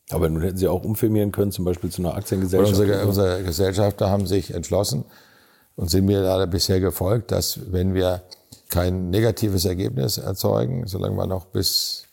Aber 0.10 0.30
nun 0.30 0.42
hätten 0.42 0.58
Sie 0.58 0.68
auch 0.68 0.84
umfirmieren 0.84 1.32
können, 1.32 1.52
zum 1.52 1.66
Beispiel 1.66 1.90
zu 1.90 2.02
einer 2.02 2.16
Aktiengesellschaft. 2.16 2.80
unsere, 2.80 3.06
unsere 3.06 3.44
Gesellschafter 3.44 4.10
haben 4.10 4.26
sich 4.28 4.54
entschlossen 4.54 5.04
und 5.76 5.90
sind 5.90 6.06
mir 6.06 6.22
leider 6.22 6.48
bisher 6.48 6.80
gefolgt, 6.80 7.32
dass 7.32 7.72
wenn 7.72 7.94
wir 7.94 8.24
kein 8.70 9.10
negatives 9.10 9.66
Ergebnis 9.66 10.18
erzeugen, 10.18 10.88
solange 10.88 11.16
wir 11.16 11.28
noch 11.28 11.46
bis 11.46 12.06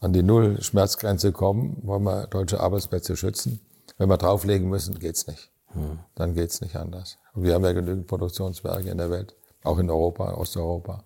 an 0.00 0.12
die 0.12 0.22
Null-Schmerzgrenze 0.22 1.32
kommen, 1.32 1.78
wollen 1.82 2.04
wir 2.04 2.26
deutsche 2.26 2.60
Arbeitsplätze 2.60 3.16
schützen, 3.16 3.60
Wenn 3.96 4.08
wir 4.08 4.16
drauflegen 4.16 4.68
müssen, 4.68 4.98
geht's 4.98 5.26
nicht. 5.26 5.50
Dann 6.14 6.34
geht's 6.34 6.60
nicht 6.60 6.76
anders. 6.76 7.18
Wir 7.34 7.54
haben 7.54 7.64
ja 7.64 7.72
genügend 7.72 8.06
Produktionswerke 8.06 8.88
in 8.88 8.98
der 8.98 9.10
Welt, 9.10 9.34
auch 9.64 9.78
in 9.78 9.90
Europa, 9.90 10.34
Osteuropa, 10.34 11.04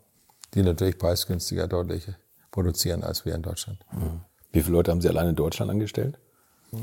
die 0.55 0.63
natürlich 0.63 0.99
preisgünstiger 0.99 1.69
deutlich 1.69 2.07
produzieren 2.51 3.03
als 3.03 3.25
wir 3.25 3.35
in 3.35 3.43
Deutschland. 3.43 3.85
Hm. 3.91 4.21
Wie 4.53 4.63
viele 4.63 4.77
Leute 4.77 4.91
haben 4.91 5.01
Sie 5.01 5.09
allein 5.09 5.29
in 5.29 5.37
Deutschland 5.37 5.71
angestellt? 5.71 6.19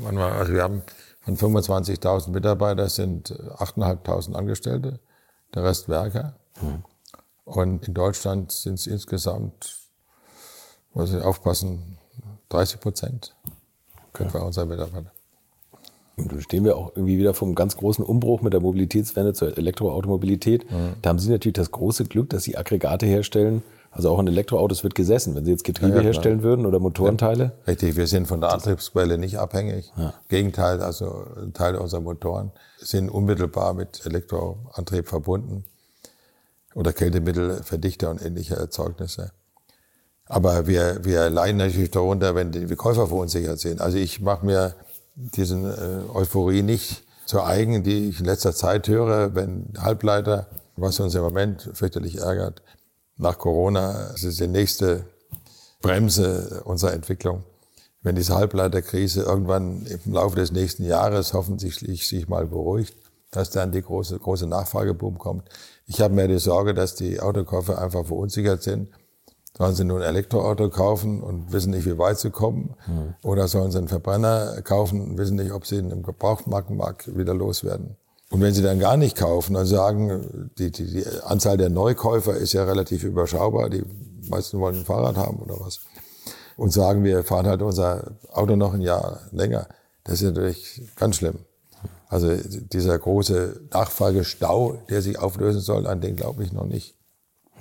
Also 0.06 0.52
wir 0.52 0.62
haben 0.62 0.82
von 1.20 1.36
25.000 1.36 2.30
Mitarbeitern 2.30 2.88
sind 2.88 3.32
8.500 3.32 4.34
Angestellte, 4.34 5.00
der 5.54 5.64
Rest 5.64 5.88
Werker. 5.88 6.34
Hm. 6.60 6.84
Und 7.44 7.88
in 7.88 7.94
Deutschland 7.94 8.52
sind 8.52 8.74
es 8.74 8.86
insgesamt, 8.86 9.76
muss 10.94 11.12
ich 11.12 11.20
aufpassen, 11.22 11.98
30 12.50 12.80
Prozent 12.80 13.34
okay. 14.12 14.28
bei 14.32 14.40
unseren 14.40 14.68
Mitarbeitern. 14.68 15.10
Und 16.22 16.32
da 16.32 16.40
stehen 16.40 16.64
wir 16.64 16.76
auch 16.76 16.92
irgendwie 16.94 17.18
wieder 17.18 17.34
vom 17.34 17.54
ganz 17.54 17.76
großen 17.76 18.04
Umbruch 18.04 18.42
mit 18.42 18.52
der 18.52 18.60
Mobilitätswende 18.60 19.32
zur 19.32 19.56
Elektroautomobilität. 19.56 20.70
Mhm. 20.70 20.94
Da 21.02 21.10
haben 21.10 21.18
Sie 21.18 21.30
natürlich 21.30 21.54
das 21.54 21.70
große 21.70 22.04
Glück, 22.04 22.30
dass 22.30 22.44
Sie 22.44 22.56
Aggregate 22.56 23.06
herstellen, 23.06 23.62
also 23.90 24.10
auch 24.10 24.20
in 24.20 24.28
Elektroautos 24.28 24.84
wird 24.84 24.94
gesessen. 24.94 25.34
Wenn 25.34 25.44
Sie 25.44 25.50
jetzt 25.50 25.64
Getriebe 25.64 25.96
ja, 25.96 25.98
ja, 25.98 26.02
herstellen 26.02 26.42
würden 26.42 26.66
oder 26.66 26.78
Motorenteile? 26.78 27.44
Ja, 27.44 27.52
richtig, 27.66 27.96
wir 27.96 28.06
sind 28.06 28.28
von 28.28 28.40
der 28.40 28.52
Antriebsquelle 28.52 29.18
nicht 29.18 29.38
abhängig. 29.38 29.92
Im 29.96 30.12
Gegenteil, 30.28 30.80
also 30.80 31.24
Teile 31.54 31.80
unserer 31.80 32.00
Motoren 32.00 32.52
sind 32.78 33.10
unmittelbar 33.10 33.74
mit 33.74 34.06
Elektroantrieb 34.06 35.08
verbunden 35.08 35.64
oder 36.74 36.92
Kältemittelverdichter 36.92 38.10
und 38.10 38.24
ähnliche 38.24 38.54
Erzeugnisse. 38.54 39.32
Aber 40.26 40.68
wir, 40.68 41.04
wir 41.04 41.28
leiden 41.28 41.56
natürlich 41.56 41.90
darunter, 41.90 42.36
wenn 42.36 42.52
die 42.52 42.64
Käufer 42.76 43.08
verunsichert 43.08 43.58
sind. 43.58 43.80
Also 43.80 43.98
ich 43.98 44.20
mache 44.20 44.46
mir 44.46 44.76
diesen 45.34 45.64
äh, 45.64 46.08
Euphorie 46.12 46.62
nicht 46.62 47.04
zu 47.26 47.42
eigen, 47.42 47.82
die 47.82 48.08
ich 48.08 48.20
in 48.20 48.26
letzter 48.26 48.54
Zeit 48.54 48.88
höre, 48.88 49.34
wenn 49.34 49.72
Halbleiter, 49.78 50.48
was 50.76 50.98
uns 51.00 51.14
im 51.14 51.22
Moment 51.22 51.70
fürchterlich 51.74 52.18
ärgert, 52.18 52.62
nach 53.16 53.38
Corona, 53.38 54.08
das 54.12 54.22
ist 54.24 54.40
die 54.40 54.48
nächste 54.48 55.04
Bremse 55.82 56.62
unserer 56.64 56.94
Entwicklung. 56.94 57.44
Wenn 58.02 58.16
diese 58.16 58.34
Halbleiterkrise 58.34 59.22
irgendwann 59.22 59.86
im 59.86 60.14
Laufe 60.14 60.36
des 60.36 60.52
nächsten 60.52 60.84
Jahres 60.84 61.34
hoffentlich 61.34 62.08
sich 62.08 62.28
mal 62.28 62.46
beruhigt, 62.46 62.96
dass 63.30 63.50
dann 63.50 63.72
die 63.72 63.82
große, 63.82 64.18
große 64.18 64.46
Nachfrageboom 64.46 65.18
kommt. 65.18 65.48
Ich 65.86 66.00
habe 66.00 66.14
mehr 66.14 66.28
die 66.28 66.38
Sorge, 66.38 66.74
dass 66.74 66.94
die 66.94 67.20
Autokäufer 67.20 67.80
einfach 67.80 68.06
verunsichert 68.06 68.62
sind. 68.62 68.88
Sollen 69.56 69.74
sie 69.74 69.84
nun 69.84 70.00
ein 70.00 70.08
Elektroauto 70.08 70.70
kaufen 70.70 71.22
und 71.22 71.52
wissen 71.52 71.70
nicht, 71.70 71.84
wie 71.84 71.98
weit 71.98 72.18
sie 72.18 72.30
kommen? 72.30 72.76
Mhm. 72.86 73.14
Oder 73.22 73.48
sollen 73.48 73.70
sie 73.70 73.78
einen 73.78 73.88
Verbrenner 73.88 74.62
kaufen 74.62 75.00
und 75.00 75.18
wissen 75.18 75.36
nicht, 75.36 75.52
ob 75.52 75.66
sie 75.66 75.76
ihn 75.76 75.90
im 75.90 76.02
Gebrauchtmarkenmarkt 76.02 77.16
wieder 77.16 77.34
loswerden? 77.34 77.96
Und 78.30 78.40
wenn 78.40 78.54
sie 78.54 78.62
dann 78.62 78.78
gar 78.78 78.96
nicht 78.96 79.16
kaufen, 79.16 79.54
dann 79.54 79.66
sagen, 79.66 80.50
die, 80.56 80.70
die, 80.70 80.86
die 80.86 81.04
Anzahl 81.24 81.56
der 81.56 81.68
Neukäufer 81.68 82.36
ist 82.36 82.52
ja 82.52 82.62
relativ 82.64 83.02
überschaubar. 83.02 83.68
Die 83.68 83.82
meisten 84.28 84.60
wollen 84.60 84.76
ein 84.76 84.84
Fahrrad 84.84 85.16
haben 85.16 85.38
oder 85.40 85.58
was. 85.58 85.80
Und 86.56 86.72
sagen, 86.72 87.02
wir 87.02 87.24
fahren 87.24 87.46
halt 87.46 87.62
unser 87.62 88.12
Auto 88.28 88.54
noch 88.54 88.72
ein 88.72 88.82
Jahr 88.82 89.20
länger. 89.32 89.66
Das 90.04 90.14
ist 90.14 90.22
natürlich 90.22 90.82
ganz 90.94 91.16
schlimm. 91.16 91.40
Also 92.08 92.36
dieser 92.36 92.98
große 92.98 93.68
Nachfragestau, 93.72 94.78
der 94.88 95.02
sich 95.02 95.18
auflösen 95.18 95.60
soll, 95.60 95.86
an 95.86 96.00
den 96.00 96.16
glaube 96.16 96.44
ich 96.44 96.52
noch 96.52 96.66
nicht. 96.66 96.99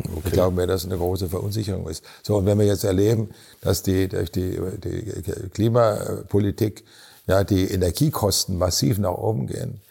Okay. 0.04 0.22
Ich 0.26 0.32
glaube 0.32 0.56
mir, 0.56 0.68
dass 0.68 0.86
eine 0.86 0.98
große 0.98 1.30
Verunsicherung 1.30 1.88
ist. 1.90 2.04
So, 2.24 2.38
und 2.38 2.46
wenn 2.46 2.58
wir 2.58 2.66
jetzt 2.66 2.84
erleben, 2.84 3.30
dass 3.62 3.84
die, 3.84 4.08
durch 4.08 4.32
die, 4.32 4.60
die 4.84 5.50
Klimapolitik 5.50 6.86
ja, 7.28 7.44
die 7.44 7.72
Energiekosten 7.72 8.58
massiv 8.58 8.98
nach 8.98 9.14
oben 9.14 9.46
gehen, 9.48 9.82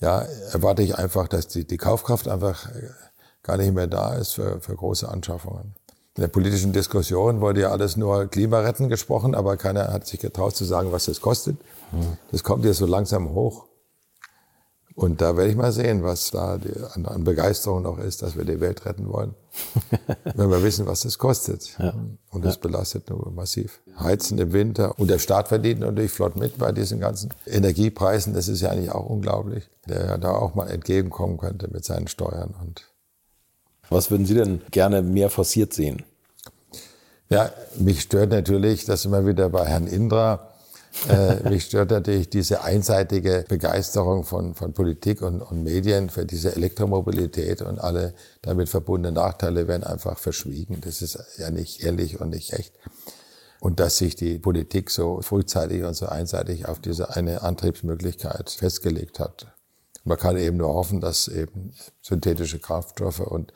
ja, 0.00 0.20
erwarte 0.52 0.82
ich 0.82 0.96
einfach, 0.96 1.26
dass 1.26 1.48
die, 1.48 1.66
die 1.66 1.76
Kaufkraft 1.76 2.28
einfach 2.28 2.68
äh, 2.70 2.90
gar 3.42 3.56
nicht 3.56 3.74
mehr 3.74 3.88
da 3.88 4.14
ist 4.14 4.34
für, 4.34 4.60
für 4.60 4.76
große 4.76 5.08
Anschaffungen. 5.08 5.74
In 6.14 6.22
der 6.22 6.28
politischen 6.28 6.72
Diskussion 6.72 7.40
wurde 7.40 7.62
ja 7.62 7.70
alles 7.70 7.96
nur 7.96 8.26
Klimaretten 8.26 8.88
gesprochen, 8.88 9.34
aber 9.34 9.56
keiner 9.56 9.92
hat 9.92 10.06
sich 10.06 10.20
getraut 10.20 10.54
zu 10.54 10.64
sagen, 10.64 10.92
was 10.92 11.06
das 11.06 11.20
kostet. 11.20 11.56
Hm. 11.90 12.16
Das 12.30 12.44
kommt 12.44 12.64
jetzt 12.64 12.78
so 12.78 12.86
langsam 12.86 13.30
hoch. 13.30 13.67
Und 14.98 15.20
da 15.20 15.36
werde 15.36 15.48
ich 15.48 15.56
mal 15.56 15.70
sehen, 15.70 16.02
was 16.02 16.32
da 16.32 16.58
an, 16.94 17.06
an, 17.06 17.22
Begeisterung 17.22 17.82
noch 17.82 17.98
ist, 17.98 18.20
dass 18.20 18.36
wir 18.36 18.44
die 18.44 18.58
Welt 18.58 18.84
retten 18.84 19.08
wollen. 19.08 19.32
Wenn 20.34 20.50
wir 20.50 20.60
wissen, 20.64 20.88
was 20.88 21.02
das 21.02 21.18
kostet. 21.18 21.78
Ja. 21.78 21.94
Und 22.32 22.44
das 22.44 22.56
ja. 22.56 22.62
belastet 22.62 23.08
nur 23.08 23.30
massiv. 23.30 23.80
Heizen 24.00 24.38
im 24.38 24.52
Winter. 24.52 24.98
Und 24.98 25.08
der 25.08 25.20
Staat 25.20 25.46
verdient 25.46 25.82
natürlich 25.82 26.10
flott 26.10 26.34
mit 26.34 26.58
bei 26.58 26.72
diesen 26.72 26.98
ganzen 26.98 27.32
Energiepreisen. 27.46 28.34
Das 28.34 28.48
ist 28.48 28.60
ja 28.60 28.70
eigentlich 28.70 28.90
auch 28.90 29.06
unglaublich. 29.06 29.70
Der 29.88 30.04
ja 30.04 30.18
da 30.18 30.32
auch 30.32 30.56
mal 30.56 30.68
entgegenkommen 30.68 31.38
könnte 31.38 31.68
mit 31.70 31.84
seinen 31.84 32.08
Steuern. 32.08 32.56
Und 32.60 32.82
was 33.90 34.10
würden 34.10 34.26
Sie 34.26 34.34
denn 34.34 34.62
gerne 34.72 35.02
mehr 35.02 35.30
forciert 35.30 35.74
sehen? 35.74 36.02
Ja, 37.28 37.52
mich 37.76 38.00
stört 38.00 38.30
natürlich, 38.30 38.84
dass 38.84 39.04
immer 39.04 39.24
wieder 39.28 39.48
bei 39.48 39.64
Herrn 39.64 39.86
Indra 39.86 40.47
äh, 41.08 41.48
mich 41.48 41.64
stört 41.64 41.90
natürlich 41.90 42.30
diese 42.30 42.62
einseitige 42.62 43.44
Begeisterung 43.48 44.24
von, 44.24 44.54
von 44.54 44.72
Politik 44.72 45.22
und, 45.22 45.40
und 45.42 45.62
Medien 45.62 46.10
für 46.10 46.24
diese 46.24 46.54
Elektromobilität 46.54 47.62
und 47.62 47.78
alle 47.78 48.14
damit 48.42 48.68
verbundenen 48.68 49.14
Nachteile 49.14 49.68
werden 49.68 49.84
einfach 49.84 50.18
verschwiegen. 50.18 50.80
Das 50.80 51.02
ist 51.02 51.18
ja 51.38 51.50
nicht 51.50 51.82
ehrlich 51.82 52.20
und 52.20 52.30
nicht 52.30 52.52
echt. 52.52 52.72
Und 53.60 53.80
dass 53.80 53.98
sich 53.98 54.16
die 54.16 54.38
Politik 54.38 54.90
so 54.90 55.20
frühzeitig 55.20 55.82
und 55.84 55.94
so 55.94 56.06
einseitig 56.06 56.66
auf 56.66 56.80
diese 56.80 57.14
eine 57.14 57.42
Antriebsmöglichkeit 57.42 58.50
festgelegt 58.50 59.18
hat. 59.18 59.46
Man 60.04 60.16
kann 60.16 60.36
eben 60.36 60.56
nur 60.56 60.72
hoffen, 60.72 61.00
dass 61.00 61.28
eben 61.28 61.74
synthetische 62.00 62.60
Kraftstoffe 62.60 63.20
und 63.20 63.52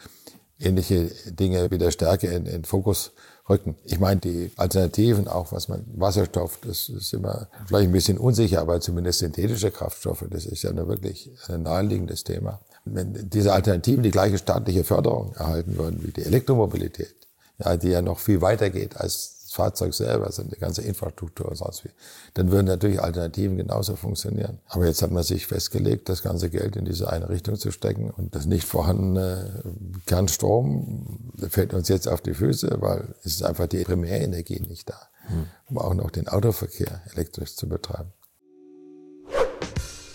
ähnliche 0.59 1.07
Dinge 1.27 1.71
wieder 1.71 1.91
stärker 1.91 2.31
in, 2.31 2.47
in 2.47 2.65
Fokus 2.65 3.13
rücken. 3.49 3.77
Ich 3.85 3.99
meine, 3.99 4.21
die 4.21 4.53
Alternativen, 4.57 5.29
auch 5.29 5.53
was 5.53 5.69
man, 5.69 5.85
Wasserstoff, 5.95 6.59
das 6.63 6.89
ist 6.89 7.13
immer 7.13 7.49
vielleicht 7.67 7.89
ein 7.89 7.93
bisschen 7.93 8.19
unsicher, 8.19 8.61
aber 8.61 8.81
zumindest 8.81 9.21
synthetische 9.21 9.71
Kraftstoffe, 9.71 10.25
das 10.31 10.47
ist 10.47 10.63
ja 10.63 10.73
nur 10.73 10.89
wirklich 10.89 11.31
ein 11.49 11.63
naheliegendes 11.63 12.25
Thema. 12.25 12.61
Wenn 12.85 13.29
diese 13.31 13.53
Alternativen 13.53 14.03
die 14.03 14.11
gleiche 14.11 14.39
staatliche 14.39 14.85
Förderung 14.85 15.35
erhalten 15.35 15.77
würden 15.77 16.03
wie 16.03 16.11
die 16.11 16.23
Elektromobilität, 16.23 17.15
ja, 17.59 17.77
die 17.77 17.89
ja 17.89 18.03
noch 18.03 18.19
viel 18.19 18.41
weiter 18.41 18.71
geht 18.71 18.97
als 18.97 19.32
Fahrzeug 19.53 19.95
selber, 19.95 20.27
also 20.27 20.43
die 20.43 20.59
ganze 20.59 20.83
Infrastruktur 20.83 21.49
und 21.49 21.57
sonst 21.57 21.85
wie, 21.85 21.91
dann 22.35 22.51
würden 22.51 22.67
natürlich 22.67 23.01
Alternativen 23.01 23.57
genauso 23.57 23.97
funktionieren. 23.97 24.59
Aber 24.69 24.87
jetzt 24.87 25.03
hat 25.03 25.11
man 25.11 25.23
sich 25.23 25.47
festgelegt, 25.47 26.09
das 26.09 26.23
ganze 26.23 26.51
Geld 26.51 26.77
in 26.77 26.85
diese 26.85 27.11
eine 27.11 27.29
Richtung 27.29 27.57
zu 27.57 27.71
stecken 27.71 28.11
und 28.11 28.35
das 28.35 28.47
nicht 28.47 28.65
vorhandene 28.65 29.63
Kernstrom 30.07 31.33
fällt 31.49 31.75
uns 31.75 31.89
jetzt 31.89 32.09
auf 32.09 32.21
die 32.21 32.35
Füße, 32.35 32.77
weil 32.81 33.15
es 33.21 33.35
ist 33.35 33.45
einfach 33.45 33.67
die 33.67 33.85
Primärenergie 33.85 34.61
nicht 34.61 34.89
da, 34.89 35.01
um 35.69 35.79
auch 35.79 35.95
noch 35.95 36.11
den 36.11 36.29
Autoverkehr 36.29 37.03
elektrisch 37.13 37.55
zu 37.57 37.69
betreiben. 37.69 38.13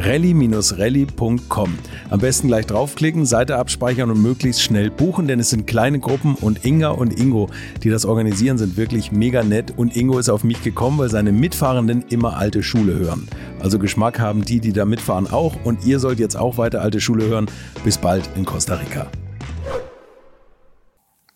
rally-rally.com. 0.00 1.78
Am 2.10 2.20
besten 2.20 2.48
gleich 2.48 2.66
draufklicken, 2.66 3.26
Seite 3.26 3.56
abspeichern 3.56 4.10
und 4.10 4.22
möglichst 4.22 4.62
schnell 4.62 4.90
buchen, 4.90 5.28
denn 5.28 5.40
es 5.40 5.50
sind 5.50 5.66
kleine 5.66 5.98
Gruppen 5.98 6.34
und 6.34 6.64
Inga 6.64 6.90
und 6.90 7.18
Ingo, 7.18 7.48
die 7.82 7.90
das 7.90 8.04
organisieren, 8.04 8.58
sind 8.58 8.76
wirklich 8.76 9.12
mega 9.12 9.42
nett 9.42 9.74
und 9.76 9.96
Ingo 9.96 10.18
ist 10.18 10.28
auf 10.28 10.44
mich 10.44 10.62
gekommen, 10.62 10.98
weil 10.98 11.10
seine 11.10 11.32
Mitfahrenden 11.32 12.04
immer 12.08 12.36
alte 12.36 12.62
Schule 12.62 12.98
hören. 12.98 13.28
Also 13.60 13.78
Geschmack 13.78 14.18
haben 14.18 14.44
die, 14.44 14.60
die 14.60 14.72
da 14.72 14.84
mitfahren 14.84 15.30
auch 15.30 15.56
und 15.64 15.84
ihr 15.84 16.00
sollt 16.00 16.18
jetzt 16.18 16.36
auch 16.36 16.58
weiter 16.58 16.80
alte 16.80 17.00
Schule 17.00 17.26
hören. 17.26 17.50
Bis 17.84 17.98
bald 17.98 18.28
in 18.36 18.44
Costa 18.44 18.74
Rica. 18.76 19.10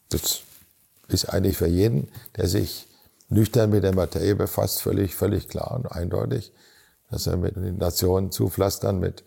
Das 0.08 0.42
ist 1.08 1.26
eigentlich 1.26 1.56
für 1.56 1.66
jeden, 1.66 2.08
der 2.36 2.48
sich 2.48 2.86
nüchtern 3.28 3.70
mit 3.70 3.84
der 3.84 3.94
Materie 3.94 4.34
befasst, 4.34 4.82
völlig, 4.82 5.14
völlig 5.14 5.48
klar 5.48 5.72
und 5.72 5.90
eindeutig 5.90 6.52
dass 7.10 7.26
er 7.26 7.36
mit 7.36 7.56
den 7.56 7.76
Nationen 7.76 8.30
zupflastern 8.30 8.98
mit 8.98 9.24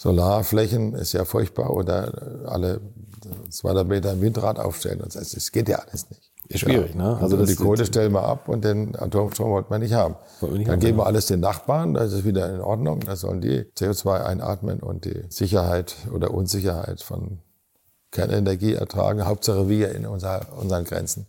Solarflächen 0.00 0.94
ist 0.94 1.12
ja 1.12 1.26
furchtbar 1.26 1.70
oder 1.70 2.46
alle 2.46 2.80
200 3.50 3.86
Meter 3.86 4.12
ein 4.12 4.22
Windrad 4.22 4.58
aufstellen. 4.58 5.02
Das 5.04 5.14
heißt, 5.14 5.36
es 5.36 5.52
geht 5.52 5.68
ja 5.68 5.76
alles 5.76 6.08
nicht. 6.08 6.32
Ist 6.48 6.60
schwierig, 6.60 6.94
ne? 6.94 7.18
Also, 7.20 7.36
also 7.36 7.44
die 7.44 7.54
Kohle 7.54 7.84
stellen 7.84 8.12
wir 8.12 8.24
ab 8.24 8.48
und 8.48 8.64
den 8.64 8.96
Atomstrom 8.96 9.50
wollten 9.50 9.70
wir 9.70 9.78
nicht 9.78 9.92
haben. 9.92 10.16
Wir 10.40 10.48
nicht 10.52 10.68
Dann 10.68 10.76
haben, 10.76 10.80
geben 10.80 10.96
wir 10.96 11.04
alles 11.04 11.26
den 11.26 11.40
Nachbarn, 11.40 11.92
das 11.92 12.14
ist 12.14 12.24
wieder 12.24 12.52
in 12.52 12.62
Ordnung. 12.62 13.00
Da 13.00 13.14
sollen 13.14 13.42
die 13.42 13.66
CO2 13.76 14.24
einatmen 14.24 14.80
und 14.80 15.04
die 15.04 15.24
Sicherheit 15.28 15.94
oder 16.12 16.32
Unsicherheit 16.32 17.02
von 17.02 17.40
Kernenergie 18.10 18.72
ertragen. 18.72 19.26
Hauptsache 19.26 19.68
wir 19.68 19.94
in 19.94 20.06
unser, 20.06 20.46
unseren 20.58 20.84
Grenzen 20.84 21.26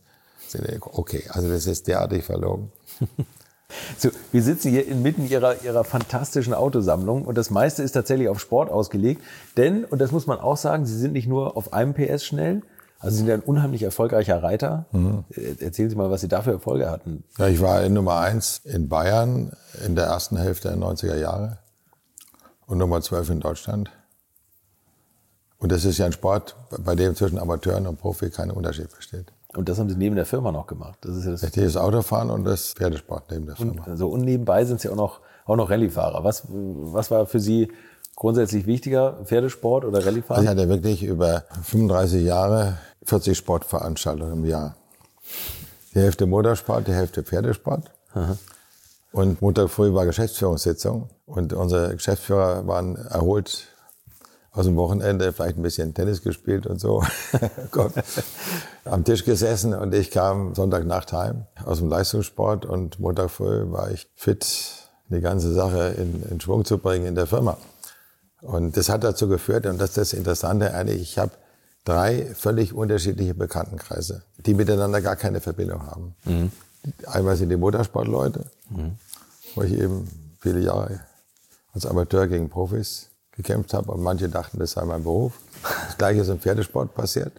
sind 0.47 0.65
okay. 0.81 1.25
Also 1.29 1.49
das 1.49 1.67
ist 1.67 1.87
derartig 1.87 2.23
verlogen. 2.23 2.71
So, 3.97 4.09
wir 4.31 4.43
sitzen 4.43 4.69
hier 4.69 4.87
inmitten 4.87 5.27
ihrer, 5.27 5.63
ihrer 5.63 5.83
fantastischen 5.83 6.53
Autosammlung 6.53 7.25
und 7.25 7.37
das 7.37 7.49
meiste 7.49 7.83
ist 7.83 7.93
tatsächlich 7.93 8.29
auf 8.29 8.39
Sport 8.39 8.69
ausgelegt. 8.69 9.21
Denn, 9.57 9.85
und 9.85 9.99
das 9.99 10.11
muss 10.11 10.27
man 10.27 10.39
auch 10.39 10.57
sagen, 10.57 10.85
Sie 10.85 10.97
sind 10.97 11.13
nicht 11.13 11.27
nur 11.27 11.57
auf 11.57 11.73
einem 11.73 11.93
PS 11.93 12.25
schnell, 12.25 12.61
also 13.01 13.17
Sie 13.17 13.23
sind 13.23 13.31
ein 13.31 13.39
unheimlich 13.41 13.81
erfolgreicher 13.81 14.43
Reiter. 14.43 14.85
Mhm. 14.91 15.23
Erzählen 15.59 15.89
Sie 15.89 15.95
mal, 15.95 16.11
was 16.11 16.21
Sie 16.21 16.27
da 16.27 16.43
für 16.43 16.51
Erfolge 16.51 16.89
hatten. 16.89 17.23
Ja, 17.37 17.47
ich 17.47 17.59
war 17.59 17.81
in 17.83 17.93
Nummer 17.93 18.19
eins 18.19 18.61
in 18.63 18.89
Bayern 18.89 19.51
in 19.85 19.95
der 19.95 20.05
ersten 20.05 20.37
Hälfte 20.37 20.67
der 20.67 20.77
90er 20.77 21.17
Jahre 21.17 21.57
und 22.67 22.77
Nummer 22.77 23.01
zwölf 23.01 23.29
in 23.29 23.39
Deutschland. 23.39 23.89
Und 25.57 25.71
das 25.71 25.85
ist 25.85 25.97
ja 25.97 26.05
ein 26.05 26.11
Sport, 26.11 26.55
bei 26.79 26.95
dem 26.95 27.15
zwischen 27.15 27.39
Amateuren 27.39 27.87
und 27.87 27.99
Profi 27.99 28.29
kein 28.29 28.51
Unterschied 28.51 28.95
besteht. 28.95 29.31
Und 29.55 29.67
das 29.67 29.79
haben 29.79 29.89
Sie 29.89 29.95
neben 29.95 30.15
der 30.15 30.25
Firma 30.25 30.51
noch 30.51 30.67
gemacht. 30.67 30.99
Das 31.01 31.15
ist 31.15 31.25
ja 31.25 31.31
das, 31.31 31.41
das 31.41 31.77
Autofahren 31.77 32.29
und 32.29 32.45
das 32.45 32.73
Pferdesport 32.73 33.29
neben 33.31 33.47
der 33.47 33.55
Firma. 33.55 33.83
Und, 33.83 33.87
also, 33.89 34.07
und 34.07 34.21
nebenbei 34.21 34.63
sind 34.63 34.79
Sie 34.79 34.89
auch 34.89 34.95
noch, 34.95 35.19
auch 35.45 35.57
noch 35.57 35.69
Rallyefahrer. 35.69 36.23
Was, 36.23 36.43
was 36.47 37.11
war 37.11 37.25
für 37.25 37.39
Sie 37.39 37.69
grundsätzlich 38.15 38.65
wichtiger, 38.65 39.17
Pferdesport 39.25 39.83
oder 39.83 40.05
Rallyfahren? 40.05 40.47
Also 40.47 40.53
ich 40.53 40.57
hatte 40.57 40.69
wirklich 40.69 41.03
über 41.03 41.43
35 41.63 42.23
Jahre 42.23 42.77
40 43.03 43.37
Sportveranstaltungen 43.37 44.33
im 44.33 44.45
Jahr. 44.45 44.75
Die 45.93 45.99
Hälfte 45.99 46.25
Motorsport, 46.25 46.87
die 46.87 46.93
Hälfte 46.93 47.23
Pferdesport. 47.23 47.91
Aha. 48.13 48.37
Und 49.11 49.41
Montag 49.41 49.69
früh 49.69 49.93
war 49.93 50.05
Geschäftsführungssitzung 50.05 51.09
und 51.25 51.51
unsere 51.51 51.93
Geschäftsführer 51.93 52.65
waren 52.67 52.95
erholt 52.95 53.67
aus 54.51 54.65
dem 54.65 54.75
Wochenende 54.75 55.31
vielleicht 55.31 55.57
ein 55.57 55.63
bisschen 55.63 55.93
Tennis 55.93 56.21
gespielt 56.21 56.67
und 56.67 56.79
so. 56.79 57.03
Am 58.85 59.03
Tisch 59.05 59.23
gesessen 59.23 59.73
und 59.73 59.93
ich 59.95 60.11
kam 60.11 60.53
Sonntagnacht 60.55 61.13
heim 61.13 61.45
aus 61.63 61.77
dem 61.77 61.89
Leistungssport 61.89 62.65
und 62.65 62.99
Montag 62.99 63.31
früh 63.31 63.71
war 63.71 63.91
ich 63.91 64.09
fit, 64.15 64.45
die 65.07 65.21
ganze 65.21 65.53
Sache 65.53 65.95
in, 65.97 66.23
in 66.29 66.41
Schwung 66.41 66.65
zu 66.65 66.77
bringen 66.77 67.05
in 67.05 67.15
der 67.15 67.27
Firma. 67.27 67.57
Und 68.41 68.75
das 68.75 68.89
hat 68.89 69.03
dazu 69.03 69.27
geführt, 69.27 69.65
und 69.67 69.79
das 69.79 69.91
ist 69.91 69.97
das 69.97 70.13
Interessante 70.13 70.73
eigentlich, 70.73 71.01
ich 71.01 71.17
habe 71.17 71.31
drei 71.85 72.25
völlig 72.35 72.73
unterschiedliche 72.73 73.35
Bekanntenkreise, 73.35 74.23
die 74.37 74.53
miteinander 74.53 75.01
gar 75.01 75.15
keine 75.15 75.39
Verbindung 75.39 75.85
haben. 75.85 76.15
Mhm. 76.25 76.51
Einmal 77.05 77.37
sind 77.37 77.49
die 77.49 77.57
Motorsportleute, 77.57 78.45
mhm. 78.69 78.97
wo 79.55 79.61
ich 79.61 79.73
eben 79.73 80.09
viele 80.39 80.59
Jahre 80.59 81.01
als 81.73 81.85
Amateur 81.85 82.27
gegen 82.27 82.49
Profis 82.49 83.10
gekämpft 83.35 83.73
habe 83.73 83.91
und 83.91 84.01
manche 84.01 84.29
dachten, 84.29 84.59
das 84.59 84.71
sei 84.71 84.85
mein 84.85 85.03
Beruf. 85.03 85.33
Das 85.87 85.97
gleiche 85.97 86.21
ist 86.21 86.29
im 86.29 86.39
Pferdesport 86.39 86.93
passiert. 86.93 87.33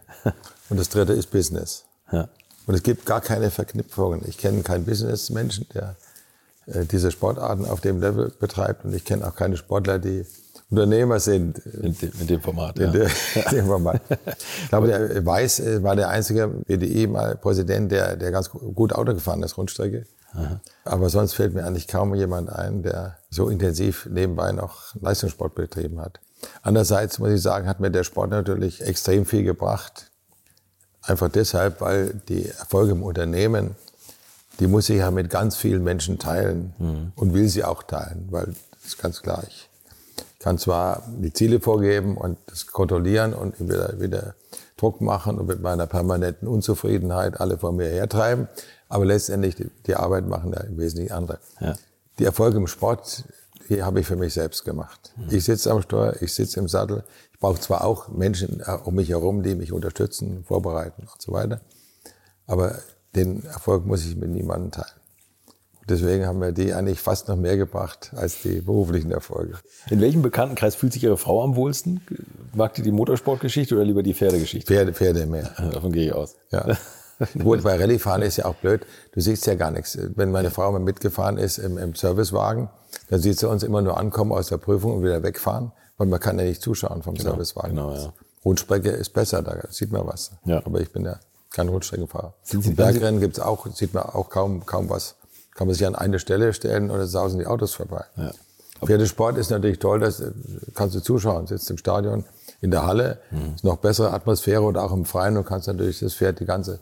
Und 0.68 0.78
das 0.78 0.88
dritte 0.88 1.12
ist 1.12 1.31
Business. 1.31 1.85
Ja. 2.11 2.28
Und 2.66 2.74
es 2.74 2.83
gibt 2.83 3.05
gar 3.05 3.20
keine 3.20 3.50
Verknüpfungen. 3.50 4.22
Ich 4.26 4.38
kenne 4.38 4.62
keinen 4.62 4.85
Businessmenschen, 4.85 5.66
der 5.74 5.96
äh, 6.66 6.85
diese 6.85 7.11
Sportarten 7.11 7.66
auf 7.66 7.81
dem 7.81 8.00
Level 8.00 8.33
betreibt. 8.38 8.85
Und 8.85 8.94
ich 8.94 9.05
kenne 9.05 9.26
auch 9.26 9.35
keine 9.35 9.57
Sportler, 9.57 9.98
die 9.98 10.24
Unternehmer 10.70 11.20
sind. 11.20 11.59
In, 11.59 11.96
de, 11.98 12.11
in 12.20 12.26
dem 12.26 12.40
Format, 12.40 12.78
in 12.78 12.87
ja. 12.87 12.90
De, 12.92 13.09
dem 13.50 13.66
Format. 13.66 14.00
Ich 14.62 14.68
glaube, 14.68 14.87
der 14.87 15.26
Weiß 15.26 15.61
äh, 15.61 15.83
war 15.83 15.96
der 15.96 16.09
einzige 16.09 16.48
BDI-Präsident, 16.48 17.92
der, 17.92 18.16
der 18.16 18.31
ganz 18.31 18.50
gut 18.50 18.94
Auto 18.94 19.12
gefahren 19.12 19.42
ist, 19.42 19.59
Rundstrecke. 19.59 20.07
Aha. 20.34 20.60
Aber 20.84 21.08
sonst 21.08 21.34
fällt 21.34 21.54
mir 21.54 21.64
eigentlich 21.64 21.88
kaum 21.88 22.14
jemand 22.14 22.50
ein, 22.50 22.82
der 22.82 23.18
so 23.30 23.48
intensiv 23.48 24.06
nebenbei 24.10 24.52
noch 24.52 24.94
Leistungssport 25.00 25.54
betrieben 25.54 26.00
hat. 26.00 26.20
Andererseits 26.62 27.18
muss 27.18 27.30
ich 27.30 27.42
sagen, 27.42 27.68
hat 27.68 27.80
mir 27.80 27.90
der 27.90 28.04
Sport 28.04 28.30
natürlich 28.30 28.82
extrem 28.82 29.26
viel 29.26 29.44
gebracht. 29.44 30.10
Einfach 31.02 31.28
deshalb, 31.28 31.80
weil 31.80 32.14
die 32.28 32.48
Erfolge 32.48 32.92
im 32.92 33.02
Unternehmen, 33.02 33.76
die 34.60 34.66
muss 34.66 34.88
ich 34.88 34.98
ja 34.98 35.10
mit 35.10 35.30
ganz 35.30 35.56
vielen 35.56 35.82
Menschen 35.82 36.18
teilen 36.18 36.74
mhm. 36.78 37.12
und 37.16 37.34
will 37.34 37.48
sie 37.48 37.64
auch 37.64 37.82
teilen, 37.82 38.28
weil 38.30 38.46
das 38.46 38.86
ist 38.86 38.98
ganz 38.98 39.22
klar. 39.22 39.42
Ich 39.48 39.68
kann 40.38 40.58
zwar 40.58 41.02
die 41.18 41.32
Ziele 41.32 41.60
vorgeben 41.60 42.16
und 42.16 42.38
das 42.46 42.66
kontrollieren 42.66 43.32
und 43.34 43.58
wieder, 43.60 44.00
wieder 44.00 44.34
Druck 44.76 45.00
machen 45.00 45.38
und 45.38 45.46
mit 45.46 45.60
meiner 45.60 45.86
permanenten 45.86 46.48
Unzufriedenheit 46.48 47.40
alle 47.40 47.58
vor 47.58 47.72
mir 47.72 47.88
hertreiben, 47.88 48.48
aber 48.92 49.07
letztendlich, 49.07 49.55
die, 49.55 49.70
die 49.87 49.96
Arbeit 49.96 50.26
machen 50.26 50.52
ja 50.52 50.61
im 50.61 50.76
Wesentlichen 50.76 51.12
andere. 51.12 51.38
Ja. 51.61 51.74
Die 52.18 52.26
Erfolge 52.26 52.59
im 52.59 52.66
Sport, 52.66 53.24
die 53.70 53.83
habe 53.83 54.00
ich 54.00 54.07
für 54.07 54.16
mich 54.16 54.35
selbst 54.35 54.66
gemacht. 54.66 55.14
Mhm. 55.16 55.35
Ich 55.35 55.44
sitze 55.44 55.70
am 55.70 55.81
Steuer, 55.81 56.16
ich 56.20 56.35
sitze 56.35 56.61
im 56.61 56.68
Sattel. 56.68 57.02
Ich 57.33 57.38
brauche 57.38 57.59
zwar 57.59 57.85
auch 57.85 58.09
Menschen 58.09 58.61
äh, 58.61 58.76
um 58.85 58.94
mich 58.94 59.09
herum, 59.09 59.42
die 59.42 59.55
mich 59.55 59.72
unterstützen, 59.72 60.44
vorbereiten 60.44 61.09
und 61.11 61.22
so 61.22 61.33
weiter. 61.33 61.62
Aber 62.46 62.76
den 63.16 63.42
Erfolg 63.46 63.87
muss 63.87 64.05
ich 64.05 64.14
mit 64.14 64.28
niemandem 64.28 64.72
teilen. 64.72 65.00
Deswegen 65.88 66.26
haben 66.26 66.42
wir 66.42 66.52
die 66.52 66.74
eigentlich 66.74 67.00
fast 67.00 67.28
noch 67.28 67.37
mehr 67.37 67.57
gebracht 67.57 68.12
als 68.14 68.42
die 68.42 68.61
beruflichen 68.61 69.11
Erfolge. 69.11 69.55
In 69.88 70.02
welchem 70.02 70.20
Bekanntenkreis 70.20 70.74
fühlt 70.74 70.92
sich 70.92 71.02
Ihre 71.02 71.16
Frau 71.16 71.42
am 71.42 71.57
wohlsten? 71.57 72.02
Mag 72.55 72.74
die 72.74 72.83
die 72.83 72.92
Motorsportgeschichte 72.92 73.74
oder 73.74 73.85
lieber 73.85 74.02
die 74.02 74.12
Pferdegeschichte? 74.12 74.70
Pferde, 74.70 74.92
Pferde 74.92 75.24
mehr. 75.24 75.50
Davon 75.72 75.92
gehe 75.92 76.09
ich 76.09 76.12
aus. 76.12 76.37
Ja. 76.50 76.76
Gut, 77.42 77.62
bei 77.62 77.76
Rallyefahren 77.76 78.22
ist 78.22 78.37
ja 78.37 78.44
auch 78.46 78.54
blöd. 78.56 78.87
Du 79.12 79.20
siehst 79.20 79.46
ja 79.46 79.54
gar 79.54 79.70
nichts. 79.70 79.98
Wenn 80.16 80.30
meine 80.30 80.50
Frau 80.50 80.70
mal 80.72 80.80
mitgefahren 80.80 81.38
ist 81.38 81.58
im, 81.58 81.78
im 81.78 81.94
Servicewagen, 81.94 82.68
dann 83.08 83.20
sieht 83.20 83.38
sie 83.38 83.48
uns 83.48 83.62
immer 83.62 83.82
nur 83.82 83.96
ankommen 83.98 84.32
aus 84.32 84.48
der 84.48 84.58
Prüfung 84.58 84.96
und 84.96 85.04
wieder 85.04 85.22
wegfahren, 85.22 85.72
weil 85.98 86.06
man 86.06 86.20
kann 86.20 86.38
ja 86.38 86.44
nicht 86.44 86.62
zuschauen 86.62 87.02
vom 87.02 87.14
genau, 87.14 87.30
Servicewagen. 87.30 87.76
Genau, 87.76 87.94
ja. 87.94 88.12
Rundstrecke 88.44 88.90
ist 88.90 89.11
besser, 89.11 89.42
da 89.42 89.56
sieht 89.70 89.92
man 89.92 90.06
was. 90.06 90.32
Ja. 90.44 90.62
Aber 90.64 90.80
ich 90.80 90.92
bin 90.92 91.04
ja 91.04 91.18
kein 91.50 91.68
Rundstreckenfahrer. 91.68 92.35
Sind 92.42 92.64
Sie, 92.64 92.72
Bergrennen 92.72 93.20
gibt's 93.20 93.38
auch, 93.38 93.66
sieht 93.74 93.94
man 93.94 94.04
auch 94.04 94.30
kaum, 94.30 94.66
kaum 94.66 94.88
was. 94.88 95.16
Kann 95.54 95.66
man 95.66 95.74
sich 95.74 95.87
an 95.87 95.94
eine 95.94 96.18
Stelle 96.18 96.52
stellen 96.54 96.90
oder 96.90 97.06
sausen 97.06 97.38
die 97.38 97.46
Autos 97.46 97.74
vorbei. 97.74 98.04
Ja. 98.16 98.32
Pferdesport 98.85 99.38
ist 99.38 99.50
natürlich 99.50 99.78
toll, 99.78 100.00
das 100.00 100.22
kannst 100.74 100.96
du 100.96 101.00
zuschauen, 101.00 101.46
sitzt 101.46 101.70
im 101.70 101.78
Stadion, 101.78 102.24
in 102.61 102.70
der 102.70 102.85
Halle. 102.85 103.18
Mhm. 103.30 103.54
Ist 103.54 103.64
noch 103.64 103.76
bessere 103.76 104.12
Atmosphäre 104.12 104.62
oder 104.62 104.82
auch 104.82 104.92
im 104.92 105.04
Freien. 105.04 105.35
Du 105.35 105.42
kannst 105.42 105.68
natürlich 105.68 106.00
das 106.00 106.14
Pferd 106.14 106.40
die 106.40 106.46
ganze, 106.46 106.80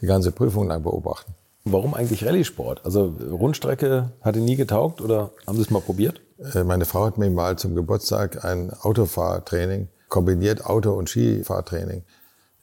die 0.00 0.06
ganze 0.06 0.32
Prüfung 0.32 0.68
lang 0.68 0.82
beobachten. 0.82 1.34
Warum 1.64 1.94
eigentlich 1.94 2.24
Rallye-Sport? 2.24 2.84
Also 2.84 3.14
Rundstrecke 3.30 4.12
hat 4.22 4.36
Ihnen 4.36 4.46
nie 4.46 4.56
getaugt 4.56 5.00
oder 5.00 5.32
haben 5.46 5.56
Sie 5.56 5.62
es 5.62 5.70
mal 5.70 5.80
probiert? 5.80 6.20
Äh, 6.54 6.64
meine 6.64 6.84
Frau 6.84 7.04
hat 7.06 7.18
mir 7.18 7.30
mal 7.30 7.58
zum 7.58 7.74
Geburtstag 7.74 8.44
ein 8.44 8.72
Autofahrtraining, 8.72 9.88
kombiniert 10.08 10.64
Auto- 10.64 10.94
und 10.94 11.08
Skifahrtraining 11.08 12.04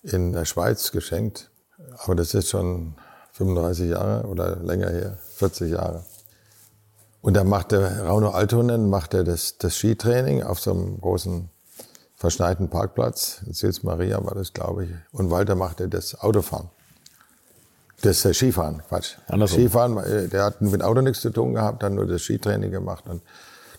in 0.03 0.31
der 0.31 0.45
Schweiz 0.45 0.91
geschenkt. 0.91 1.51
Aber 1.97 2.15
das 2.15 2.33
ist 2.33 2.49
schon 2.49 2.95
35 3.33 3.89
Jahre 3.89 4.27
oder 4.27 4.55
länger 4.57 4.89
her, 4.89 5.17
40 5.35 5.71
Jahre. 5.71 6.03
Und 7.21 7.33
da 7.33 7.43
machte 7.43 8.05
Rauno 8.05 8.29
Altonen 8.29 8.89
machte 8.89 9.23
das, 9.23 9.57
das 9.57 9.75
Skitraining 9.75 10.43
auf 10.43 10.59
so 10.59 10.71
einem 10.71 11.01
großen 11.01 11.49
verschneiten 12.15 12.69
Parkplatz. 12.69 13.41
In 13.45 13.53
Sils 13.53 13.83
Maria 13.83 14.23
war 14.23 14.35
das, 14.35 14.53
glaube 14.53 14.85
ich. 14.85 14.91
Und 15.11 15.31
Walter 15.31 15.55
machte 15.55 15.89
das 15.89 16.19
Autofahren. 16.19 16.69
Das 18.01 18.25
äh, 18.25 18.33
Skifahren, 18.33 18.81
Quatsch. 18.87 19.15
Andersrum. 19.27 19.59
Skifahren, 19.59 19.97
äh, 19.97 20.27
der 20.27 20.45
hat 20.45 20.61
mit 20.61 20.83
Auto 20.83 21.01
nichts 21.01 21.21
zu 21.21 21.29
tun 21.29 21.53
gehabt, 21.53 21.83
hat 21.83 21.91
nur 21.91 22.05
das 22.05 22.21
Skitraining 22.21 22.71
gemacht. 22.71 23.05
Und 23.07 23.21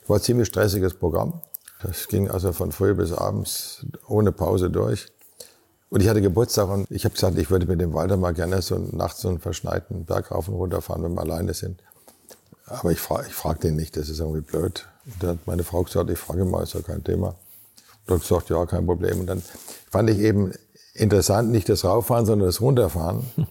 das 0.00 0.08
war 0.08 0.16
ein 0.16 0.22
ziemlich 0.22 0.48
stressiges 0.48 0.94
Programm. 0.94 1.40
Das 1.82 2.08
ging 2.08 2.30
also 2.30 2.52
von 2.52 2.72
früh 2.72 2.94
bis 2.94 3.12
abends 3.12 3.84
ohne 4.08 4.32
Pause 4.32 4.70
durch. 4.70 5.08
Und 5.88 6.02
ich 6.02 6.08
hatte 6.08 6.20
Geburtstag 6.20 6.68
und 6.68 6.90
ich 6.90 7.04
habe 7.04 7.14
gesagt, 7.14 7.38
ich 7.38 7.50
würde 7.50 7.66
mit 7.66 7.80
dem 7.80 7.94
Walter 7.94 8.16
mal 8.16 8.34
gerne 8.34 8.60
so 8.60 8.76
nachts 8.76 9.20
so 9.20 9.28
einen 9.28 9.38
verschneiten 9.38 10.04
Berg 10.04 10.32
rauf 10.32 10.48
und 10.48 10.54
runter 10.54 10.82
fahren, 10.82 11.04
wenn 11.04 11.14
wir 11.14 11.20
alleine 11.20 11.54
sind. 11.54 11.82
Aber 12.66 12.90
ich 12.90 12.98
frage 12.98 13.28
ich 13.28 13.34
frag 13.34 13.60
den 13.60 13.76
nicht, 13.76 13.96
das 13.96 14.08
ist 14.08 14.18
irgendwie 14.18 14.40
blöd. 14.40 14.88
Und 15.04 15.22
dann 15.22 15.30
hat 15.30 15.46
meine 15.46 15.62
Frau 15.62 15.82
gesagt, 15.84 16.10
ich 16.10 16.18
frage 16.18 16.44
mal, 16.44 16.64
ist 16.64 16.74
ja 16.74 16.80
kein 16.80 17.04
Thema. 17.04 17.36
Und 18.06 18.14
hat 18.14 18.20
gesagt, 18.22 18.50
ja, 18.50 18.66
kein 18.66 18.86
Problem. 18.86 19.20
Und 19.20 19.26
dann 19.26 19.42
fand 19.90 20.10
ich 20.10 20.18
eben 20.18 20.52
interessant, 20.94 21.50
nicht 21.50 21.68
das 21.68 21.84
Rauffahren, 21.84 22.26
sondern 22.26 22.48
das 22.48 22.60
Runterfahren. 22.60 23.24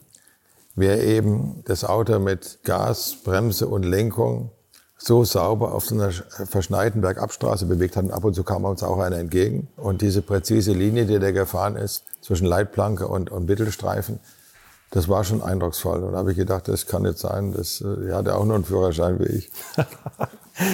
Wer 0.76 1.04
eben 1.04 1.64
das 1.66 1.86
Auto 1.86 2.20
mit 2.20 2.60
Gas, 2.64 3.18
Bremse 3.24 3.68
und 3.68 3.84
Lenkung 3.84 4.52
so 4.98 5.24
sauber 5.24 5.74
auf 5.74 5.86
so 5.86 5.96
einer 5.96 6.12
verschneiten 6.12 7.02
Bergabstraße 7.02 7.66
bewegt 7.66 7.96
hat. 7.96 8.06
Und 8.06 8.12
ab 8.12 8.24
und 8.24 8.34
zu 8.34 8.44
kam 8.44 8.66
uns 8.66 8.84
auch 8.84 9.00
einer 9.00 9.18
entgegen. 9.18 9.68
Und 9.78 10.02
diese 10.02 10.22
präzise 10.22 10.74
Linie, 10.74 11.06
die 11.06 11.20
der 11.20 11.32
gefahren 11.32 11.76
ist, 11.76 12.04
zwischen 12.22 12.48
Leitplanke 12.48 13.08
und, 13.08 13.30
und 13.30 13.48
Mittelstreifen, 13.48 14.20
das 14.92 15.08
war 15.10 15.24
schon 15.24 15.42
eindrucksvoll. 15.42 16.04
Und 16.04 16.14
da 16.14 16.20
habe 16.20 16.32
ich 16.32 16.38
gedacht, 16.38 16.68
das 16.68 16.88
kann 16.88 17.04
nicht 17.04 17.20
sein. 17.20 17.54
Das, 17.54 17.82
äh, 17.82 18.10
er 18.10 18.18
hatte 18.18 18.36
auch 18.36 18.46
nur 18.46 18.56
einen 18.56 18.66
Führerschein 18.66 19.20
wie 19.20 19.26
ich. 19.26 19.52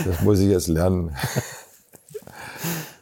Das 0.06 0.22
muss 0.22 0.38
ich 0.38 0.48
jetzt 0.48 0.68
lernen. 0.68 1.16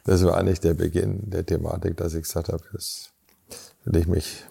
Das 0.06 0.24
war 0.24 0.38
eigentlich 0.38 0.60
der 0.60 0.72
Beginn 0.72 1.28
der 1.28 1.44
Thematik, 1.44 1.98
dass 1.98 2.14
ich 2.14 2.22
gesagt 2.22 2.48
habe, 2.48 2.62
das 2.72 3.10
will 3.84 4.00
ich 4.00 4.06
mich 4.06 4.46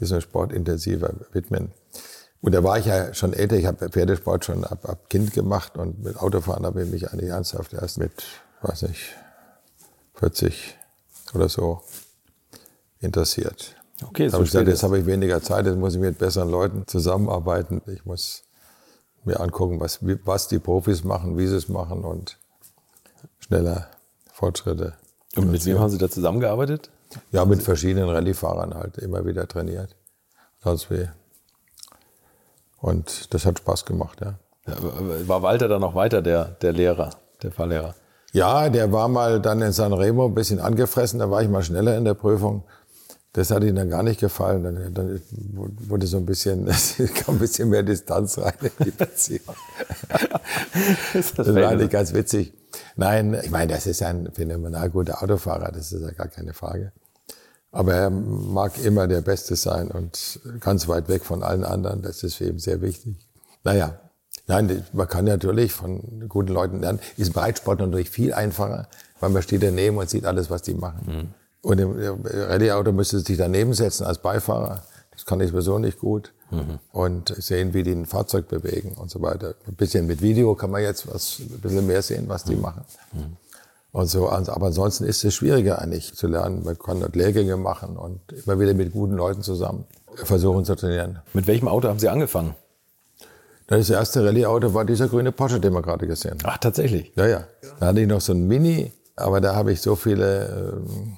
diesem 0.00 0.20
Sport 0.20 0.52
intensiver 0.52 1.12
widmen. 1.32 1.72
Und 2.42 2.54
da 2.54 2.62
war 2.62 2.78
ich 2.78 2.86
ja 2.86 3.12
schon 3.14 3.32
älter. 3.32 3.56
Ich 3.56 3.66
habe 3.66 3.88
Pferdesport 3.88 4.44
schon 4.44 4.64
ab, 4.64 4.88
ab 4.88 5.10
Kind 5.10 5.32
gemacht 5.32 5.76
und 5.76 6.04
mit 6.04 6.16
Autofahren 6.16 6.64
habe 6.64 6.82
ich 6.82 6.90
mich 6.90 7.10
eigentlich 7.10 7.30
ernsthaft 7.30 7.72
erst 7.72 7.98
mit, 7.98 8.12
weiß 8.62 8.82
nicht, 8.82 9.14
40 10.14 10.76
oder 11.34 11.48
so 11.48 11.82
interessiert. 13.00 13.74
Okay, 14.04 14.28
so 14.28 14.34
habe 14.34 14.44
ich 14.44 14.50
gesagt, 14.50 14.68
jetzt 14.68 14.82
habe 14.82 14.98
ich 14.98 15.06
weniger 15.06 15.42
Zeit, 15.42 15.66
jetzt 15.66 15.78
muss 15.78 15.94
ich 15.94 16.00
mit 16.00 16.18
besseren 16.18 16.50
Leuten 16.50 16.86
zusammenarbeiten. 16.86 17.80
Ich 17.86 18.04
muss 18.04 18.42
mir 19.24 19.40
angucken, 19.40 19.80
was, 19.80 20.00
was 20.24 20.48
die 20.48 20.58
Profis 20.58 21.02
machen, 21.02 21.38
wie 21.38 21.46
sie 21.46 21.56
es 21.56 21.68
machen 21.68 22.04
und 22.04 22.38
schneller 23.38 23.88
Fortschritte. 24.32 24.94
Und 25.34 25.50
mit 25.50 25.64
wem 25.64 25.78
haben 25.78 25.90
Sie 25.90 25.98
da 25.98 26.08
zusammengearbeitet? 26.08 26.90
Ja, 27.30 27.44
mit 27.44 27.62
verschiedenen 27.62 28.08
Rallye-Fahrern 28.08 28.74
halt 28.74 28.98
immer 28.98 29.24
wieder 29.24 29.46
trainiert. 29.46 29.94
Sonst 30.62 30.90
wie. 30.90 31.08
Und 32.78 33.32
das 33.34 33.46
hat 33.46 33.58
Spaß 33.58 33.84
gemacht, 33.84 34.20
ja. 34.20 34.34
War 35.26 35.42
Walter 35.42 35.68
dann 35.68 35.80
noch 35.80 35.94
weiter 35.94 36.22
der, 36.22 36.44
der 36.44 36.72
Lehrer, 36.72 37.10
der 37.42 37.52
Fahrlehrer? 37.52 37.94
Ja, 38.32 38.68
der 38.68 38.92
war 38.92 39.08
mal 39.08 39.40
dann 39.40 39.62
in 39.62 39.72
San 39.72 39.92
Remo 39.92 40.26
ein 40.26 40.34
bisschen 40.34 40.60
angefressen, 40.60 41.20
da 41.20 41.30
war 41.30 41.42
ich 41.42 41.48
mal 41.48 41.62
schneller 41.62 41.96
in 41.96 42.04
der 42.04 42.14
Prüfung. 42.14 42.64
Das 43.32 43.50
hat 43.50 43.62
ihm 43.64 43.74
dann 43.76 43.90
gar 43.90 44.02
nicht 44.02 44.18
gefallen. 44.18 44.64
Dann, 44.64 44.94
dann 44.94 45.20
wurde 45.88 46.06
so 46.06 46.16
ein 46.16 46.24
bisschen, 46.24 46.66
kam 47.14 47.36
ein 47.36 47.38
bisschen 47.38 47.68
mehr 47.68 47.82
Distanz 47.82 48.38
rein 48.38 48.54
in 48.62 48.84
die 48.86 48.90
Beziehung. 48.90 49.54
das, 51.12 51.34
das 51.34 51.54
war 51.54 51.68
eigentlich 51.68 51.90
ganz 51.90 52.14
witzig. 52.14 52.54
Nein, 52.96 53.38
ich 53.42 53.50
meine, 53.50 53.72
das 53.72 53.86
ist 53.86 54.02
ein 54.02 54.30
phänomenal 54.32 54.90
guter 54.90 55.22
Autofahrer, 55.22 55.72
das 55.72 55.92
ist 55.92 56.02
ja 56.02 56.10
gar 56.10 56.28
keine 56.28 56.54
Frage. 56.54 56.92
Aber 57.72 57.94
er 57.94 58.10
mag 58.10 58.72
immer 58.82 59.06
der 59.06 59.20
Beste 59.20 59.54
sein 59.54 59.90
und 59.90 60.40
ganz 60.60 60.88
weit 60.88 61.08
weg 61.08 61.24
von 61.24 61.42
allen 61.42 61.64
anderen. 61.64 62.02
Das 62.02 62.22
ist 62.22 62.36
für 62.36 62.44
ihn 62.46 62.58
sehr 62.58 62.80
wichtig. 62.80 63.16
Naja, 63.64 63.98
nein, 64.46 64.84
man 64.92 65.08
kann 65.08 65.26
natürlich 65.26 65.72
von 65.72 66.26
guten 66.28 66.52
Leuten 66.52 66.80
lernen. 66.80 67.00
Ist 67.16 67.34
Breitsport 67.34 67.80
natürlich 67.80 68.08
viel 68.08 68.32
einfacher, 68.32 68.88
weil 69.20 69.30
man 69.30 69.42
steht 69.42 69.62
daneben 69.62 69.98
und 69.98 70.08
sieht 70.08 70.24
alles, 70.24 70.48
was 70.48 70.62
die 70.62 70.74
machen. 70.74 71.02
Mhm. 71.06 71.34
Und 71.68 71.80
im 71.80 72.22
Rallye-Auto 72.24 72.92
müsste 72.92 73.18
sich 73.20 73.36
daneben 73.36 73.74
setzen 73.74 74.06
als 74.06 74.18
Beifahrer. 74.18 74.82
Das 75.10 75.26
kann 75.26 75.40
ich 75.40 75.50
sowieso 75.50 75.78
nicht 75.78 75.98
gut. 75.98 76.32
Mhm. 76.50 76.78
Und 76.92 77.34
sehen, 77.38 77.74
wie 77.74 77.82
die 77.82 77.92
ein 77.92 78.06
Fahrzeug 78.06 78.48
bewegen 78.48 78.92
und 78.92 79.10
so 79.10 79.20
weiter. 79.20 79.54
Ein 79.66 79.74
bisschen 79.74 80.06
mit 80.06 80.22
Video 80.22 80.54
kann 80.54 80.70
man 80.70 80.82
jetzt 80.82 81.12
was, 81.12 81.40
ein 81.40 81.60
bisschen 81.60 81.86
mehr 81.86 82.02
sehen, 82.02 82.28
was 82.28 82.44
die 82.44 82.54
mhm. 82.54 82.62
machen. 82.62 82.84
Und 83.92 84.06
so, 84.06 84.28
aber 84.28 84.66
ansonsten 84.66 85.04
ist 85.04 85.24
es 85.24 85.34
schwieriger 85.34 85.80
eigentlich 85.80 86.14
zu 86.14 86.26
lernen. 86.26 86.62
Man 86.64 86.78
kann 86.78 87.00
dort 87.00 87.16
Lehrgänge 87.16 87.56
machen 87.56 87.96
und 87.96 88.20
immer 88.44 88.60
wieder 88.60 88.74
mit 88.74 88.92
guten 88.92 89.14
Leuten 89.14 89.42
zusammen 89.42 89.86
versuchen 90.24 90.64
zu 90.64 90.74
trainieren. 90.74 91.20
Mit 91.32 91.46
welchem 91.46 91.68
Auto 91.68 91.88
haben 91.88 91.98
Sie 91.98 92.08
angefangen? 92.08 92.54
Das 93.66 93.90
erste 93.90 94.24
Rallye-Auto 94.24 94.74
war 94.74 94.84
dieser 94.84 95.08
grüne 95.08 95.32
Porsche, 95.32 95.58
den 95.58 95.72
wir 95.72 95.82
gerade 95.82 96.06
gesehen 96.06 96.32
haben. 96.32 96.42
Ach, 96.44 96.58
tatsächlich? 96.58 97.12
Ja, 97.16 97.26
ja. 97.26 97.44
Da 97.80 97.86
hatte 97.86 98.00
ich 98.00 98.06
noch 98.06 98.20
so 98.20 98.32
ein 98.32 98.46
Mini, 98.46 98.92
aber 99.16 99.40
da 99.40 99.56
habe 99.56 99.72
ich 99.72 99.80
so 99.80 99.96
viele 99.96 100.74
ähm, 100.86 101.16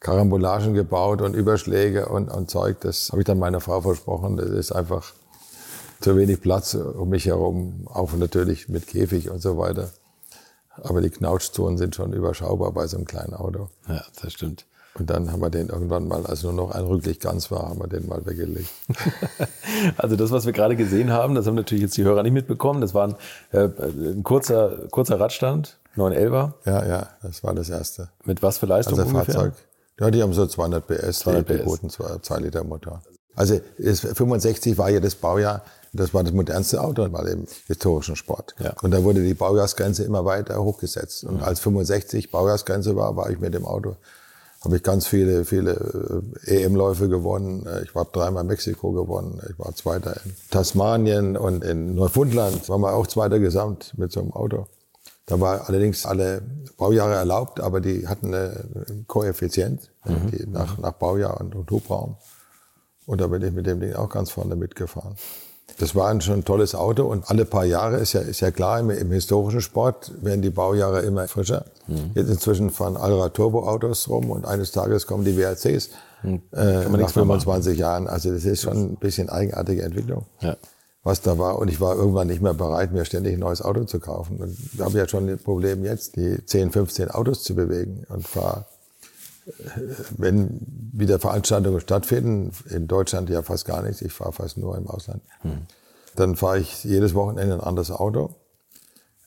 Karambolagen 0.00 0.74
gebaut 0.74 1.22
und 1.22 1.34
Überschläge 1.34 2.08
und, 2.08 2.30
und 2.30 2.50
Zeug. 2.50 2.80
Das 2.80 3.10
habe 3.10 3.22
ich 3.22 3.26
dann 3.26 3.38
meiner 3.38 3.60
Frau 3.60 3.80
versprochen. 3.80 4.36
Das 4.36 4.48
ist 4.50 4.72
einfach 4.72 5.12
zu 6.00 6.16
wenig 6.16 6.40
Platz 6.40 6.74
um 6.74 7.08
mich 7.08 7.26
herum, 7.26 7.86
auch 7.92 8.12
natürlich 8.12 8.68
mit 8.68 8.86
Käfig 8.86 9.30
und 9.30 9.42
so 9.42 9.58
weiter. 9.58 9.90
Aber 10.82 11.00
die 11.00 11.10
Knautschzonen 11.10 11.76
sind 11.76 11.96
schon 11.96 12.12
überschaubar 12.12 12.70
bei 12.72 12.86
so 12.86 12.96
einem 12.96 13.06
kleinen 13.06 13.34
Auto. 13.34 13.68
Ja, 13.88 14.04
das 14.22 14.32
stimmt. 14.32 14.64
Und 14.94 15.10
dann 15.10 15.30
haben 15.30 15.40
wir 15.40 15.50
den 15.50 15.68
irgendwann 15.68 16.08
mal, 16.08 16.26
als 16.26 16.42
nur 16.42 16.52
noch 16.52 16.72
ein 16.72 16.84
Rücklicht 16.84 17.20
ganz 17.20 17.50
war, 17.50 17.68
haben 17.68 17.80
wir 17.80 17.86
den 17.86 18.08
mal 18.08 18.24
weggelegt. 18.26 18.70
also 19.96 20.16
das, 20.16 20.30
was 20.30 20.46
wir 20.46 20.52
gerade 20.52 20.76
gesehen 20.76 21.12
haben, 21.12 21.34
das 21.34 21.46
haben 21.46 21.54
natürlich 21.54 21.82
jetzt 21.82 21.96
die 21.96 22.04
Hörer 22.04 22.22
nicht 22.22 22.32
mitbekommen. 22.32 22.80
Das 22.80 22.94
war 22.94 23.08
ein, 23.08 23.14
äh, 23.52 23.68
ein 23.78 24.22
kurzer, 24.24 24.88
kurzer 24.90 25.20
Radstand, 25.20 25.78
911er. 25.96 26.52
Ja, 26.64 26.86
ja, 26.86 27.08
das 27.22 27.44
war 27.44 27.54
das 27.54 27.68
erste. 27.70 28.08
Mit 28.24 28.42
was 28.42 28.58
für 28.58 28.66
Leistung 28.66 28.98
also 28.98 29.10
ungefähr? 29.10 29.34
Fahrzeug. 29.34 29.54
Ja, 29.98 30.10
die 30.10 30.22
haben 30.22 30.32
so 30.32 30.46
200 30.46 30.86
PS, 30.86 31.20
200 31.20 31.46
PS. 31.46 31.64
guten 31.64 31.90
2 31.90 32.38
Liter 32.38 32.64
Motor. 32.64 33.02
Also 33.34 33.60
65 33.78 34.78
war 34.78 34.90
ja 34.90 35.00
das 35.00 35.14
Baujahr 35.14 35.62
das 35.92 36.14
war 36.14 36.22
das 36.24 36.32
modernste 36.32 36.80
Auto 36.80 37.08
bei 37.08 37.24
dem 37.24 37.46
historischen 37.66 38.16
Sport. 38.16 38.54
Ja. 38.58 38.74
Und 38.82 38.90
da 38.90 39.02
wurde 39.02 39.22
die 39.22 39.34
Baujahrsgrenze 39.34 40.04
immer 40.04 40.24
weiter 40.24 40.62
hochgesetzt. 40.62 41.24
Und 41.24 41.42
als 41.42 41.60
65 41.60 42.30
Baujahrsgrenze 42.30 42.96
war, 42.96 43.16
war 43.16 43.30
ich 43.30 43.40
mit 43.40 43.54
dem 43.54 43.64
Auto, 43.64 43.96
habe 44.62 44.76
ich 44.76 44.82
ganz 44.82 45.06
viele, 45.06 45.44
viele 45.44 46.22
äh, 46.46 46.64
EM-Läufe 46.64 47.08
gewonnen. 47.08 47.66
Ich 47.84 47.94
war 47.94 48.04
dreimal 48.04 48.44
Mexiko 48.44 48.92
gewonnen. 48.92 49.40
Ich 49.50 49.58
war 49.58 49.74
Zweiter 49.74 50.20
in 50.24 50.34
Tasmanien 50.50 51.36
und 51.36 51.64
in 51.64 51.94
Neufundland 51.94 52.68
waren 52.68 52.80
wir 52.80 52.92
auch 52.92 53.06
Zweiter 53.06 53.38
gesamt 53.38 53.94
mit 53.96 54.12
so 54.12 54.20
einem 54.20 54.32
Auto. 54.32 54.66
Da 55.28 55.38
war 55.38 55.68
allerdings 55.68 56.06
alle 56.06 56.42
Baujahre 56.78 57.14
erlaubt, 57.14 57.60
aber 57.60 57.80
die 57.80 58.08
hatten 58.08 58.34
einen 58.34 59.04
Koeffizient 59.06 59.90
mhm. 60.04 60.52
nach, 60.52 60.78
nach 60.78 60.92
Baujahr 60.92 61.40
und, 61.40 61.54
und 61.54 61.70
Hubraum. 61.70 62.16
Und 63.06 63.20
da 63.20 63.26
bin 63.26 63.42
ich 63.42 63.52
mit 63.52 63.66
dem 63.66 63.80
Ding 63.80 63.94
auch 63.94 64.08
ganz 64.08 64.30
vorne 64.30 64.56
mitgefahren. 64.56 65.16
Das 65.78 65.94
war 65.94 66.08
ein 66.08 66.22
schon 66.22 66.44
tolles 66.44 66.74
Auto 66.74 67.04
und 67.04 67.30
alle 67.30 67.44
paar 67.44 67.66
Jahre 67.66 67.98
ist 67.98 68.14
ja, 68.14 68.20
ist 68.20 68.40
ja 68.40 68.50
klar, 68.50 68.80
im, 68.80 68.88
im 68.90 69.12
historischen 69.12 69.60
Sport 69.60 70.12
werden 70.22 70.40
die 70.40 70.50
Baujahre 70.50 71.02
immer 71.02 71.28
frischer. 71.28 71.66
Mhm. 71.86 72.12
Jetzt 72.14 72.30
inzwischen 72.30 72.70
fahren 72.70 72.96
Allrad 72.96 73.34
Turbo-Autos 73.34 74.08
rum 74.08 74.30
und 74.30 74.46
eines 74.46 74.72
Tages 74.72 75.06
kommen 75.06 75.24
die 75.24 75.36
WRCs 75.36 75.90
mhm. 76.22 76.40
äh, 76.52 76.88
nach 76.88 77.10
25 77.10 77.78
Jahren. 77.78 78.08
Also 78.08 78.32
das 78.32 78.44
ist 78.46 78.62
schon 78.62 78.92
ein 78.92 78.96
bisschen 78.96 79.28
eigenartige 79.28 79.82
Entwicklung. 79.82 80.24
Ja. 80.40 80.56
Was 81.02 81.20
da 81.20 81.38
war. 81.38 81.58
Und 81.58 81.68
ich 81.68 81.80
war 81.80 81.96
irgendwann 81.96 82.26
nicht 82.26 82.42
mehr 82.42 82.54
bereit, 82.54 82.92
mir 82.92 83.04
ständig 83.04 83.34
ein 83.34 83.40
neues 83.40 83.62
Auto 83.62 83.84
zu 83.84 84.00
kaufen. 84.00 84.38
Und 84.38 84.56
ich 84.74 84.80
habe 84.80 84.98
ja 84.98 85.08
schon 85.08 85.28
ein 85.28 85.38
Problem 85.38 85.84
jetzt, 85.84 86.16
die 86.16 86.44
10, 86.44 86.72
15 86.72 87.10
Autos 87.10 87.42
zu 87.42 87.54
bewegen 87.54 88.04
und 88.08 88.26
fahre 88.26 88.66
wenn 90.16 90.60
wieder 90.92 91.18
Veranstaltungen 91.18 91.80
stattfinden, 91.80 92.52
in 92.70 92.86
Deutschland 92.86 93.30
ja 93.30 93.42
fast 93.42 93.64
gar 93.64 93.82
nichts, 93.82 94.02
ich 94.02 94.12
fahre 94.12 94.32
fast 94.32 94.58
nur 94.58 94.76
im 94.76 94.88
Ausland, 94.88 95.22
hm. 95.40 95.62
dann 96.16 96.36
fahre 96.36 96.58
ich 96.58 96.84
jedes 96.84 97.14
Wochenende 97.14 97.54
ein 97.54 97.60
anderes 97.60 97.90
Auto. 97.90 98.34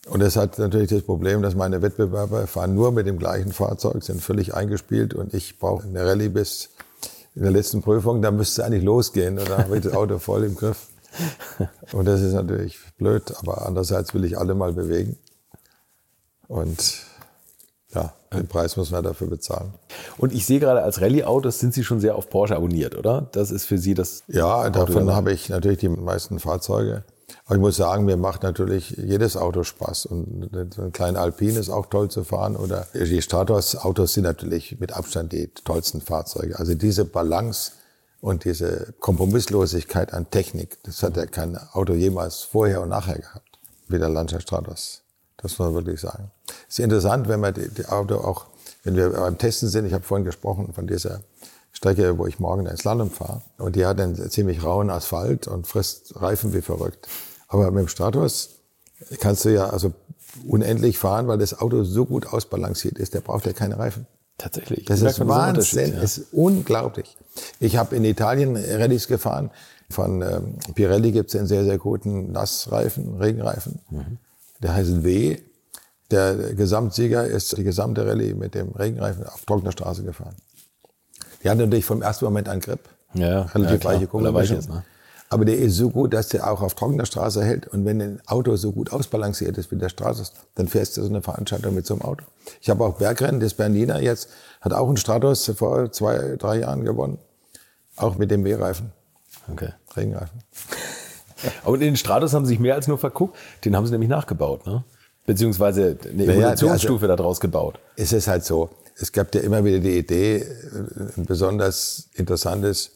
Und 0.08 0.22
es 0.22 0.36
hat 0.36 0.58
natürlich 0.58 0.90
das 0.90 1.04
Problem, 1.04 1.44
dass 1.44 1.54
meine 1.54 1.82
Wettbewerber 1.84 2.48
fahren 2.48 2.74
nur 2.74 2.92
mit 2.92 3.06
dem 3.06 3.20
gleichen 3.20 3.52
Fahrzeug, 3.52 4.04
sind 4.04 4.22
völlig 4.22 4.56
eingespielt 4.56 5.14
und 5.14 5.34
ich 5.34 5.60
brauche 5.60 5.88
eine 5.88 6.06
Rallye 6.06 6.30
bis 6.30 6.70
in 7.36 7.44
der 7.44 7.52
letzten 7.52 7.82
Prüfung, 7.82 8.22
da 8.22 8.32
müsste 8.32 8.62
es 8.62 8.68
eigentlich 8.68 8.84
losgehen 8.84 9.38
und 9.38 9.48
da 9.50 9.60
habe 9.60 9.78
ich 9.78 9.84
das 9.84 9.94
Auto 9.94 10.20
voll 10.20 10.44
im 10.44 10.56
Griff. 10.56 10.88
Und 11.92 12.06
das 12.06 12.22
ist 12.22 12.34
natürlich 12.34 12.80
blöd, 12.98 13.34
aber 13.40 13.66
andererseits 13.66 14.14
will 14.14 14.24
ich 14.24 14.38
alle 14.38 14.56
mal 14.56 14.74
bewegen. 14.74 15.18
Und 16.48 17.04
ja, 17.94 18.14
den 18.34 18.48
Preis 18.48 18.78
muss 18.78 18.92
man 18.92 19.04
dafür 19.04 19.28
bezahlen. 19.28 19.74
Und 20.18 20.34
ich 20.34 20.46
sehe 20.46 20.60
gerade, 20.60 20.82
als 20.82 21.02
Rallye-Autos 21.02 21.60
sind 21.60 21.74
Sie 21.74 21.84
schon 21.84 22.00
sehr 22.00 22.16
auf 22.16 22.30
Porsche 22.30 22.56
abonniert, 22.56 22.96
oder? 22.98 23.28
Das 23.34 23.52
ist 23.52 23.66
für 23.66 23.78
Sie 23.78 23.94
das. 23.94 24.24
Ja, 24.28 24.70
davon 24.70 25.14
habe 25.14 25.34
ich 25.34 25.50
natürlich 25.50 25.80
die 25.80 25.90
meisten 25.90 26.40
Fahrzeuge. 26.40 27.04
Aber 27.46 27.56
ich 27.56 27.62
muss 27.62 27.76
sagen, 27.76 28.06
mir 28.06 28.18
macht 28.18 28.44
natürlich 28.44 28.92
jedes 28.92 29.36
Auto 29.36 29.64
Spaß. 29.64 30.06
Und 30.06 30.50
so 30.74 30.82
ein 30.82 30.92
kleiner 30.92 31.20
Alpine 31.20 31.60
ist 31.60 31.70
auch 31.70 31.88
toll 31.88 32.10
zu 32.10 32.24
fahren. 32.24 32.56
Oder 32.56 32.88
die 32.94 33.22
Stratos-Autos 33.22 34.14
sind 34.14 34.24
natürlich 34.24 34.80
mit 34.80 34.94
Abstand 34.94 35.34
die 35.34 35.48
tollsten 35.48 36.02
Fahrzeuge. 36.02 36.60
Also 36.60 36.76
diese 36.76 37.06
Balance 37.06 37.72
und 38.22 38.46
diese 38.46 38.94
Kompromisslosigkeit 39.00 40.14
an 40.14 40.30
Technik, 40.30 40.78
das 40.84 41.02
hat 41.04 41.18
ja 41.18 41.26
kein 41.26 41.58
Auto 41.74 41.94
jemals 41.94 42.44
vorher 42.44 42.82
und 42.82 42.90
nachher 42.90 43.18
gehabt. 43.18 43.60
Wie 43.88 44.00
der 44.00 44.10
Lancia 44.10 44.40
Stratos. 44.40 45.02
Das 45.38 45.58
muss 45.58 45.68
man 45.68 45.74
wirklich 45.74 46.00
sagen. 46.00 46.32
Es 46.70 46.78
ist 46.78 46.84
interessant, 46.84 47.28
wenn 47.28 47.40
man 47.40 47.54
die, 47.54 47.68
die 47.68 47.86
Auto 47.88 48.16
auch, 48.16 48.46
wenn 48.84 48.96
wir 48.96 49.10
beim 49.10 49.38
Testen 49.38 49.70
sind, 49.70 49.86
ich 49.86 49.94
habe 49.94 50.04
vorhin 50.04 50.24
gesprochen 50.24 50.72
von 50.74 50.88
dieser 50.88 51.22
Strecke, 51.72 52.18
wo 52.18 52.28
ich 52.28 52.40
morgen 52.40 52.68
ins 52.68 52.82
Slalom 52.82 53.10
fahre. 53.10 53.42
Und 53.58 53.76
die 53.76 53.86
hat 53.86 54.00
einen 54.00 54.16
ziemlich 54.30 54.64
rauen 54.64 54.90
Asphalt 54.92 55.48
und 55.48 55.68
frisst 55.68 56.22
Reifen 56.22 56.54
wie 56.54 56.62
verrückt. 56.62 57.08
Aber 57.48 57.70
mit 57.72 57.82
dem 57.82 57.88
Stratos 57.88 58.52
kannst 59.20 59.46
du 59.46 59.50
ja 59.50 59.70
also 59.70 59.92
unendlich 60.48 61.00
fahren, 61.00 61.28
weil 61.28 61.40
das 61.40 61.60
Auto 61.60 61.84
so 61.84 62.06
gut 62.06 62.28
ausbalanciert 62.28 63.00
ist. 63.00 63.16
Der 63.16 63.22
braucht 63.22 63.48
ja 63.48 63.54
keine 63.54 63.80
Reifen. 63.80 64.06
Tatsächlich. 64.42 64.86
Das 64.86 65.02
ist 65.02 65.28
Wahnsinn. 65.28 65.94
Ja. 65.94 66.02
ist 66.02 66.26
unglaublich. 66.32 67.16
Ich 67.60 67.78
habe 67.78 67.96
in 67.96 68.04
Italien 68.04 68.56
Rallyes 68.56 69.08
gefahren. 69.08 69.52
Von 69.90 70.24
ähm, 70.24 70.56
Pirelli 70.74 71.12
gibt 71.12 71.30
es 71.30 71.36
einen 71.36 71.48
sehr, 71.48 71.64
sehr 71.64 71.78
guten 71.78 72.32
Nassreifen, 72.32 73.18
Regenreifen. 73.18 73.80
Mhm. 73.92 74.18
Der 74.64 74.74
heißt 74.74 75.04
W. 75.04 75.38
Der 76.10 76.36
Gesamtsieger 76.56 77.26
ist 77.26 77.56
die 77.56 77.64
gesamte 77.64 78.06
Rallye 78.06 78.34
mit 78.34 78.56
dem 78.56 78.70
Regenreifen 78.70 79.28
auf 79.28 79.46
trockener 79.46 79.72
Straße 79.72 80.04
gefahren. 80.04 80.36
Die 81.44 81.50
hat 81.50 81.58
natürlich 81.58 81.86
vom 81.86 82.02
ersten 82.02 82.26
Moment 82.26 82.50
an 82.50 82.60
Grip. 82.62 82.90
Ja, 83.14 83.44
relativ 83.44 83.84
ja, 83.84 83.90
weiche 83.92 84.08
Kugelmischung. 84.08 84.60
Ne? 84.60 84.84
Aber 85.32 85.46
der 85.46 85.58
ist 85.58 85.78
so 85.78 85.90
gut, 85.90 86.14
dass 86.14 86.28
der 86.28 86.52
auch 86.52 86.62
auf 86.62 86.76
trockener 86.76 87.06
Straße 87.06 87.42
hält. 87.42 87.66
Und 87.66 87.86
wenn 87.86 88.02
ein 88.02 88.22
Auto 88.26 88.58
so 88.58 88.74
gut 88.74 88.92
ausbalanciert 88.92 89.58
ist 89.58 89.72
wie 89.72 89.78
der 89.78 89.88
Straße, 89.88 90.26
dann 90.56 90.68
fährst 90.68 90.98
du 90.98 91.04
so 91.04 91.08
eine 91.08 91.22
Veranstaltung 91.22 91.74
mit 91.74 91.86
so 91.86 91.94
einem 91.94 92.02
Auto. 92.02 92.26
Ich 92.60 92.70
habe 92.70 92.84
auch 92.84 92.98
Bergrennen, 92.98 93.40
das 93.40 93.54
Bernina 93.54 94.02
jetzt, 94.02 94.28
hat 94.60 94.74
auch 94.74 94.90
einen 94.90 94.98
Stratos 94.98 95.50
vor 95.56 95.90
zwei, 95.94 96.36
drei 96.38 96.60
Jahren 96.60 96.84
gewonnen. 96.84 97.18
Auch 97.96 98.18
mit 98.18 98.30
dem 98.30 98.44
W-Reifen. 98.44 98.92
Okay. 99.50 99.70
Regenreifen. 99.96 100.42
Aber 101.64 101.76
in 101.76 101.82
den 101.82 101.96
Stratos 101.96 102.34
haben 102.34 102.46
sie 102.46 102.50
sich 102.50 102.60
mehr 102.60 102.76
als 102.76 102.90
nur 102.90 102.98
verguckt. 102.98 103.38
Den 103.64 103.78
haben 103.78 103.86
sie 103.86 103.94
nämlich 103.94 104.10
nachgebaut, 104.10 104.68
ne? 104.68 104.84
Beziehungsweise 105.26 105.98
eine 106.12 106.26
Evolutionsstufe 106.26 107.06
ja, 107.06 107.12
also, 107.12 107.24
daraus 107.24 107.40
gebaut. 107.40 107.80
Es 107.96 108.12
ist 108.12 108.28
halt 108.28 108.44
so 108.44 108.70
es 109.02 109.12
gab 109.12 109.34
ja 109.34 109.42
immer 109.42 109.64
wieder 109.64 109.80
die 109.80 109.98
Idee, 109.98 110.46
ein 111.18 111.26
besonders 111.26 112.10
interessantes 112.14 112.92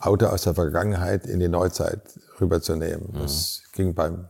Auto 0.00 0.26
aus 0.26 0.42
der 0.42 0.54
Vergangenheit 0.54 1.26
in 1.26 1.40
die 1.40 1.48
Neuzeit 1.48 2.00
rüberzunehmen. 2.40 3.10
Mhm. 3.12 3.18
Das 3.20 3.62
ging 3.72 3.94
beim 3.94 4.28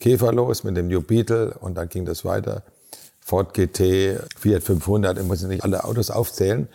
Käfer 0.00 0.32
los 0.32 0.64
mit 0.64 0.76
dem 0.76 0.88
New 0.88 1.02
Beetle 1.02 1.56
und 1.60 1.74
dann 1.76 1.88
ging 1.88 2.06
das 2.06 2.24
weiter. 2.24 2.62
Ford 3.20 3.54
GT, 3.54 4.18
Fiat 4.36 4.62
500, 4.62 5.18
ich 5.18 5.24
muss 5.24 5.42
nicht 5.42 5.62
alle 5.62 5.84
Autos 5.84 6.10
aufzählen, 6.10 6.68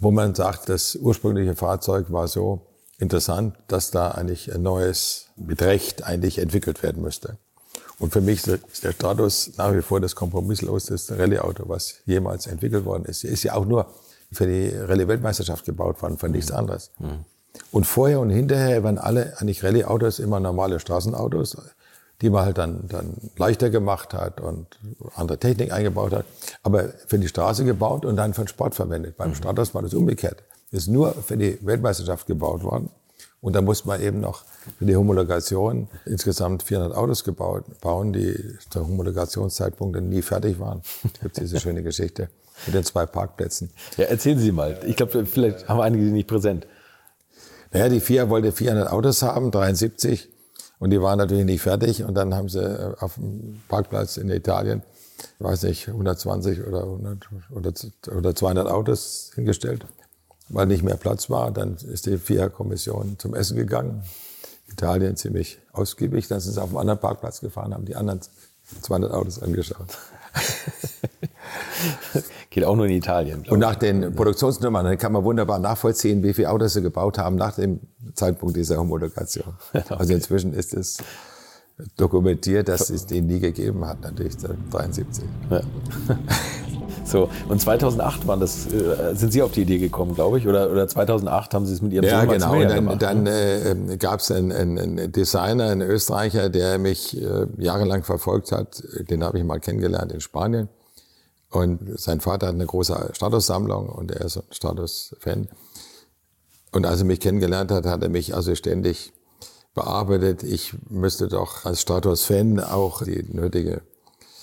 wo 0.00 0.10
man 0.10 0.34
sagt, 0.34 0.68
das 0.68 0.96
ursprüngliche 0.96 1.54
Fahrzeug 1.54 2.10
war 2.10 2.26
so 2.26 2.66
interessant, 2.98 3.54
dass 3.68 3.90
da 3.90 4.12
eigentlich 4.12 4.52
ein 4.52 4.62
neues 4.62 5.26
mit 5.36 5.62
Recht 5.62 6.04
eigentlich 6.04 6.38
entwickelt 6.38 6.82
werden 6.82 7.02
müsste. 7.02 7.36
Und 7.98 8.12
für 8.12 8.20
mich 8.20 8.46
ist 8.46 8.82
der 8.82 8.92
Stratos 8.92 9.52
nach 9.56 9.72
wie 9.74 9.82
vor 9.82 10.00
das 10.00 10.16
kompromissloseste 10.16 11.18
Rallye-Auto, 11.18 11.68
was 11.68 11.96
jemals 12.06 12.46
entwickelt 12.46 12.84
worden 12.84 13.04
ist. 13.04 13.24
Ist 13.24 13.44
ja 13.44 13.54
auch 13.54 13.66
nur 13.66 13.86
für 14.32 14.46
die 14.46 14.74
Rallye-Weltmeisterschaft 14.74 15.64
gebaut 15.64 16.02
worden, 16.02 16.18
von 16.18 16.32
nichts 16.32 16.50
anderes. 16.50 16.90
Mhm. 16.98 17.24
Und 17.70 17.84
vorher 17.84 18.20
und 18.20 18.30
hinterher 18.30 18.82
waren 18.82 18.98
alle 18.98 19.34
eigentlich 19.38 19.62
Rallye-Autos 19.64 20.18
immer 20.18 20.40
normale 20.40 20.80
Straßenautos, 20.80 21.56
die 22.20 22.30
man 22.30 22.44
halt 22.44 22.58
dann, 22.58 22.88
dann 22.88 23.14
leichter 23.36 23.70
gemacht 23.70 24.14
hat 24.14 24.40
und 24.40 24.78
andere 25.14 25.38
Technik 25.38 25.72
eingebaut 25.72 26.12
hat, 26.12 26.24
aber 26.62 26.88
für 27.06 27.18
die 27.18 27.28
Straße 27.28 27.64
gebaut 27.64 28.04
und 28.04 28.16
dann 28.16 28.34
für 28.34 28.42
den 28.42 28.48
Sport 28.48 28.74
verwendet. 28.74 29.16
Beim 29.16 29.30
mhm. 29.30 29.34
Stratos 29.34 29.74
war 29.74 29.82
das 29.82 29.94
umgekehrt. 29.94 30.42
Ist 30.70 30.88
nur 30.88 31.12
für 31.12 31.36
die 31.36 31.58
Weltmeisterschaft 31.64 32.26
gebaut 32.26 32.62
worden. 32.64 32.90
Und 33.40 33.52
da 33.52 33.60
musste 33.60 33.86
man 33.88 34.00
eben 34.00 34.20
noch 34.20 34.42
für 34.78 34.86
die 34.86 34.96
Homologation 34.96 35.88
insgesamt 36.06 36.62
400 36.62 36.96
Autos 36.96 37.24
gebaut, 37.24 37.64
bauen, 37.82 38.12
die 38.12 38.34
zum 38.70 38.88
Homologationszeitpunkt 38.88 40.00
nie 40.00 40.22
fertig 40.22 40.58
waren. 40.58 40.80
Es 41.04 41.20
gibt 41.20 41.36
diese 41.36 41.60
schöne 41.60 41.82
Geschichte 41.82 42.30
mit 42.64 42.74
den 42.74 42.84
zwei 42.84 43.04
Parkplätzen. 43.04 43.70
Ja, 43.98 44.04
erzählen 44.06 44.38
Sie 44.38 44.50
mal. 44.50 44.80
Ich 44.86 44.96
glaube, 44.96 45.26
vielleicht 45.26 45.68
haben 45.68 45.80
einige 45.80 46.04
die 46.04 46.12
nicht 46.12 46.26
präsent. 46.26 46.66
Naja, 47.74 47.90
die 47.90 48.00
FIA 48.00 48.30
wollte 48.30 48.52
400 48.52 48.90
Autos 48.90 49.22
haben, 49.22 49.50
73. 49.50 50.30
Und 50.78 50.90
die 50.90 51.02
waren 51.02 51.18
natürlich 51.18 51.44
nicht 51.44 51.60
fertig. 51.60 52.04
Und 52.04 52.14
dann 52.14 52.34
haben 52.34 52.48
sie 52.48 52.60
äh, 52.60 52.94
auf 52.98 53.16
dem 53.16 53.60
Parkplatz 53.68 54.16
in 54.16 54.30
Italien, 54.30 54.82
weiß 55.40 55.64
nicht, 55.64 55.88
120 55.88 56.66
oder, 56.66 56.84
100 56.84 57.28
oder 58.10 58.34
200 58.34 58.68
Autos 58.68 59.32
hingestellt 59.34 59.84
weil 60.48 60.66
nicht 60.66 60.82
mehr 60.82 60.96
Platz 60.96 61.30
war. 61.30 61.50
Dann 61.50 61.76
ist 61.76 62.06
die 62.06 62.18
FIA-Kommission 62.18 63.18
zum 63.18 63.34
Essen 63.34 63.56
gegangen. 63.56 64.02
Italien 64.68 65.16
ziemlich 65.16 65.58
ausgiebig. 65.72 66.28
Dann 66.28 66.40
sind 66.40 66.54
sie 66.54 66.62
auf 66.62 66.70
einem 66.70 66.78
anderen 66.78 67.00
Parkplatz 67.00 67.40
gefahren, 67.40 67.74
haben 67.74 67.84
die 67.84 67.96
anderen 67.96 68.20
200 68.82 69.12
Autos 69.12 69.42
angeschaut. 69.42 69.98
Geht 72.54 72.64
auch 72.66 72.76
nur 72.76 72.86
in 72.86 72.92
Italien. 72.92 73.42
Und 73.48 73.58
nach 73.58 73.74
den 73.74 74.14
Produktionsnummern 74.14 74.84
dann 74.84 74.96
kann 74.96 75.10
man 75.10 75.24
wunderbar 75.24 75.58
nachvollziehen, 75.58 76.22
wie 76.22 76.32
viele 76.32 76.50
Autos 76.50 76.74
sie 76.74 76.82
gebaut 76.82 77.18
haben 77.18 77.34
nach 77.34 77.56
dem 77.56 77.80
Zeitpunkt 78.14 78.56
dieser 78.56 78.76
Homologation. 78.76 79.54
Also 79.88 80.14
inzwischen 80.14 80.52
ist 80.54 80.72
es 80.72 80.98
dokumentiert, 81.96 82.68
dass 82.68 82.90
es 82.90 83.06
den 83.06 83.26
nie 83.26 83.40
gegeben 83.40 83.84
hat, 83.84 84.02
natürlich 84.02 84.36
73. 84.36 85.24
Ja. 85.50 85.60
So, 87.04 87.28
und 87.48 87.60
2008 87.60 88.26
waren 88.26 88.40
das, 88.40 88.66
äh, 88.72 89.14
sind 89.14 89.32
Sie 89.32 89.42
auf 89.42 89.50
die 89.50 89.62
Idee 89.62 89.76
gekommen, 89.78 90.14
glaube 90.14 90.38
ich, 90.38 90.48
oder, 90.48 90.70
oder 90.70 90.88
2008 90.88 91.52
haben 91.52 91.66
Sie 91.66 91.74
es 91.74 91.82
mit 91.82 91.92
Ihrem 91.92 92.04
ja, 92.06 92.20
Sohn 92.20 92.30
genau. 92.30 92.52
Und 92.52 92.62
dann, 92.62 92.74
gemacht, 92.74 93.02
dann 93.02 93.22
ne? 93.24 93.90
äh, 93.90 93.96
gab 93.98 94.20
es 94.20 94.30
einen, 94.30 94.52
einen 94.52 95.12
Designer, 95.12 95.66
einen 95.66 95.82
Österreicher, 95.82 96.48
der 96.48 96.78
mich 96.78 97.20
äh, 97.20 97.46
jahrelang 97.58 98.04
verfolgt 98.04 98.52
hat. 98.52 98.82
Den 99.10 99.22
habe 99.22 99.38
ich 99.38 99.44
mal 99.44 99.60
kennengelernt 99.60 100.12
in 100.12 100.20
Spanien. 100.20 100.68
Und 101.54 102.00
sein 102.00 102.20
Vater 102.20 102.48
hat 102.48 102.54
eine 102.54 102.66
große 102.66 103.10
Statussammlung 103.12 103.88
und 103.88 104.10
er 104.10 104.22
ist 104.22 104.38
ein 104.38 104.42
Status-Fan. 104.50 105.48
Und 106.72 106.84
als 106.84 106.98
er 106.98 107.04
mich 107.04 107.20
kennengelernt 107.20 107.70
hat, 107.70 107.86
hat 107.86 108.02
er 108.02 108.08
mich 108.08 108.34
also 108.34 108.56
ständig 108.56 109.12
bearbeitet. 109.72 110.42
Ich 110.42 110.74
müsste 110.90 111.28
doch 111.28 111.64
als 111.64 111.80
Status-Fan 111.80 112.58
auch 112.58 113.04
die 113.04 113.22
nötige 113.32 113.82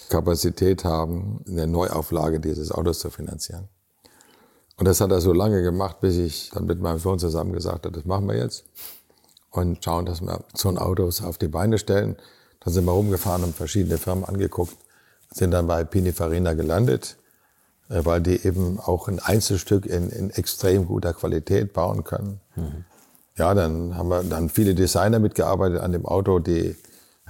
Kapazität 0.08 0.86
haben, 0.86 1.44
eine 1.50 1.68
Neuauflage 1.68 2.40
dieses 2.40 2.72
Autos 2.72 3.00
zu 3.00 3.10
finanzieren. 3.10 3.68
Und 4.78 4.88
das 4.88 5.02
hat 5.02 5.12
er 5.12 5.20
so 5.20 5.34
lange 5.34 5.64
gemacht, 5.64 6.00
bis 6.00 6.16
ich 6.16 6.52
dann 6.54 6.66
mit 6.66 6.80
meinem 6.80 7.00
Sohn 7.00 7.20
zusammen 7.20 7.52
gesagt 7.52 7.86
habe, 7.86 7.94
das 7.94 8.06
machen 8.06 8.30
wir 8.30 8.38
jetzt. 8.38 8.64
Und 9.50 9.84
schauen, 9.84 10.06
dass 10.06 10.22
wir 10.22 10.46
so 10.56 10.70
ein 10.70 10.78
Autos 10.78 11.22
auf 11.22 11.38
die 11.38 11.50
Beine 11.50 11.78
stellen. 11.78 12.16
Dann 12.62 12.74
sind 12.74 12.86
wir 12.86 12.94
rumgefahren 12.94 13.44
und 13.44 13.54
verschiedene 13.54 13.98
Firmen 13.98 14.24
angeguckt, 14.24 14.78
sind 15.34 15.52
dann 15.52 15.68
bei 15.68 15.84
Pininfarina 15.84 16.54
gelandet, 16.54 17.18
äh, 17.90 18.04
weil 18.04 18.22
die 18.22 18.46
eben 18.46 18.80
auch 18.80 19.08
ein 19.08 19.20
Einzelstück 19.20 19.86
in, 19.86 20.10
in 20.10 20.30
extrem 20.32 20.88
guter 20.88 21.14
Qualität 21.14 21.74
bauen 21.74 22.04
können. 22.04 22.40
Mhm. 22.56 22.86
Ja, 23.38 23.54
dann 23.54 23.98
haben 23.98 24.10
wir 24.10 24.24
dann 24.24 24.50
viele 24.50 24.76
Designer 24.76 25.20
mitgearbeitet 25.20 25.80
an 25.80 25.94
dem 25.94 26.06
Auto, 26.06 26.40
die 26.40 26.76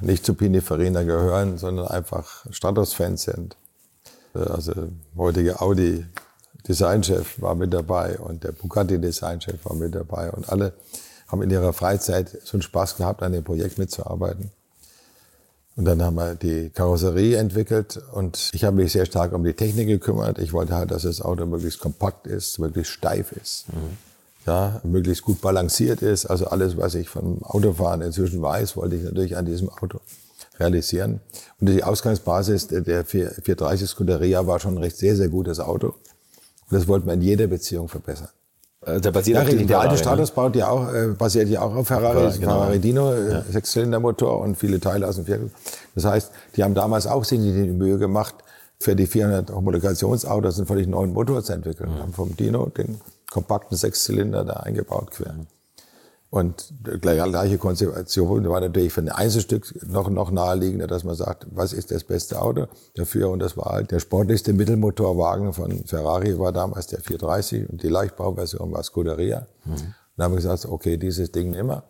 nicht 0.01 0.25
zu 0.25 0.33
Pininfarina 0.33 1.03
gehören, 1.03 1.57
sondern 1.57 1.87
einfach 1.87 2.45
Stratos-Fans 2.49 3.23
sind. 3.23 3.55
Also 4.33 4.73
heutige 5.15 5.61
Audi 5.61 6.05
Designchef 6.67 7.41
war 7.41 7.55
mit 7.55 7.73
dabei 7.73 8.17
und 8.19 8.43
der 8.43 8.51
Bugatti 8.51 8.99
Designchef 8.99 9.65
war 9.65 9.75
mit 9.75 9.93
dabei 9.93 10.31
und 10.31 10.49
alle 10.49 10.73
haben 11.27 11.41
in 11.41 11.49
ihrer 11.49 11.73
Freizeit 11.73 12.29
so 12.43 12.53
einen 12.53 12.61
Spaß 12.61 12.97
gehabt, 12.97 13.23
an 13.23 13.31
dem 13.31 13.43
Projekt 13.43 13.77
mitzuarbeiten. 13.77 14.51
Und 15.81 15.85
dann 15.85 16.03
haben 16.03 16.13
wir 16.13 16.35
die 16.35 16.69
Karosserie 16.69 17.37
entwickelt 17.37 17.99
und 18.11 18.51
ich 18.53 18.63
habe 18.65 18.75
mich 18.75 18.91
sehr 18.91 19.07
stark 19.07 19.33
um 19.33 19.43
die 19.43 19.53
Technik 19.53 19.87
gekümmert. 19.87 20.37
Ich 20.37 20.53
wollte 20.53 20.75
halt, 20.75 20.91
dass 20.91 21.01
das 21.01 21.21
Auto 21.21 21.47
möglichst 21.47 21.79
kompakt 21.79 22.27
ist, 22.27 22.59
möglichst 22.59 22.93
steif 22.93 23.31
ist. 23.31 23.65
Mhm 23.69 23.97
ja, 24.45 24.81
möglichst 24.83 25.23
gut 25.23 25.41
balanciert 25.41 26.01
ist. 26.01 26.25
Also 26.25 26.47
alles, 26.47 26.77
was 26.77 26.95
ich 26.95 27.09
vom 27.09 27.43
Autofahren 27.43 28.01
inzwischen 28.01 28.41
weiß, 28.41 28.75
wollte 28.75 28.95
ich 28.95 29.03
natürlich 29.03 29.37
an 29.37 29.45
diesem 29.45 29.69
Auto 29.69 29.99
realisieren. 30.59 31.19
Und 31.59 31.69
die 31.69 31.83
Ausgangsbasis 31.83 32.67
der 32.67 33.05
430 33.05 33.89
Scuderia 33.89 34.47
war 34.47 34.59
schon 34.59 34.75
ein 34.75 34.83
recht 34.83 34.97
sehr, 34.97 35.15
sehr 35.15 35.29
gutes 35.29 35.59
Auto. 35.59 35.89
Und 35.89 35.95
das 36.71 36.87
wollten 36.87 37.05
wir 37.05 37.13
in 37.13 37.21
jeder 37.21 37.47
Beziehung 37.47 37.87
verbessern. 37.87 38.29
Also 38.83 38.99
der 38.99 39.11
basiert 39.11 39.35
ja, 39.35 39.43
auf. 39.43 39.67
Der 39.67 39.79
alte 39.79 40.15
ne? 40.15 40.27
baut 40.33 40.55
ja 40.55 40.69
auch, 40.69 40.91
äh, 40.91 41.07
basiert 41.09 41.49
ja 41.49 41.61
auch 41.61 41.75
auf 41.75 41.87
Ferrari, 41.87 42.23
ja, 42.23 42.31
genau. 42.31 42.51
Ferrari 42.51 42.79
Dino, 42.79 43.13
äh, 43.13 43.31
ja. 43.31 43.43
Sechszylindermotor 43.43 44.39
und 44.41 44.55
viele 44.57 44.79
Teile 44.79 45.07
aus 45.07 45.15
dem 45.15 45.25
Viertel. 45.25 45.51
Das 45.93 46.05
heißt, 46.05 46.31
die 46.55 46.63
haben 46.63 46.73
damals 46.73 47.05
auch 47.05 47.23
sich 47.23 47.39
die 47.39 47.51
Mühe 47.51 47.99
gemacht, 47.99 48.35
für 48.81 48.95
die 48.95 49.05
400 49.05 49.51
Homologationsautos 49.51 50.57
einen 50.57 50.65
völlig 50.65 50.87
neuen 50.87 51.13
Motor 51.13 51.43
zu 51.43 51.53
entwickeln. 51.53 51.91
Mhm. 51.91 51.99
Haben 51.99 52.13
vom 52.13 52.35
Dino 52.35 52.65
den 52.65 52.99
kompakten 53.29 53.77
Sechszylinder 53.77 54.43
da 54.43 54.53
eingebaut 54.53 55.11
quer. 55.11 55.33
Mhm. 55.33 55.47
Und 56.31 56.73
die 56.87 56.97
gleiche 56.97 57.57
Konzeption 57.57 58.47
war 58.47 58.61
natürlich 58.61 58.93
für 58.93 59.01
ein 59.01 59.09
Einzelstück 59.09 59.85
noch, 59.85 60.09
noch 60.09 60.31
naheliegender, 60.31 60.87
dass 60.87 61.03
man 61.03 61.13
sagt, 61.13 61.45
was 61.51 61.73
ist 61.73 61.91
das 61.91 62.05
beste 62.05 62.41
Auto 62.41 62.67
dafür? 62.95 63.29
Und 63.29 63.39
das 63.39 63.57
war 63.57 63.73
halt 63.73 63.91
der 63.91 63.99
sportlichste 63.99 64.53
Mittelmotorwagen 64.53 65.51
von 65.51 65.83
Ferrari 65.85 66.39
war 66.39 66.53
damals 66.53 66.87
der 66.87 67.01
430 67.01 67.69
und 67.69 67.83
die 67.83 67.89
Leichtbauversion 67.89 68.71
war 68.71 68.81
Scuderia. 68.81 69.45
Mhm. 69.65 69.73
Und 69.73 69.93
dann 70.15 70.23
haben 70.23 70.31
wir 70.31 70.37
gesagt, 70.37 70.65
okay, 70.67 70.95
dieses 70.95 71.33
Ding 71.33 71.53
immer. 71.53 71.83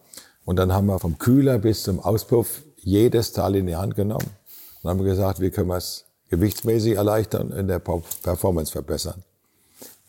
Und 0.43 0.55
dann 0.55 0.73
haben 0.73 0.87
wir 0.87 0.97
vom 0.97 1.19
Kühler 1.19 1.59
bis 1.59 1.83
zum 1.83 1.99
Auspuff 1.99 2.63
jedes 2.77 3.33
Teil 3.33 3.57
in 3.57 3.67
die 3.67 3.75
Hand 3.75 3.95
genommen. 3.95 4.25
Und 4.25 4.83
dann 4.83 4.89
haben 4.89 5.05
wir 5.05 5.11
gesagt, 5.11 5.39
wie 5.39 5.51
können 5.51 5.67
wir 5.67 5.77
es 5.77 6.05
gewichtsmäßig 6.31 6.95
erleichtern, 6.95 7.51
in 7.51 7.67
der 7.67 7.77
Performance 7.77 8.71
verbessern. 8.71 9.21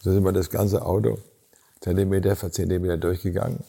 So 0.02 0.10
sind 0.10 0.24
wir 0.24 0.32
das 0.32 0.48
ganze 0.48 0.86
Auto 0.86 1.18
Zentimeter 1.82 2.34
für 2.34 2.50
Zentimeter 2.50 2.96
durchgegangen 2.96 3.62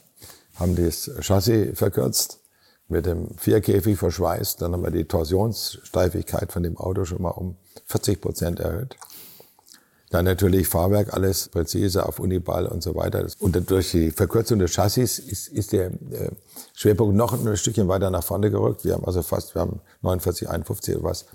haben 0.56 0.76
das 0.76 1.10
Chassis 1.20 1.78
verkürzt, 1.78 2.40
mit 2.88 3.06
dem 3.06 3.30
Vierkäfig 3.38 3.98
verschweißt, 3.98 4.62
dann 4.62 4.74
haben 4.74 4.84
wir 4.84 4.92
die 4.92 5.06
Torsionssteifigkeit 5.06 6.52
von 6.52 6.64
dem 6.64 6.78
Auto 6.78 7.06
schon 7.06 7.22
mal 7.22 7.30
um 7.30 7.56
40 7.86 8.22
Prozent 8.22 8.60
erhöht. 8.60 8.96
Dann 10.14 10.26
natürlich 10.26 10.68
Fahrwerk, 10.68 11.12
alles 11.14 11.50
präzise 11.50 12.06
auf 12.06 12.20
Uniball 12.20 12.68
und 12.68 12.84
so 12.84 12.94
weiter. 12.94 13.26
Und 13.40 13.72
durch 13.72 13.92
die 13.92 14.12
Verkürzung 14.12 14.60
des 14.60 14.72
Chassis 14.72 15.18
ist, 15.18 15.48
ist 15.48 15.72
der 15.72 15.88
äh, 15.88 16.30
Schwerpunkt 16.76 17.16
noch 17.16 17.34
ein 17.34 17.58
Stückchen 17.58 17.88
weiter 17.88 18.12
nach 18.12 18.24
vorne 18.24 18.52
gerückt. 18.52 18.86
Wir 18.86 18.94
haben 18.94 19.06
also 19.06 19.24
fast, 19.24 19.56
wir 19.56 19.62
haben 19.62 19.82
49, 20.04 20.48
51 20.48 20.96
oder 20.98 21.06
was 21.06 21.26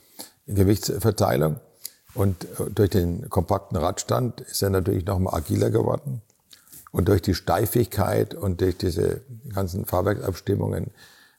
Gewichtsverteilung. 0.46 1.56
Und 2.14 2.44
äh, 2.44 2.70
durch 2.72 2.90
den 2.90 3.28
kompakten 3.28 3.76
Radstand 3.76 4.42
ist 4.42 4.62
er 4.62 4.70
natürlich 4.70 5.04
noch 5.04 5.18
mal 5.18 5.34
agiler 5.34 5.70
geworden. 5.70 6.22
Und 6.90 7.08
durch 7.08 7.22
die 7.22 7.34
Steifigkeit 7.34 8.34
und 8.34 8.60
durch 8.60 8.76
diese 8.76 9.20
ganzen 9.52 9.84
Fahrwerksabstimmungen 9.84 10.90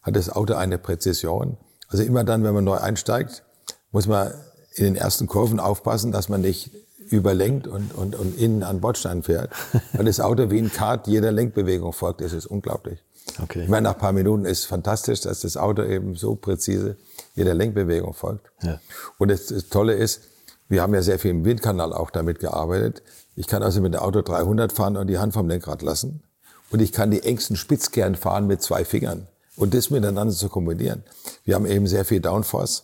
hat 0.02 0.16
das 0.16 0.30
Auto 0.30 0.54
eine 0.54 0.78
Präzision. 0.78 1.58
Also 1.88 2.04
immer 2.04 2.24
dann, 2.24 2.44
wenn 2.44 2.54
man 2.54 2.64
neu 2.64 2.78
einsteigt, 2.78 3.44
muss 3.92 4.08
man 4.08 4.34
in 4.76 4.86
den 4.86 4.96
ersten 4.96 5.28
Kurven 5.28 5.60
aufpassen, 5.60 6.12
dass 6.12 6.30
man 6.30 6.42
nicht 6.42 6.72
überlenkt 7.10 7.68
und, 7.68 7.94
und, 7.96 8.16
und 8.16 8.38
innen 8.38 8.64
an 8.64 8.82
Bordstein 8.82 9.24
fährt. 9.24 9.52
Weil 9.94 10.06
das 10.06 10.20
Auto 10.20 10.52
wie 10.52 10.60
ein 10.60 10.72
Kart 10.72 11.08
jeder 11.08 11.32
Lenkbewegung 11.32 11.94
folgt. 11.94 12.22
Das 12.22 12.34
ist 12.34 12.46
unglaublich. 12.46 13.04
Okay. 13.42 13.64
Ich 13.64 13.70
meine, 13.70 13.84
nach 13.84 13.94
ein 13.94 14.00
paar 14.00 14.14
Minuten 14.14 14.46
ist 14.46 14.66
fantastisch, 14.66 15.22
dass 15.22 15.42
das 15.42 15.58
Auto 15.58 15.84
eben 15.84 16.16
so 16.16 16.36
präzise 16.36 16.98
jeder 17.36 17.54
Lenkbewegung 17.54 18.14
folgt. 18.14 18.52
Ja. 18.62 18.80
Und 19.18 19.30
das, 19.30 19.48
das 19.48 19.70
Tolle 19.70 19.94
ist, 19.94 20.22
wir 20.68 20.82
haben 20.82 20.94
ja 20.94 21.02
sehr 21.02 21.20
viel 21.20 21.32
im 21.32 21.46
Windkanal 21.46 21.94
auch 21.94 22.12
damit 22.12 22.40
gearbeitet. 22.40 23.02
Ich 23.40 23.48
kann 23.48 23.64
also 23.64 23.80
mit 23.80 23.94
dem 23.94 24.02
Auto 24.02 24.22
300 24.22 24.74
fahren 24.74 24.98
und 24.98 25.08
die 25.08 25.18
Hand 25.18 25.32
vom 25.32 25.48
Lenkrad 25.48 25.82
lassen. 25.82 26.24
Und 26.72 26.82
ich 26.82 26.92
kann 26.92 27.10
die 27.10 27.24
engsten 27.24 27.56
Spitzkern 27.56 28.16
fahren 28.16 28.48
mit 28.48 28.62
zwei 28.62 28.84
Fingern. 28.84 29.28
Und 29.56 29.74
das 29.74 29.90
miteinander 29.90 30.34
zu 30.34 30.50
kombinieren. 30.50 31.04
Wir 31.46 31.56
haben 31.56 31.66
eben 31.66 31.88
sehr 31.88 32.04
viel 32.04 32.20
Downforce 32.20 32.84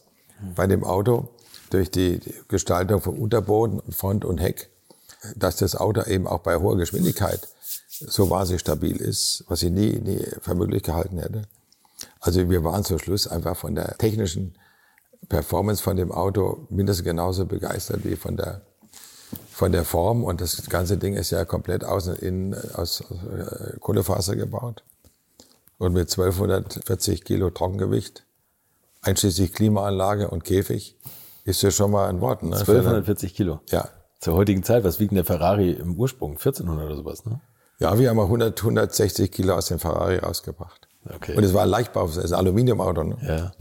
bei 0.55 0.65
dem 0.65 0.85
Auto 0.85 1.27
durch 1.71 1.91
die 1.91 2.21
Gestaltung 2.47 3.01
von 3.01 3.17
Unterboden, 3.17 3.81
Front 3.91 4.23
und 4.23 4.37
Heck, 4.37 4.69
dass 5.35 5.57
das 5.57 5.75
Auto 5.75 6.03
eben 6.03 6.25
auch 6.25 6.39
bei 6.39 6.55
hoher 6.55 6.77
Geschwindigkeit 6.77 7.49
so 7.89 8.29
wahnsinnig 8.29 8.61
stabil 8.61 8.95
ist, 8.95 9.43
was 9.49 9.61
ich 9.61 9.71
nie, 9.71 9.99
nie 9.99 10.25
für 10.39 10.55
möglich 10.55 10.83
gehalten 10.83 11.17
hätte. 11.17 11.41
Also 12.21 12.49
wir 12.49 12.63
waren 12.63 12.85
zum 12.85 12.97
Schluss 12.97 13.27
einfach 13.27 13.57
von 13.57 13.75
der 13.75 13.97
technischen 13.97 14.55
Performance 15.27 15.83
von 15.83 15.97
dem 15.97 16.13
Auto 16.13 16.65
mindestens 16.69 17.03
genauso 17.03 17.45
begeistert 17.45 18.05
wie 18.05 18.15
von 18.15 18.37
der 18.37 18.61
von 19.55 19.71
der 19.71 19.85
Form 19.85 20.25
und 20.25 20.41
das 20.41 20.69
ganze 20.69 20.97
Ding 20.97 21.13
ist 21.13 21.31
ja 21.31 21.45
komplett 21.45 21.85
außen 21.85 22.17
innen 22.17 22.53
aus 22.73 22.99
äh, 22.99 23.79
Kohlefaser 23.79 24.35
gebaut 24.35 24.83
und 25.77 25.93
mit 25.93 26.11
1240 26.11 27.23
Kilo 27.23 27.49
Trockengewicht, 27.51 28.25
einschließlich 29.01 29.53
Klimaanlage 29.53 30.29
und 30.29 30.43
Käfig, 30.43 30.97
ist 31.45 31.61
ja 31.61 31.71
schon 31.71 31.91
mal 31.91 32.09
ein 32.09 32.19
Wort. 32.19 32.43
Ne? 32.43 32.57
1240 32.57 33.33
Kilo? 33.33 33.61
Ja. 33.69 33.87
Zur 34.19 34.35
heutigen 34.35 34.61
Zeit, 34.61 34.83
was 34.83 34.99
wiegt 34.99 35.11
denn 35.11 35.17
der 35.17 35.25
Ferrari 35.25 35.71
im 35.71 35.95
Ursprung? 35.95 36.31
1400 36.31 36.87
oder 36.87 36.95
sowas, 36.97 37.25
ne? 37.25 37.39
Ja, 37.79 37.97
wir 37.97 38.09
haben 38.09 38.17
mal 38.17 38.23
100, 38.23 38.59
160 38.59 39.31
Kilo 39.31 39.55
aus 39.55 39.67
dem 39.67 39.79
Ferrari 39.79 40.17
rausgebracht. 40.17 40.89
Okay. 41.15 41.37
Und 41.37 41.45
es 41.45 41.53
war 41.53 41.63
ein 41.63 41.69
Leichtbau, 41.69 42.05
es 42.07 42.17
ist 42.17 42.33
ein 42.33 42.39
Aluminiumauto. 42.39 43.03
Ne? 43.03 43.17
Ja. 43.25 43.51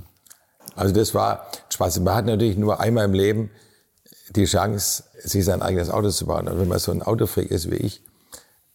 Also 0.74 0.92
das 0.92 1.14
war 1.14 1.46
Spaß. 1.68 2.00
Man 2.00 2.16
hat 2.16 2.26
natürlich 2.26 2.56
nur 2.56 2.80
einmal 2.80 3.04
im 3.04 3.12
Leben 3.12 3.50
die 4.30 4.44
Chance, 4.44 5.04
sich 5.22 5.44
sein 5.44 5.62
eigenes 5.62 5.90
Auto 5.90 6.10
zu 6.10 6.26
bauen. 6.26 6.48
Und 6.48 6.58
wenn 6.58 6.68
man 6.68 6.78
so 6.78 6.92
ein 6.92 7.02
Autofreak 7.02 7.50
ist 7.50 7.70
wie 7.70 7.76
ich 7.76 8.02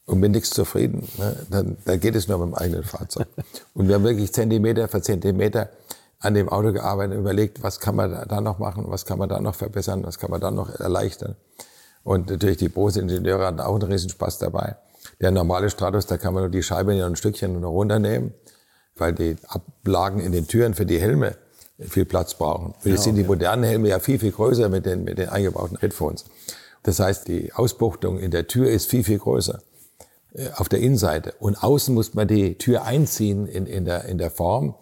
und 0.06 0.20
mit 0.20 0.32
nichts 0.32 0.52
zufrieden, 0.52 1.08
ne, 1.18 1.36
dann, 1.50 1.78
dann 1.86 2.00
geht 2.00 2.16
es 2.16 2.28
nur 2.28 2.38
mit 2.40 2.48
dem 2.48 2.56
eigenen 2.56 2.84
Fahrzeug. 2.84 3.28
Und 3.74 3.88
wir 3.88 3.96
haben 3.96 4.04
wirklich 4.04 4.34
Zentimeter 4.34 4.88
für 4.88 5.02
Zentimeter 5.02 5.70
an 6.20 6.34
dem 6.34 6.50
Auto 6.50 6.74
gearbeitet 6.74 7.14
und 7.14 7.20
überlegt, 7.22 7.64
was 7.64 7.80
kann 7.80 7.96
man 7.96 8.12
da 8.28 8.42
noch 8.42 8.60
machen, 8.60 8.84
was 8.88 9.06
kann 9.06 9.18
man 9.20 9.30
da 9.30 9.40
noch 9.40 9.56
verbessern, 9.56 10.04
was 10.04 10.20
kann 10.20 10.30
man 10.30 10.42
da 10.42 10.52
noch 10.52 10.70
erleichtern. 10.78 11.38
Und 12.04 12.30
natürlich 12.30 12.58
die 12.58 12.68
Bose-Ingenieure 12.68 13.46
hatten 13.46 13.62
auch 13.62 13.76
einen 13.76 13.90
Riesenspaß 13.90 14.38
dabei. 14.40 14.76
Der 15.22 15.32
normale 15.32 15.70
Stratus, 15.70 16.08
da 16.08 16.18
kann 16.18 16.34
man 16.34 16.44
nur 16.44 16.52
die 16.52 16.64
Scheibe 16.64 16.94
in 16.94 17.02
ein 17.02 17.16
Stückchen 17.16 17.64
runternehmen, 17.64 18.34
weil 18.98 19.14
die 19.14 19.38
Ablagen 19.48 20.20
in 20.20 20.34
den 20.34 20.48
Türen 20.48 20.74
für 20.74 20.86
die 20.86 21.00
Helme 21.00 21.38
viel 21.80 22.06
Platz 22.06 22.34
brauchen. 22.34 22.74
Jetzt 22.84 22.98
ja, 22.98 23.04
sind 23.04 23.16
die 23.16 23.24
modernen 23.24 23.64
Helme 23.64 23.90
ja 23.90 24.00
viel, 24.00 24.20
viel 24.20 24.32
größer 24.32 24.70
mit 24.70 24.86
den, 24.86 25.04
mit 25.04 25.18
den 25.18 25.30
eingebauten 25.30 25.78
Headphones. 25.78 26.26
Das 26.84 27.00
heißt, 27.00 27.28
die 27.28 27.54
Ausbuchtung 27.54 28.20
in 28.20 28.32
der 28.32 28.48
Tür 28.48 28.70
ist 28.70 28.90
viel, 28.90 29.04
viel 29.04 29.20
größer 29.20 29.60
äh, 30.34 30.50
auf 30.56 30.70
der 30.70 30.80
Innenseite. 30.80 31.34
Und 31.40 31.64
außen 31.64 31.94
muss 31.94 32.14
man 32.14 32.28
die 32.28 32.58
Tür 32.58 32.84
einziehen 32.84 33.48
in, 33.48 33.66
in, 33.66 33.86
der, 33.86 34.06
in 34.06 34.18
der 34.18 34.32
Form, 34.32 34.76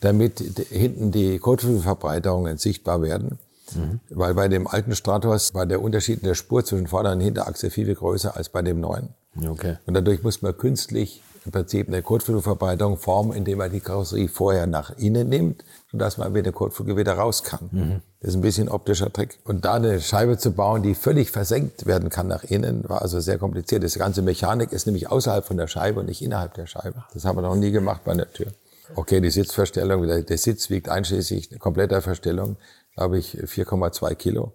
damit 0.00 0.40
hinten 0.70 1.10
die 1.10 1.38
Kotflügelverbreiterungen 1.38 2.56
sichtbar 2.58 3.02
werden. 3.02 3.38
Mhm. 3.74 4.00
Weil 4.10 4.34
bei 4.34 4.48
dem 4.48 4.66
alten 4.66 4.94
Stratos 4.94 5.54
war 5.54 5.66
der 5.66 5.82
Unterschied 5.82 6.20
in 6.20 6.28
der 6.28 6.34
Spur 6.34 6.64
zwischen 6.64 6.86
Vorder- 6.86 7.12
und 7.12 7.20
Hinterachse 7.20 7.70
viel, 7.70 7.86
viel 7.86 7.94
größer 7.94 8.36
als 8.36 8.48
bei 8.48 8.62
dem 8.62 8.80
neuen. 8.80 9.10
Okay. 9.46 9.76
Und 9.86 9.94
dadurch 9.94 10.22
muss 10.22 10.42
man 10.42 10.56
künstlich 10.56 11.22
im 11.44 11.52
Prinzip 11.52 11.88
eine 11.88 12.02
Kotflügelverbreiterung 12.02 12.98
formen, 12.98 13.32
indem 13.32 13.58
man 13.58 13.72
die 13.72 13.80
Karosserie 13.80 14.28
vorher 14.28 14.66
nach 14.66 14.96
innen 14.98 15.28
nimmt 15.28 15.64
sodass 15.90 16.18
man 16.18 16.32
mit 16.32 16.44
der 16.44 16.52
Kotflügel 16.52 16.96
wieder 16.96 17.14
raus 17.14 17.44
kann. 17.44 17.68
Mhm. 17.72 18.02
Das 18.20 18.30
ist 18.30 18.36
ein 18.36 18.42
bisschen 18.42 18.68
optischer 18.68 19.12
Trick. 19.12 19.38
Und 19.44 19.64
da 19.64 19.74
eine 19.74 20.00
Scheibe 20.00 20.36
zu 20.36 20.52
bauen, 20.52 20.82
die 20.82 20.94
völlig 20.94 21.30
versenkt 21.30 21.86
werden 21.86 22.10
kann 22.10 22.26
nach 22.26 22.44
innen, 22.44 22.86
war 22.88 23.00
also 23.00 23.20
sehr 23.20 23.38
kompliziert. 23.38 23.82
Das 23.82 23.94
ganze 23.94 24.20
Mechanik 24.22 24.72
ist 24.72 24.86
nämlich 24.86 25.10
außerhalb 25.10 25.46
von 25.46 25.56
der 25.56 25.66
Scheibe 25.66 26.00
und 26.00 26.06
nicht 26.06 26.20
innerhalb 26.20 26.54
der 26.54 26.66
Scheibe. 26.66 27.04
Das 27.14 27.24
haben 27.24 27.36
wir 27.36 27.42
noch 27.42 27.56
nie 27.56 27.70
gemacht 27.70 28.02
bei 28.04 28.14
der 28.14 28.30
Tür. 28.30 28.48
Okay, 28.94 29.20
die 29.20 29.30
Sitzverstellung, 29.30 30.06
der 30.06 30.38
Sitz 30.38 30.70
wiegt 30.70 30.88
einschließlich 30.88 31.58
kompletter 31.58 32.02
Verstellung, 32.02 32.56
glaube 32.94 33.18
ich, 33.18 33.36
4,2 33.36 34.14
Kilo. 34.14 34.52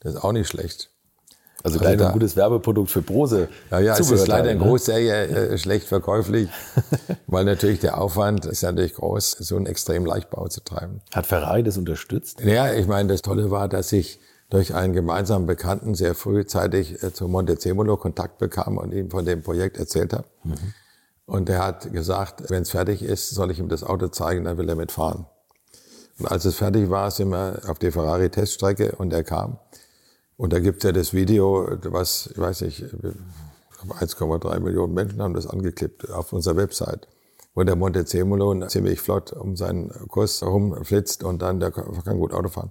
Das 0.00 0.14
ist 0.14 0.22
auch 0.22 0.32
nicht 0.32 0.48
schlecht. 0.48 0.90
Also 1.64 1.78
gleich 1.78 1.92
also 1.92 2.04
ein 2.04 2.12
gutes 2.12 2.36
Werbeprodukt 2.36 2.90
für 2.90 3.00
Brose. 3.00 3.48
Ja, 3.70 3.80
ja, 3.80 3.94
es 3.94 4.10
ist 4.10 4.28
leider 4.28 4.50
in 4.50 4.58
ne? 4.58 4.64
Großserie 4.64 5.28
äh, 5.28 5.58
schlecht 5.58 5.88
verkäuflich, 5.88 6.50
weil 7.26 7.46
natürlich 7.46 7.80
der 7.80 7.98
Aufwand 7.98 8.44
ist 8.44 8.62
natürlich 8.62 8.94
groß, 8.94 9.30
so 9.40 9.56
einen 9.56 9.64
extrem 9.64 10.04
Leichtbau 10.04 10.46
zu 10.48 10.62
treiben. 10.62 11.00
Hat 11.14 11.26
Ferrari 11.26 11.62
das 11.62 11.78
unterstützt? 11.78 12.42
Ja, 12.42 12.74
ich 12.74 12.86
meine, 12.86 13.08
das 13.08 13.22
Tolle 13.22 13.50
war, 13.50 13.68
dass 13.68 13.92
ich 13.92 14.20
durch 14.50 14.74
einen 14.74 14.92
gemeinsamen 14.92 15.46
Bekannten 15.46 15.94
sehr 15.94 16.14
frühzeitig 16.14 17.02
äh, 17.02 17.14
zu 17.14 17.28
Montezemolo 17.28 17.96
Kontakt 17.96 18.36
bekam 18.36 18.76
und 18.76 18.92
ihm 18.92 19.10
von 19.10 19.24
dem 19.24 19.42
Projekt 19.42 19.78
erzählt 19.78 20.12
habe. 20.12 20.26
Mhm. 20.44 20.74
Und 21.24 21.48
er 21.48 21.64
hat 21.64 21.90
gesagt, 21.94 22.50
wenn 22.50 22.62
es 22.62 22.70
fertig 22.70 23.02
ist, 23.02 23.30
soll 23.30 23.50
ich 23.50 23.58
ihm 23.58 23.70
das 23.70 23.82
Auto 23.84 24.08
zeigen, 24.08 24.44
dann 24.44 24.58
will 24.58 24.68
er 24.68 24.76
mitfahren. 24.76 25.24
Und 26.18 26.30
als 26.30 26.44
es 26.44 26.56
fertig 26.56 26.90
war, 26.90 27.10
sind 27.10 27.30
wir 27.30 27.62
auf 27.66 27.78
die 27.78 27.90
Ferrari-Teststrecke 27.90 28.96
und 28.96 29.14
er 29.14 29.24
kam. 29.24 29.58
Und 30.36 30.52
da 30.52 30.58
gibt 30.58 30.78
es 30.78 30.84
ja 30.84 30.92
das 30.92 31.12
Video, 31.12 31.68
was, 31.84 32.28
ich 32.32 32.38
weiß 32.38 32.62
nicht, 32.62 32.84
1,3 33.88 34.60
Millionen 34.60 34.94
Menschen 34.94 35.22
haben 35.22 35.34
das 35.34 35.46
angeklippt 35.46 36.10
auf 36.10 36.32
unserer 36.32 36.56
Website, 36.56 37.06
wo 37.54 37.62
der 37.62 37.76
Montezemolo 37.76 38.66
ziemlich 38.66 39.00
flott 39.00 39.32
um 39.32 39.56
seinen 39.56 39.90
Kurs 40.08 40.40
herumflitzt 40.40 41.22
und 41.22 41.42
dann, 41.42 41.60
der 41.60 41.70
kann 41.70 42.18
gut 42.18 42.32
Auto 42.32 42.48
fahren. 42.48 42.70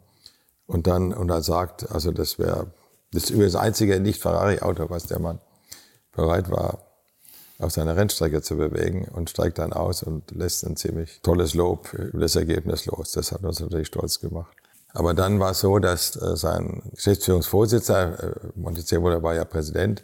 Und 0.65 0.87
dann, 0.87 1.13
und 1.13 1.29
er 1.29 1.41
sagt, 1.41 1.89
also 1.91 2.11
das 2.11 2.39
wäre, 2.39 2.67
das 3.11 3.25
ist 3.25 3.29
übrigens 3.29 3.53
das 3.53 3.61
einzige 3.61 3.99
nicht-Ferrari-Auto, 3.99 4.89
was 4.89 5.05
der 5.05 5.19
Mann 5.19 5.39
bereit 6.11 6.49
war, 6.49 6.79
auf 7.59 7.71
seiner 7.71 7.95
Rennstrecke 7.95 8.41
zu 8.41 8.57
bewegen 8.57 9.07
und 9.13 9.29
steigt 9.29 9.59
dann 9.59 9.73
aus 9.73 10.03
und 10.03 10.31
lässt 10.31 10.65
ein 10.65 10.75
ziemlich 10.75 11.21
tolles 11.21 11.53
Lob 11.53 11.93
über 11.93 12.19
das 12.19 12.35
Ergebnis 12.35 12.85
los. 12.87 13.11
Das 13.11 13.31
hat 13.31 13.43
uns 13.43 13.59
natürlich 13.59 13.87
stolz 13.87 14.19
gemacht. 14.19 14.62
Aber 14.93 15.15
dann 15.15 15.39
war 15.39 15.51
es 15.51 15.59
so, 15.59 15.79
dass 15.79 16.15
äh, 16.15 16.37
sein 16.37 16.83
Geschäftsführungsvorsitzender, 16.93 18.23
äh, 18.23 18.31
Montezemolo 18.55 19.23
war 19.23 19.33
ja 19.33 19.43
Präsident, 19.43 20.03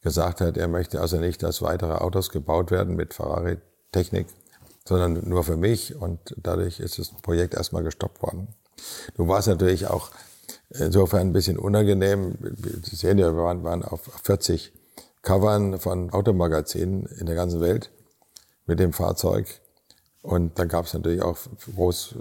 gesagt 0.00 0.40
hat, 0.40 0.56
er 0.56 0.68
möchte 0.68 1.00
also 1.00 1.18
nicht, 1.18 1.42
dass 1.42 1.62
weitere 1.62 1.92
Autos 1.92 2.30
gebaut 2.30 2.70
werden 2.70 2.96
mit 2.96 3.14
Ferrari-Technik, 3.14 4.26
sondern 4.84 5.28
nur 5.28 5.44
für 5.44 5.56
mich. 5.56 5.94
Und 5.94 6.34
dadurch 6.38 6.80
ist 6.80 6.98
das 6.98 7.10
Projekt 7.22 7.54
erstmal 7.54 7.84
gestoppt 7.84 8.22
worden. 8.22 8.48
Du 9.14 9.28
warst 9.28 9.48
natürlich 9.48 9.86
auch 9.86 10.10
insofern 10.70 11.28
ein 11.28 11.32
bisschen 11.32 11.58
unangenehm. 11.58 12.36
Sie 12.82 12.96
sehen 12.96 13.18
ja, 13.18 13.32
wir 13.32 13.62
waren, 13.62 13.84
auf 13.84 14.00
40 14.24 14.72
Covern 15.20 15.78
von 15.78 16.10
Automagazinen 16.10 17.06
in 17.06 17.26
der 17.26 17.36
ganzen 17.36 17.60
Welt 17.60 17.90
mit 18.66 18.80
dem 18.80 18.92
Fahrzeug. 18.92 19.46
Und 20.22 20.58
dann 20.58 20.68
gab 20.68 20.86
es 20.86 20.94
natürlich 20.94 21.22
auch 21.22 21.36
große 21.76 22.16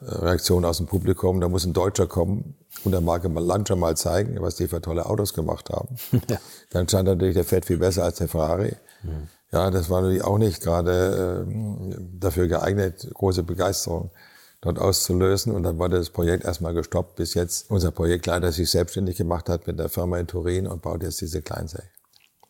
äh, 0.00 0.04
Reaktionen 0.06 0.64
aus 0.64 0.78
dem 0.78 0.86
Publikum. 0.86 1.40
Da 1.40 1.48
muss 1.48 1.64
ein 1.64 1.72
Deutscher 1.72 2.06
kommen 2.06 2.54
und 2.84 2.92
der 2.92 3.00
Marke 3.00 3.28
Lancia 3.28 3.76
mal 3.76 3.96
zeigen, 3.96 4.40
was 4.40 4.56
die 4.56 4.68
für 4.68 4.80
tolle 4.80 5.06
Autos 5.06 5.34
gemacht 5.34 5.70
haben. 5.70 5.96
Ja. 6.28 6.38
Dann 6.70 6.88
stand 6.88 7.08
natürlich, 7.08 7.34
der 7.34 7.44
fährt 7.44 7.66
viel 7.66 7.78
besser 7.78 8.04
als 8.04 8.16
der 8.16 8.28
Ferrari. 8.28 8.74
Mhm. 9.02 9.28
Ja, 9.52 9.70
das 9.70 9.88
war 9.88 10.02
natürlich 10.02 10.24
auch 10.24 10.38
nicht 10.38 10.60
gerade 10.60 11.46
äh, 11.48 11.94
dafür 12.18 12.48
geeignet, 12.48 13.08
große 13.14 13.42
Begeisterung 13.42 14.10
dort 14.60 14.78
auszulösen. 14.78 15.52
Und 15.54 15.62
dann 15.62 15.78
wurde 15.78 15.98
das 15.98 16.10
Projekt 16.10 16.44
erstmal 16.44 16.74
gestoppt, 16.74 17.16
bis 17.16 17.34
jetzt 17.34 17.70
unser 17.70 17.90
Projektleiter 17.90 18.52
sich 18.52 18.70
selbstständig 18.70 19.16
gemacht 19.16 19.48
hat 19.48 19.66
mit 19.66 19.78
der 19.78 19.88
Firma 19.88 20.18
in 20.18 20.26
Turin 20.26 20.66
und 20.66 20.82
baut 20.82 21.02
jetzt 21.02 21.20
diese 21.20 21.42
Kleinserie. 21.42 21.88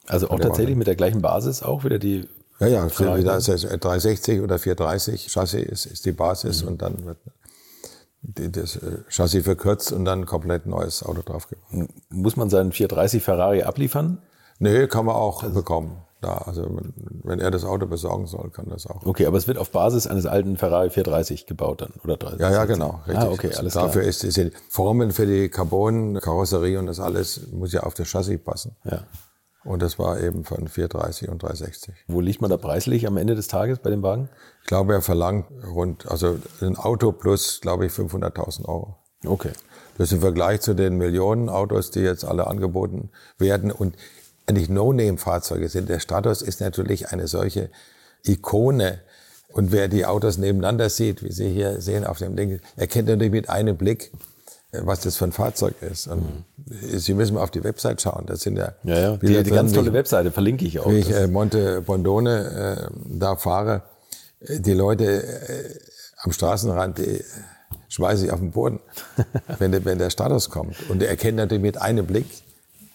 Also 0.09 0.31
auch 0.31 0.41
tatsächlich 0.41 0.77
mit 0.77 0.87
der 0.87 0.97
gleichen 0.97 1.21
Basis 1.21 1.63
auch 1.63 1.85
wieder 1.85 1.99
die. 1.99 2.29
Ja, 2.59 2.69
ja, 2.69 2.87
wieder 2.87 3.39
360 3.39 4.41
oder 4.41 4.59
430 4.59 5.31
Chassis 5.31 5.63
ist, 5.63 5.87
ist 5.87 6.07
die 6.07 6.13
Basis 6.13 6.63
mhm. 6.63 6.69
und 6.69 6.83
dann 6.83 7.05
wird 7.05 7.19
das 8.23 8.77
äh, 8.77 8.99
Chassis 9.09 9.45
verkürzt 9.45 9.93
und 9.93 10.05
dann 10.05 10.27
komplett 10.27 10.67
neues 10.67 11.05
Auto 11.05 11.23
drauf 11.23 11.49
gemacht. 11.49 11.93
Muss 12.11 12.37
man 12.37 12.51
seinen 12.51 12.73
430 12.73 13.23
Ferrari 13.23 13.63
abliefern? 13.63 14.19
Nee, 14.59 14.87
kann 14.87 15.05
man 15.05 15.15
auch 15.15 15.43
also, 15.43 15.55
bekommen. 15.55 16.03
Da, 16.23 16.39
also 16.39 16.67
wenn 17.25 17.41
er 17.41 17.51
das 17.51 17.65
Auto 17.65 17.87
besorgen 17.87 18.27
soll, 18.27 18.51
kann 18.51 18.69
das 18.71 18.87
auch. 18.87 19.05
Okay, 19.05 19.27
aber 19.27 19.37
es 19.37 19.47
wird 19.47 19.59
auf 19.59 19.71
Basis 19.71 20.07
eines 20.07 20.25
alten 20.25 20.57
Ferrari 20.57 20.89
430 20.89 21.45
gebaut 21.45 21.83
dann, 21.83 21.93
oder 22.03 22.17
30? 22.17 22.41
Ja, 22.41 22.51
ja, 22.51 22.65
genau. 22.65 23.01
Richtig. 23.07 23.17
Ah, 23.19 23.31
okay, 23.31 23.49
alles 23.49 23.77
also 23.77 23.81
Dafür 23.81 24.01
klar. 24.01 24.09
ist 24.09 24.23
diese 24.23 24.51
Formen 24.71 25.11
für 25.11 25.27
die 25.27 25.51
Carbon, 25.51 26.19
Karosserie 26.19 26.79
und 26.79 26.87
das 26.87 27.01
alles 27.01 27.53
muss 27.53 27.73
ja 27.73 27.83
auf 27.83 27.93
das 27.93 28.09
Chassis 28.09 28.43
passen. 28.43 28.75
Ja. 28.85 29.03
Und 29.67 29.83
das 29.83 29.99
war 29.99 30.21
eben 30.21 30.45
von 30.45 30.69
430 30.69 31.29
und 31.29 31.43
360. 31.43 31.95
Wo 32.07 32.21
liegt 32.21 32.41
man 32.41 32.51
da 32.51 32.57
preislich 32.57 33.07
am 33.07 33.17
Ende 33.17 33.35
des 33.35 33.49
Tages 33.49 33.81
bei 33.81 33.91
dem 33.91 34.03
Wagen? 34.03 34.29
Ich 34.63 34.69
glaube, 34.69 34.95
er 34.95 35.03
verlangt 35.03 35.47
rund, 35.67 36.09
also 36.09 36.39
ein 36.61 36.77
Auto 36.77 37.13
plus, 37.13 37.61
glaube 37.61 37.87
ich, 37.87 37.93
500.000 37.93 38.67
Euro. 38.67 38.97
Okay. 39.25 39.51
Das 39.99 40.09
ist 40.09 40.13
im 40.13 40.21
Vergleich 40.21 40.61
zu 40.61 40.75
den 40.75 40.97
Millionen 40.97 41.49
Autos, 41.49 41.91
die 41.91 42.01
jetzt 42.01 42.25
alle 42.25 42.47
angeboten 42.47 43.11
werden 43.39 43.73
und 43.73 43.97
eigentlich 44.47 44.69
No-Name-Fahrzeuge 44.69 45.69
sind. 45.69 45.89
Der 45.89 45.99
Stratos 45.99 46.43
ist 46.43 46.61
natürlich 46.61 47.09
eine 47.09 47.27
solche 47.27 47.71
Ikone. 48.25 49.01
Und 49.49 49.73
wer 49.73 49.89
die 49.89 50.07
Autos 50.07 50.39
nebeneinander 50.39 50.91
sieht, 50.91 51.23
wie 51.23 51.33
Sie 51.33 51.49
hier 51.49 51.81
sehen 51.81 52.05
auf 52.05 52.19
dem 52.19 52.37
Ding, 52.37 52.61
erkennt 52.77 53.09
natürlich 53.09 53.33
mit 53.33 53.49
einem 53.49 53.77
Blick, 53.77 54.13
was 54.73 55.01
das 55.01 55.17
für 55.17 55.25
ein 55.25 55.33
Fahrzeug 55.33 55.75
ist. 55.81 56.07
Und 56.07 56.23
mhm. 56.23 56.99
Sie 56.99 57.15
müssen 57.15 57.35
mal 57.35 57.43
auf 57.43 57.51
die 57.51 57.65
Website 57.65 58.03
schauen. 58.03 58.25
Das 58.27 58.41
sind 58.41 58.57
ja, 58.57 58.73
ja, 58.83 58.99
ja. 58.99 59.17
Die, 59.17 59.43
die 59.43 59.51
ganz 59.51 59.73
tolle 59.73 59.93
Webseite 59.93 60.31
verlinke 60.31 60.65
ich 60.65 60.81
auch. 60.81 60.91
Wie 60.91 60.99
ich 60.99 61.11
äh, 61.11 61.27
Monte 61.27 61.83
Bondone 61.83 62.89
äh, 62.91 63.19
da 63.19 63.37
fahre, 63.37 63.83
äh, 64.41 64.61
die 64.61 64.75
Leute 64.75 65.23
äh, 65.23 65.79
am 66.19 66.33
Straßenrand, 66.33 66.99
die 66.99 67.25
schmeißen 67.89 68.19
sich 68.23 68.33
auf 68.33 68.41
den 68.41 68.51
Boden, 68.51 68.81
wenn 69.59 69.73
der, 69.73 69.85
wenn 69.85 69.99
der 69.99 70.11
Status 70.11 70.51
kommt. 70.51 70.77
Und 70.91 71.03
er 71.03 71.09
erkennt 71.09 71.37
natürlich 71.37 71.63
mit 71.63 71.81
einem 71.81 72.07
Blick 72.07 72.27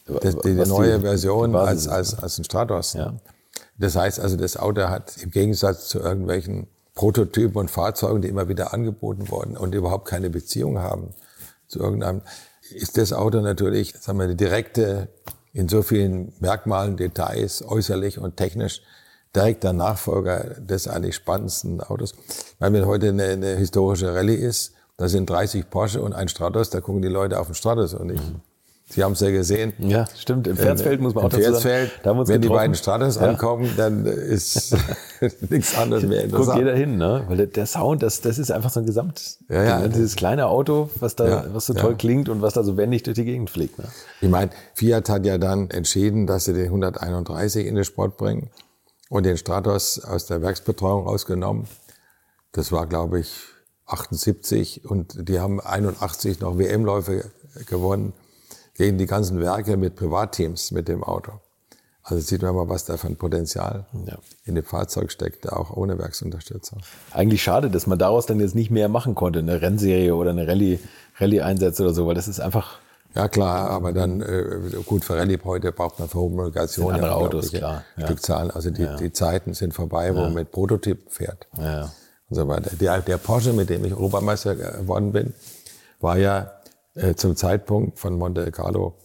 das, 0.06 0.36
die, 0.38 0.56
die 0.56 0.66
neue 0.68 0.98
die, 0.98 1.06
Version 1.06 1.52
die 1.52 1.58
als, 1.58 1.88
als, 1.88 2.18
als 2.18 2.38
ein 2.38 2.44
Stratos. 2.44 2.94
Ja. 2.94 3.14
Das 3.78 3.96
heißt 3.96 4.20
also, 4.20 4.36
das 4.36 4.58
Auto 4.58 4.82
hat 4.90 5.18
im 5.22 5.32
Gegensatz 5.32 5.88
zu 5.88 6.00
irgendwelchen 6.00 6.68
Prototypen 6.94 7.58
und 7.58 7.72
Fahrzeugen, 7.72 8.22
die 8.22 8.28
immer 8.28 8.50
wieder 8.50 8.74
angeboten 8.74 9.30
wurden 9.30 9.56
und 9.56 9.74
überhaupt 9.74 10.06
keine 10.06 10.30
Beziehung 10.30 10.80
haben 10.80 11.16
zu 11.72 11.80
irgendeinem, 11.80 12.22
ist 12.70 12.98
das 12.98 13.14
Auto 13.14 13.42
natürlich, 13.42 13.94
sagen 14.00 14.20
wir, 14.20 14.34
direkte, 14.36 15.10
in 15.54 15.68
so 15.68 15.82
vielen 15.82 16.34
Merkmalen, 16.40 16.96
Details, 16.96 17.64
äußerlich 17.68 18.20
und 18.20 18.38
technisch, 18.38 18.82
direkter 19.36 19.74
Nachfolger 19.74 20.56
des 20.60 20.88
eigentlich 20.88 21.16
spannendsten 21.16 21.82
Autos. 21.82 22.14
Weil 22.60 22.74
wenn 22.74 22.86
heute 22.86 23.10
eine, 23.10 23.24
eine 23.26 23.56
historische 23.56 24.14
Rallye 24.14 24.36
ist, 24.36 24.74
da 24.98 25.08
sind 25.08 25.30
30 25.30 25.70
Porsche 25.70 26.02
und 26.02 26.14
ein 26.14 26.28
Stratos, 26.28 26.70
da 26.70 26.80
gucken 26.80 27.02
die 27.02 27.08
Leute 27.08 27.40
auf 27.40 27.48
den 27.48 27.56
Stratos 27.56 27.94
und 27.94 28.08
nicht. 28.08 28.24
Mhm. 28.24 28.42
Sie 28.94 29.04
haben 29.04 29.14
es 29.14 29.22
ja 29.22 29.32
gesehen. 29.32 29.72
Ja, 29.80 30.06
stimmt. 30.18 30.48
Im 30.48 30.58
Pferdsfeld 30.58 31.00
muss 31.00 31.16
man 31.16 31.26
auch 31.26 31.30
dazu 31.30 31.44
Pferdsfeld, 31.44 31.92
sagen. 32.04 32.18
Da 32.20 32.28
wenn 32.28 32.42
die 32.42 32.50
beiden 32.50 32.76
Stratos 32.76 33.16
ja. 33.16 33.22
ankommen, 33.22 33.72
dann 33.78 34.06
ist 34.06 34.76
nichts 35.50 35.78
anderes 35.78 36.04
mehr 36.04 36.26
interessant. 36.26 36.48
Guckt 36.48 36.58
jeder 36.58 36.76
hin, 36.76 36.98
ne? 36.98 37.24
Weil 37.28 37.48
der 37.48 37.66
Sound, 37.66 38.04
das, 38.04 38.20
das 38.20 38.38
ist 38.38 38.52
einfach 38.52 38.70
so 38.70 38.82
ein 38.82 38.86
Gesamt. 38.86 39.38
Ja, 39.48 39.64
ja. 39.64 39.88
Dieses 39.88 40.18
kleine 40.18 40.48
Auto, 40.48 40.90
was 41.00 41.16
da, 41.16 41.28
ja, 41.28 41.46
was 41.54 41.68
so 41.68 41.74
toll 41.74 41.92
ja. 41.92 41.98
klingt 41.98 42.28
und 42.28 42.42
was 42.42 42.54
da 42.54 42.64
so 42.64 42.76
wendig 42.76 43.04
durch 43.04 43.16
die 43.16 43.24
Gegend 43.24 43.50
fliegt. 43.50 43.80
Ne? 43.80 43.86
Ich 44.20 44.30
meine, 44.30 44.52
Fiat 44.74 45.08
hat 45.08 45.26
ja 45.26 45.38
dann 45.38 45.70
entschieden, 45.70 46.28
dass 46.28 46.46
sie 46.46 46.54
den 46.54 46.66
131 46.66 47.66
in 47.66 47.76
den 47.76 47.86
Sport 47.86 48.18
bringen 48.18 48.50
und 49.10 49.26
den 49.26 49.38
Stratos 49.38 50.04
aus 50.04 50.26
der 50.26 50.42
Werksbetreuung 50.42 51.08
rausgenommen. 51.08 51.68
Das 52.52 52.74
war, 52.74 52.88
glaube 52.88 53.22
ich, 53.22 53.32
78 53.86 54.86
und 54.86 55.30
die 55.30 55.40
haben 55.40 55.62
81 55.62 56.42
noch 56.42 56.58
WM-Läufe 56.58 57.32
gewonnen 57.68 58.12
gegen 58.76 58.98
die 58.98 59.06
ganzen 59.06 59.40
Werke 59.40 59.78
mit 59.78 59.96
Privatteams 59.96 60.72
mit 60.72 60.88
dem 60.88 61.04
Auto. 61.04 61.34
Also 62.04 62.22
sieht 62.22 62.42
man 62.42 62.56
mal, 62.56 62.68
was 62.68 62.86
da 62.86 62.98
für 62.98 63.08
ein 63.08 63.16
Potenzial 63.16 63.86
ja. 64.08 64.18
in 64.46 64.56
dem 64.56 64.64
Fahrzeug 64.64 65.12
steckt, 65.12 65.52
auch 65.52 65.76
ohne 65.76 66.00
Werksunterstützung. 66.00 66.80
Eigentlich 67.12 67.44
schade, 67.44 67.70
dass 67.70 67.86
man 67.86 68.00
daraus 68.00 68.26
dann 68.26 68.40
jetzt 68.40 68.56
nicht 68.56 68.72
mehr 68.72 68.90
machen 68.90 69.14
konnte, 69.14 69.40
eine 69.40 69.62
Rennserie 69.62 70.16
oder 70.16 70.32
eine 70.32 70.48
Rallye, 70.48 70.80
Rallye-Einsätze 71.20 71.84
oder 71.84 71.94
so, 71.94 72.08
weil 72.08 72.16
das 72.16 72.28
ist 72.28 72.40
einfach. 72.40 72.80
Ja 73.14 73.28
klar, 73.28 73.70
aber 73.70 73.92
dann 73.92 74.22
äh, 74.22 74.82
gut 74.86 75.06
für 75.06 75.16
Rallye 75.16 75.38
heute 75.44 75.72
braucht 75.72 76.00
man 76.00 76.08
für 76.10 76.20
Homologation 76.20 76.94
andere 76.94 77.12
ja, 77.12 77.18
Autos, 77.18 77.52
klar. 77.52 77.84
Ja. 77.98 78.06
Stückzahlen. 78.06 78.50
Also 78.50 78.72
die, 78.72 78.84
ja. 78.84 78.96
die 78.96 79.14
Zeiten 79.14 79.54
sind 79.54 79.74
vorbei, 79.74 80.16
wo 80.16 80.22
man 80.22 80.34
mit 80.34 80.52
Prototyp 80.52 81.12
fährt 81.12 81.48
ja. 81.60 81.92
und 82.30 82.36
so 82.36 82.48
weiter. 82.48 82.72
Der, 82.78 83.02
der 83.02 83.18
Porsche, 83.18 83.54
mit 83.54 83.70
dem 83.70 83.86
ich 83.86 83.94
Europameister 83.94 84.56
geworden 84.56 85.12
bin, 85.12 85.34
war 86.00 86.18
ja 86.18 86.52
äh, 86.96 87.16
zum 87.16 87.36
Zeitpunkt 87.36 88.00
von 88.00 88.18
Monte 88.18 88.52
Carlo 88.52 88.96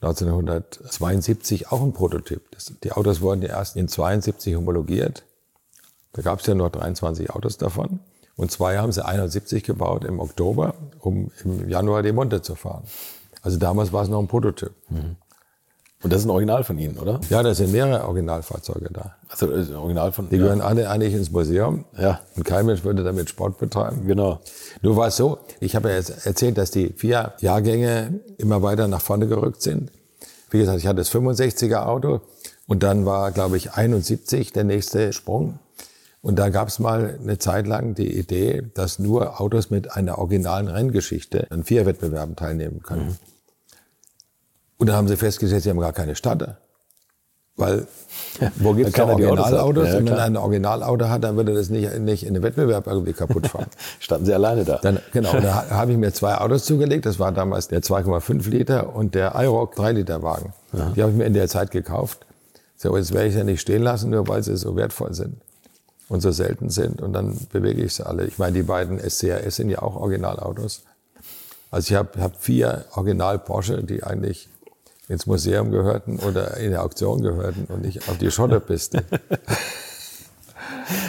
1972 0.00 1.70
auch 1.70 1.82
ein 1.82 1.92
Prototyp. 1.92 2.50
Das, 2.50 2.72
die 2.82 2.92
Autos 2.92 3.20
wurden 3.20 3.42
erst 3.42 3.76
in 3.76 3.88
72 3.88 4.56
homologiert. 4.56 5.24
Da 6.12 6.22
gab 6.22 6.40
es 6.40 6.46
ja 6.46 6.54
nur 6.54 6.70
23 6.70 7.30
Autos 7.30 7.56
davon. 7.56 8.00
Und 8.36 8.50
zwei 8.50 8.78
haben 8.78 8.92
sie 8.92 9.04
71 9.04 9.62
gebaut 9.62 10.04
im 10.04 10.18
Oktober, 10.18 10.74
um 10.98 11.30
im 11.44 11.68
Januar 11.68 12.02
die 12.02 12.12
Monte 12.12 12.42
zu 12.42 12.54
fahren. 12.54 12.84
Also 13.42 13.58
damals 13.58 13.92
war 13.92 14.02
es 14.02 14.08
noch 14.08 14.20
ein 14.20 14.28
Prototyp. 14.28 14.72
Mhm. 14.88 15.16
Und 16.02 16.12
das 16.12 16.20
ist 16.20 16.26
ein 16.26 16.30
Original 16.30 16.64
von 16.64 16.78
Ihnen, 16.78 16.98
oder? 16.98 17.20
Ja, 17.30 17.42
da 17.42 17.54
sind 17.54 17.70
mehrere 17.70 18.04
Originalfahrzeuge 18.04 18.88
da. 18.92 19.14
Also 19.28 19.46
das 19.46 19.68
ist 19.68 19.70
ein 19.70 19.76
Original 19.76 20.10
von. 20.10 20.28
Die 20.28 20.38
gehören 20.38 20.60
alle 20.60 20.90
eigentlich 20.90 21.14
ins 21.14 21.30
Museum. 21.30 21.84
Ja. 21.96 22.20
Und 22.36 22.44
kein 22.44 22.66
Mensch 22.66 22.82
würde 22.82 23.04
damit 23.04 23.30
Sport 23.30 23.58
betreiben. 23.58 24.06
Genau. 24.06 24.40
Nur 24.82 24.96
war 24.96 25.08
es 25.08 25.16
so, 25.16 25.38
ich 25.60 25.76
habe 25.76 25.90
ja 25.90 25.96
jetzt 25.96 26.26
erzählt, 26.26 26.58
dass 26.58 26.72
die 26.72 26.88
vier 26.88 27.34
Jahrgänge 27.38 28.20
immer 28.38 28.62
weiter 28.62 28.88
nach 28.88 29.00
vorne 29.00 29.28
gerückt 29.28 29.62
sind. 29.62 29.92
Wie 30.50 30.58
gesagt, 30.58 30.78
ich 30.78 30.86
hatte 30.86 30.96
das 30.96 31.12
65er 31.12 31.86
Auto 31.86 32.20
und 32.66 32.82
dann 32.82 33.06
war, 33.06 33.30
glaube 33.30 33.56
ich, 33.56 33.72
71 33.72 34.52
der 34.52 34.64
nächste 34.64 35.12
Sprung. 35.12 35.58
Und 36.20 36.38
da 36.38 36.50
gab 36.50 36.68
es 36.68 36.78
mal 36.78 37.18
eine 37.20 37.38
Zeit 37.38 37.66
lang 37.66 37.94
die 37.94 38.16
Idee, 38.16 38.62
dass 38.74 38.98
nur 38.98 39.40
Autos 39.40 39.70
mit 39.70 39.92
einer 39.96 40.18
originalen 40.18 40.68
Renngeschichte 40.68 41.48
an 41.50 41.64
vier 41.64 41.86
Wettbewerben 41.86 42.36
teilnehmen 42.36 42.82
können. 42.82 43.06
Mhm. 43.06 43.16
Und 44.82 44.88
dann 44.88 44.96
haben 44.96 45.06
sie 45.06 45.16
festgestellt, 45.16 45.62
sie 45.62 45.70
haben 45.70 45.78
gar 45.78 45.92
keine 45.92 46.16
Starter. 46.16 46.56
Weil, 47.54 47.86
wo 48.56 48.72
gibt 48.72 48.88
es 48.88 48.94
da 48.94 49.04
Originalautos? 49.04 49.90
Ja, 49.90 49.98
und 49.98 50.06
wenn 50.06 50.16
er 50.16 50.24
ein 50.24 50.36
Originalauto 50.36 51.08
hat, 51.08 51.22
dann 51.22 51.36
würde 51.36 51.52
er 51.52 51.58
das 51.58 51.70
nicht, 51.70 52.00
nicht 52.00 52.26
in 52.26 52.34
den 52.34 52.42
Wettbewerb 52.42 52.88
irgendwie 52.88 53.12
kaputt 53.12 53.46
fahren. 53.46 53.68
Standen 54.00 54.26
sie 54.26 54.34
alleine 54.34 54.64
da. 54.64 54.80
Dann, 54.82 54.98
genau, 55.12 55.38
da 55.38 55.66
habe 55.70 55.92
ich 55.92 55.98
mir 55.98 56.12
zwei 56.12 56.34
Autos 56.34 56.64
zugelegt. 56.64 57.06
Das 57.06 57.20
war 57.20 57.30
damals 57.30 57.68
der 57.68 57.80
2,5 57.80 58.50
Liter 58.50 58.96
und 58.96 59.14
der 59.14 59.36
iRock 59.36 59.76
3 59.76 59.92
Liter 59.92 60.24
Wagen. 60.24 60.52
Ja. 60.72 60.90
Die 60.96 61.02
habe 61.02 61.12
ich 61.12 61.16
mir 61.16 61.26
in 61.26 61.34
der 61.34 61.46
Zeit 61.46 61.70
gekauft. 61.70 62.26
So, 62.76 62.96
jetzt 62.96 63.14
werde 63.14 63.28
ich 63.28 63.34
sie 63.34 63.44
nicht 63.44 63.60
stehen 63.60 63.84
lassen, 63.84 64.10
nur 64.10 64.26
weil 64.26 64.42
sie 64.42 64.56
so 64.56 64.74
wertvoll 64.74 65.14
sind 65.14 65.36
und 66.08 66.22
so 66.22 66.32
selten 66.32 66.70
sind. 66.70 67.00
Und 67.00 67.12
dann 67.12 67.38
bewege 67.52 67.84
ich 67.84 67.94
sie 67.94 68.04
alle. 68.04 68.24
Ich 68.24 68.36
meine, 68.38 68.54
die 68.54 68.64
beiden 68.64 68.98
SCRS 68.98 69.54
sind 69.54 69.70
ja 69.70 69.80
auch 69.80 69.94
Originalautos. 69.94 70.82
Also 71.70 71.92
ich 71.92 71.96
habe 71.96 72.20
hab 72.20 72.42
vier 72.42 72.86
Original 72.96 73.38
Porsche, 73.38 73.84
die 73.84 74.02
eigentlich 74.02 74.48
ins 75.12 75.26
Museum 75.26 75.70
gehörten 75.70 76.18
oder 76.18 76.56
in 76.56 76.70
der 76.70 76.82
Auktion 76.82 77.22
gehörten 77.22 77.66
und 77.68 77.82
nicht 77.82 78.08
auf 78.08 78.18
die 78.18 78.30
Schotterpiste. 78.30 79.04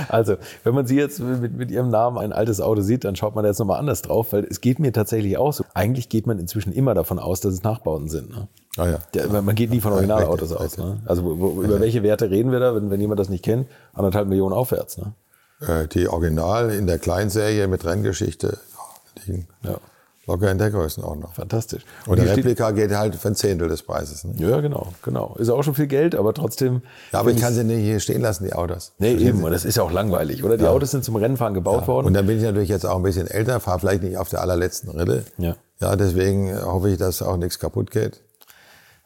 Also, 0.08 0.36
wenn 0.64 0.74
man 0.74 0.86
Sie 0.86 0.96
jetzt 0.96 1.20
mit, 1.20 1.58
mit 1.58 1.72
Ihrem 1.72 1.90
Namen 1.90 2.18
ein 2.18 2.32
altes 2.32 2.62
Auto 2.62 2.82
sieht, 2.82 3.04
dann 3.04 3.16
schaut 3.16 3.36
man 3.36 3.44
da 3.44 3.50
jetzt 3.50 3.60
nochmal 3.60 3.80
anders 3.80 4.02
drauf, 4.02 4.32
weil 4.32 4.46
es 4.46 4.62
geht 4.62 4.80
mir 4.80 4.94
tatsächlich 4.94 5.38
auch 5.38 5.54
so. 5.54 5.66
Eigentlich 5.74 6.10
geht 6.10 6.28
man 6.28 6.40
inzwischen 6.40 6.72
immer 6.74 6.94
davon 6.94 7.20
aus, 7.20 7.42
dass 7.42 7.54
es 7.54 7.64
Nachbauten 7.64 8.08
sind. 8.08 8.30
Ne? 8.30 8.48
Ah 8.78 8.88
ja. 8.88 9.00
Der, 9.14 9.42
man 9.42 9.56
geht 9.56 9.72
nie 9.72 9.82
von 9.82 9.92
Originalautos 9.94 10.52
Ja, 10.52 10.58
aus. 10.58 10.78
Ne? 10.78 11.02
Also 11.06 11.24
wo, 11.24 11.40
wo, 11.40 11.64
über 11.64 11.80
welche 11.80 12.04
Werte 12.04 12.30
reden 12.30 12.52
wir 12.52 12.60
da, 12.60 12.76
wenn, 12.76 12.90
wenn 12.90 13.02
jemand 13.02 13.20
das 13.20 13.30
nicht 13.30 13.44
kennt? 13.44 13.68
Anderthalb 13.94 14.28
Millionen 14.28 14.54
aufwärts. 14.54 14.98
Ne? 14.98 15.14
Äh, 15.62 15.88
Die 15.88 16.08
Original 16.08 16.72
in 16.72 16.88
der 16.88 17.00
Kleinserie 17.00 17.68
mit 17.68 17.86
Renngeschichte 17.86 18.58
ja, 18.58 19.24
liegen 19.26 19.48
Ja, 19.64 19.78
locker 20.26 20.50
in 20.52 20.58
der 20.58 20.72
Größenordnung. 20.72 21.32
fantastisch. 21.34 21.84
Und 22.08 22.18
steht- 22.20 22.38
Replika 22.38 22.72
geht 22.72 22.92
halt 22.92 23.16
für 23.16 23.28
ein 23.30 23.36
Zehntel 23.36 23.68
des 23.68 23.84
Preises. 23.84 24.24
Ne? 24.24 24.34
Ja, 24.38 24.62
genau, 24.62 24.94
genau. 25.04 25.36
Ist 25.38 25.50
auch 25.50 25.64
schon 25.64 25.76
viel 25.76 25.88
Geld, 25.88 26.16
aber 26.16 26.34
trotzdem. 26.34 26.82
Ja, 27.12 27.20
aber 27.20 27.32
ich 27.32 27.42
kann 27.42 27.54
sie 27.54 27.64
nicht 27.64 27.84
hier 27.84 28.00
stehen 28.00 28.22
lassen, 28.22 28.46
die 28.46 28.54
Autos. 28.54 28.94
Nee, 29.00 29.14
eben. 29.16 29.44
Und 29.44 29.52
das 29.52 29.66
ist 29.66 29.76
ja 29.78 29.84
auch 29.84 29.92
langweilig, 29.92 30.44
oder? 30.44 30.58
Die 30.58 30.66
Autos 30.66 30.92
sind 30.92 31.04
zum 31.04 31.16
Rennfahren 31.18 31.54
gebaut 31.54 31.88
worden. 31.88 32.08
Und 32.08 32.14
dann 32.14 32.26
bin 32.26 32.38
ich 32.38 32.44
natürlich 32.44 32.70
jetzt 32.70 32.86
auch 32.86 32.96
ein 32.98 33.04
bisschen 33.04 33.28
älter, 33.28 33.60
fahre 33.60 33.80
vielleicht 33.80 34.04
nicht 34.04 34.18
auf 34.18 34.30
der 34.30 34.42
allerletzten 34.42 34.90
Rille. 34.92 35.26
Ja. 35.38 35.56
Ja, 35.80 35.96
deswegen 35.98 36.56
hoffe 36.64 36.90
ich, 36.90 36.98
dass 36.98 37.22
auch 37.22 37.36
nichts 37.38 37.60
kaputt 37.60 37.92
geht. 37.92 38.22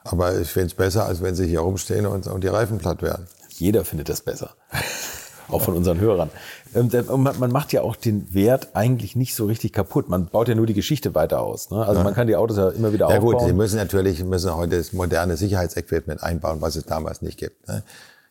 Aber 0.04 0.38
ich 0.40 0.50
finde 0.50 0.68
es 0.68 0.74
besser, 0.76 1.06
als 1.06 1.22
wenn 1.24 1.34
sie 1.36 1.48
hier 1.48 1.62
rumstehen 1.62 2.06
und, 2.06 2.28
und 2.28 2.44
die 2.44 2.48
Reifen 2.48 2.78
platt 2.78 3.02
werden. 3.02 3.28
Jeder 3.50 3.84
findet 3.84 4.08
das 4.10 4.22
besser. 4.22 4.52
auch 5.50 5.62
von 5.62 5.76
unseren 5.76 6.00
Hörern. 6.00 6.30
Ähm, 6.76 6.90
Man 7.40 7.52
macht 7.52 7.74
ja 7.74 7.82
auch 7.82 7.96
den 7.96 8.34
Wert 8.34 8.70
eigentlich 8.74 9.16
nicht 9.16 9.36
so 9.36 9.46
richtig 9.46 9.74
kaputt. 9.74 10.10
Man 10.10 10.28
baut 10.28 10.48
ja 10.48 10.56
nur 10.56 10.66
die 10.66 10.74
Geschichte 10.74 11.16
weiter 11.16 11.42
aus. 11.42 11.70
Ne? 11.72 11.86
Also 11.86 12.04
man 12.04 12.14
kann 12.14 12.28
die 12.28 12.36
Autos 12.36 12.58
ja 12.58 12.70
immer 12.70 12.94
wieder 12.94 13.10
Ja 13.10 13.20
gut, 13.20 13.32
sie 13.32 13.36
aufbauen. 13.38 13.56
müssen 13.58 13.78
natürlich 13.78 14.24
müssen 14.24 14.56
heute 14.56 14.78
das 14.78 14.94
moderne 14.94 15.38
Sicherheitsequipment 15.38 16.22
einbauen, 16.24 16.62
was 16.62 16.76
es 16.76 16.86
damals 16.86 17.22
nicht 17.22 17.38
gibt. 17.38 17.68
Ne? 17.68 17.84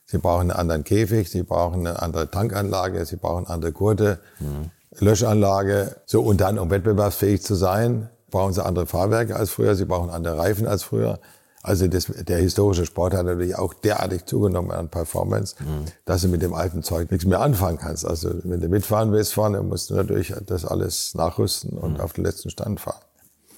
Sie 0.05 0.19
brauchen 0.19 0.43
einen 0.43 0.53
anderen 0.53 0.85
Käfig, 0.85 1.29
sie 1.31 1.43
brauchen 1.43 1.87
eine 1.87 2.01
andere 2.01 2.31
Tankanlage, 2.31 3.05
sie 3.07 3.17
brauchen 3.17 3.47
andere 3.47 3.73
Gurte, 3.73 4.21
Löschanlage. 4.99 5.97
So 6.07 6.23
und 6.23 6.41
dann, 6.41 6.59
um 6.59 6.71
wettbewerbsfähig 6.71 7.43
zu 7.43 7.55
sein, 7.55 8.09
brauchen 8.31 8.53
sie 8.53 8.64
andere 8.64 8.87
Fahrwerke 8.87 9.37
als 9.37 9.51
früher, 9.51 9.75
sie 9.75 9.85
brauchen 9.85 10.11
andere 10.11 10.39
Reifen 10.39 10.67
als 10.67 10.83
früher. 10.83 11.19
Also 11.67 11.89
das, 11.89 12.05
der 12.07 12.39
historische 12.39 12.87
Sport 12.87 13.12
hat 13.14 13.27
natürlich 13.27 13.57
auch 13.57 13.75
derartig 13.75 14.25
zugenommen 14.27 14.71
an 14.71 14.89
Performance, 14.89 15.57
dass 16.05 16.23
du 16.23 16.29
mit 16.29 16.41
dem 16.41 16.55
alten 16.55 16.83
Zeug 16.85 17.11
nichts 17.11 17.27
mehr 17.27 17.41
anfangen 17.41 17.79
kannst. 17.79 18.07
Also 18.07 18.31
wenn 18.45 18.61
du 18.61 18.69
mitfahren 18.69 19.11
willst 19.11 19.35
vorne, 19.35 19.62
musst 19.62 19.91
du 19.91 19.95
natürlich 19.95 20.33
das 20.47 20.64
alles 20.64 21.14
nachrüsten 21.14 21.71
und 21.77 22.01
auf 22.01 22.12
den 22.12 22.25
letzten 22.25 22.51
Stand 22.51 22.79
fahren. 22.81 23.01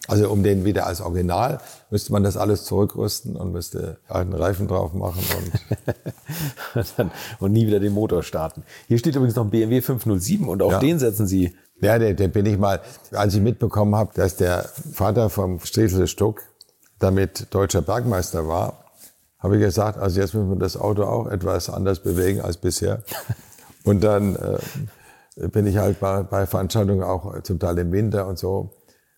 Also 0.06 0.30
um 0.30 0.42
den 0.42 0.64
wieder 0.64 0.86
als 0.86 1.02
Original 1.02 1.60
müsste 1.90 2.12
man 2.12 2.22
das 2.22 2.38
alles 2.38 2.64
zurückrüsten 2.64 3.36
und 3.36 3.52
müsste 3.52 3.98
alten 4.08 4.32
Reifen 4.32 4.66
drauf 4.66 4.94
machen 4.94 5.22
und 5.36 7.10
und 7.40 7.52
nie 7.52 7.66
wieder 7.66 7.78
den 7.78 7.92
Motor 7.92 8.22
starten. 8.22 8.62
Hier 8.86 8.96
steht 8.98 9.16
übrigens 9.16 9.36
noch 9.36 9.44
ein 9.44 9.50
BMW 9.50 9.82
507 9.82 10.48
und 10.48 10.62
auf 10.62 10.72
Ja. 10.72 10.78
den 10.78 10.98
setzen 10.98 11.26
Sie. 11.26 11.54
ja, 11.82 11.98
der, 11.98 12.14
der 12.14 12.28
bin 12.28 12.46
ich 12.46 12.56
mal, 12.56 12.80
als 13.12 13.34
ich 13.34 13.42
mitbekommen 13.42 13.94
habe, 13.96 14.12
dass 14.14 14.36
der 14.36 14.64
Vater 14.92 15.28
vom 15.28 15.60
Striesel 15.60 16.06
Stuck 16.06 16.40
damit 16.98 17.46
deutscher 17.54 17.82
Bergmeister 17.82 18.48
war, 18.48 18.84
habe 19.38 19.56
ich 19.56 19.62
gesagt, 19.62 19.98
also 19.98 20.20
jetzt 20.20 20.34
müssen 20.34 20.50
wir 20.50 20.58
das 20.58 20.76
Auto 20.76 21.04
auch 21.04 21.26
etwas 21.28 21.70
anders 21.70 22.00
bewegen 22.00 22.40
als 22.40 22.56
bisher. 22.56 23.02
Und 23.84 24.02
dann 24.02 24.36
äh, 24.36 25.48
bin 25.48 25.66
ich 25.66 25.78
halt 25.78 26.00
bei, 26.00 26.22
bei 26.22 26.46
Veranstaltungen 26.46 27.02
auch 27.02 27.42
zum 27.42 27.58
Teil 27.58 27.78
im 27.78 27.92
Winter 27.92 28.26
und 28.26 28.38
so 28.38 28.70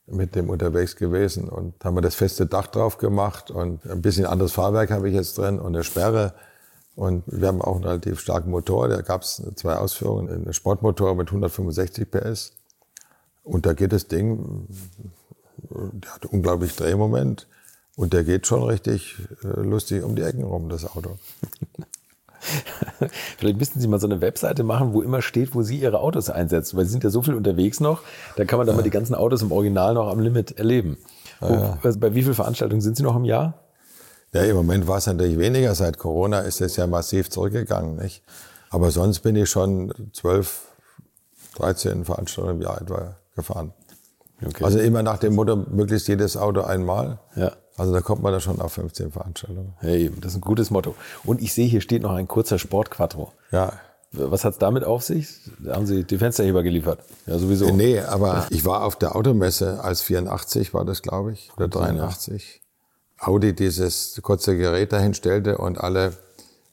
mit 0.06 0.34
dem 0.34 0.50
unterwegs 0.50 0.96
gewesen 0.96 1.48
und 1.48 1.82
haben 1.84 1.96
wir 1.96 2.02
das 2.02 2.14
feste 2.14 2.46
Dach 2.46 2.66
drauf 2.66 2.98
gemacht 2.98 3.50
und 3.50 3.84
ein 3.86 4.02
bisschen 4.02 4.26
anderes 4.26 4.52
Fahrwerk 4.52 4.90
habe 4.90 5.08
ich 5.08 5.14
jetzt 5.14 5.38
drin 5.38 5.58
und 5.58 5.74
eine 5.74 5.84
Sperre. 5.84 6.34
Und 6.96 7.22
wir 7.26 7.48
haben 7.48 7.62
auch 7.62 7.76
einen 7.76 7.84
relativ 7.84 8.20
starken 8.20 8.50
Motor. 8.50 8.88
Da 8.88 9.00
gab 9.00 9.22
es 9.22 9.42
zwei 9.54 9.76
Ausführungen. 9.76 10.28
Einen 10.28 10.52
Sportmotor 10.52 11.14
mit 11.14 11.28
165 11.28 12.10
PS. 12.10 12.52
Und 13.42 13.64
da 13.64 13.72
geht 13.72 13.92
das 13.92 14.06
Ding, 14.08 14.66
der 15.70 16.14
hat 16.14 16.26
unglaublich 16.26 16.76
Drehmoment. 16.76 17.46
Und 18.00 18.14
der 18.14 18.24
geht 18.24 18.46
schon 18.46 18.62
richtig 18.62 19.18
äh, 19.44 19.60
lustig 19.60 20.02
um 20.02 20.16
die 20.16 20.22
Ecken 20.22 20.42
rum, 20.42 20.70
das 20.70 20.86
Auto. 20.86 21.18
Vielleicht 23.36 23.58
müssten 23.58 23.78
Sie 23.78 23.88
mal 23.88 24.00
so 24.00 24.06
eine 24.06 24.22
Webseite 24.22 24.64
machen, 24.64 24.94
wo 24.94 25.02
immer 25.02 25.20
steht, 25.20 25.54
wo 25.54 25.60
Sie 25.60 25.76
Ihre 25.76 26.00
Autos 26.00 26.30
einsetzen, 26.30 26.78
weil 26.78 26.86
Sie 26.86 26.92
sind 26.92 27.04
ja 27.04 27.10
so 27.10 27.20
viel 27.20 27.34
unterwegs 27.34 27.78
noch, 27.78 28.00
da 28.36 28.46
kann 28.46 28.56
man 28.56 28.66
dann 28.66 28.76
mal 28.76 28.82
die 28.82 28.88
ganzen 28.88 29.14
Autos 29.14 29.42
im 29.42 29.52
Original 29.52 29.92
noch 29.92 30.08
am 30.08 30.18
Limit 30.18 30.52
erleben. 30.52 30.96
Wo, 31.40 31.76
also 31.82 32.00
bei 32.00 32.14
wie 32.14 32.22
vielen 32.22 32.34
Veranstaltungen 32.34 32.80
sind 32.80 32.96
Sie 32.96 33.02
noch 33.02 33.16
im 33.16 33.26
Jahr? 33.26 33.58
Ja, 34.32 34.44
im 34.44 34.56
Moment 34.56 34.88
war 34.88 34.96
es 34.96 35.06
natürlich 35.06 35.36
weniger. 35.36 35.74
Seit 35.74 35.98
Corona 35.98 36.38
ist 36.38 36.62
es 36.62 36.76
ja 36.76 36.86
massiv 36.86 37.28
zurückgegangen, 37.28 37.96
nicht? 37.96 38.22
Aber 38.70 38.90
sonst 38.92 39.20
bin 39.20 39.36
ich 39.36 39.50
schon 39.50 39.92
12, 40.14 40.68
13 41.56 42.06
Veranstaltungen 42.06 42.56
im 42.56 42.62
Jahr 42.62 42.80
etwa 42.80 43.16
gefahren. 43.36 43.74
Okay. 44.42 44.64
Also 44.64 44.78
immer 44.78 45.02
nach 45.02 45.18
dem 45.18 45.34
Motto, 45.34 45.54
möglichst 45.56 46.08
jedes 46.08 46.38
Auto 46.38 46.62
einmal. 46.62 47.18
Ja. 47.36 47.52
Also 47.80 47.94
da 47.94 48.02
kommt 48.02 48.22
man 48.22 48.30
da 48.30 48.40
schon 48.40 48.60
auf 48.60 48.74
15 48.74 49.10
Veranstaltungen. 49.10 49.72
Eben, 49.82 50.20
das 50.20 50.32
ist 50.32 50.38
ein 50.38 50.42
gutes 50.42 50.70
Motto. 50.70 50.94
Und 51.24 51.40
ich 51.40 51.54
sehe, 51.54 51.66
hier 51.66 51.80
steht 51.80 52.02
noch 52.02 52.12
ein 52.12 52.28
kurzer 52.28 52.58
Sportquattro. 52.58 53.32
Ja. 53.52 53.72
Was 54.12 54.44
hat's 54.44 54.58
damit 54.58 54.84
auf 54.84 55.02
sich? 55.02 55.28
Da 55.60 55.76
haben 55.76 55.86
Sie 55.86 56.04
die 56.04 56.18
Fensterheber 56.18 56.62
geliefert. 56.62 57.00
Ja, 57.26 57.38
sowieso. 57.38 57.70
Nee, 57.70 58.00
aber 58.00 58.46
ich 58.50 58.66
war 58.66 58.84
auf 58.84 58.96
der 58.96 59.16
Automesse 59.16 59.82
als 59.82 60.02
84 60.02 60.74
war 60.74 60.84
das, 60.84 61.00
glaube 61.00 61.32
ich, 61.32 61.50
oder 61.56 61.68
83. 61.68 62.60
Audi 63.18 63.54
dieses 63.54 64.20
kurze 64.22 64.58
Gerät 64.58 64.92
dahin 64.92 65.14
stellte 65.14 65.56
und 65.56 65.78
alle 65.78 66.12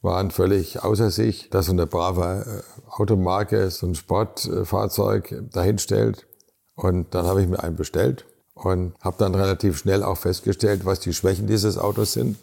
waren 0.01 0.29
völlig 0.29 0.83
außer 0.83 1.09
sich, 1.09 1.49
dass 1.51 1.67
so 1.67 1.71
eine 1.71 1.87
brave 1.87 2.63
äh, 2.63 2.91
Automarke 3.01 3.69
so 3.69 3.87
ein 3.87 3.95
Sportfahrzeug 3.95 5.43
dahin 5.53 5.77
stellt. 5.77 6.27
Und 6.75 7.15
dann 7.15 7.25
habe 7.25 7.41
ich 7.41 7.47
mir 7.47 7.63
einen 7.63 7.77
bestellt 7.77 8.25
und 8.63 8.93
habe 9.01 9.15
dann 9.19 9.35
relativ 9.35 9.77
schnell 9.77 10.03
auch 10.03 10.17
festgestellt, 10.17 10.85
was 10.85 10.99
die 10.99 11.13
Schwächen 11.13 11.47
dieses 11.47 11.77
Autos 11.77 12.13
sind 12.13 12.37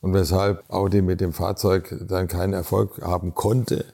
und 0.00 0.14
weshalb 0.14 0.64
Audi 0.68 1.02
mit 1.02 1.20
dem 1.20 1.32
Fahrzeug 1.32 1.94
dann 2.08 2.28
keinen 2.28 2.52
Erfolg 2.52 3.00
haben 3.02 3.34
konnte, 3.34 3.84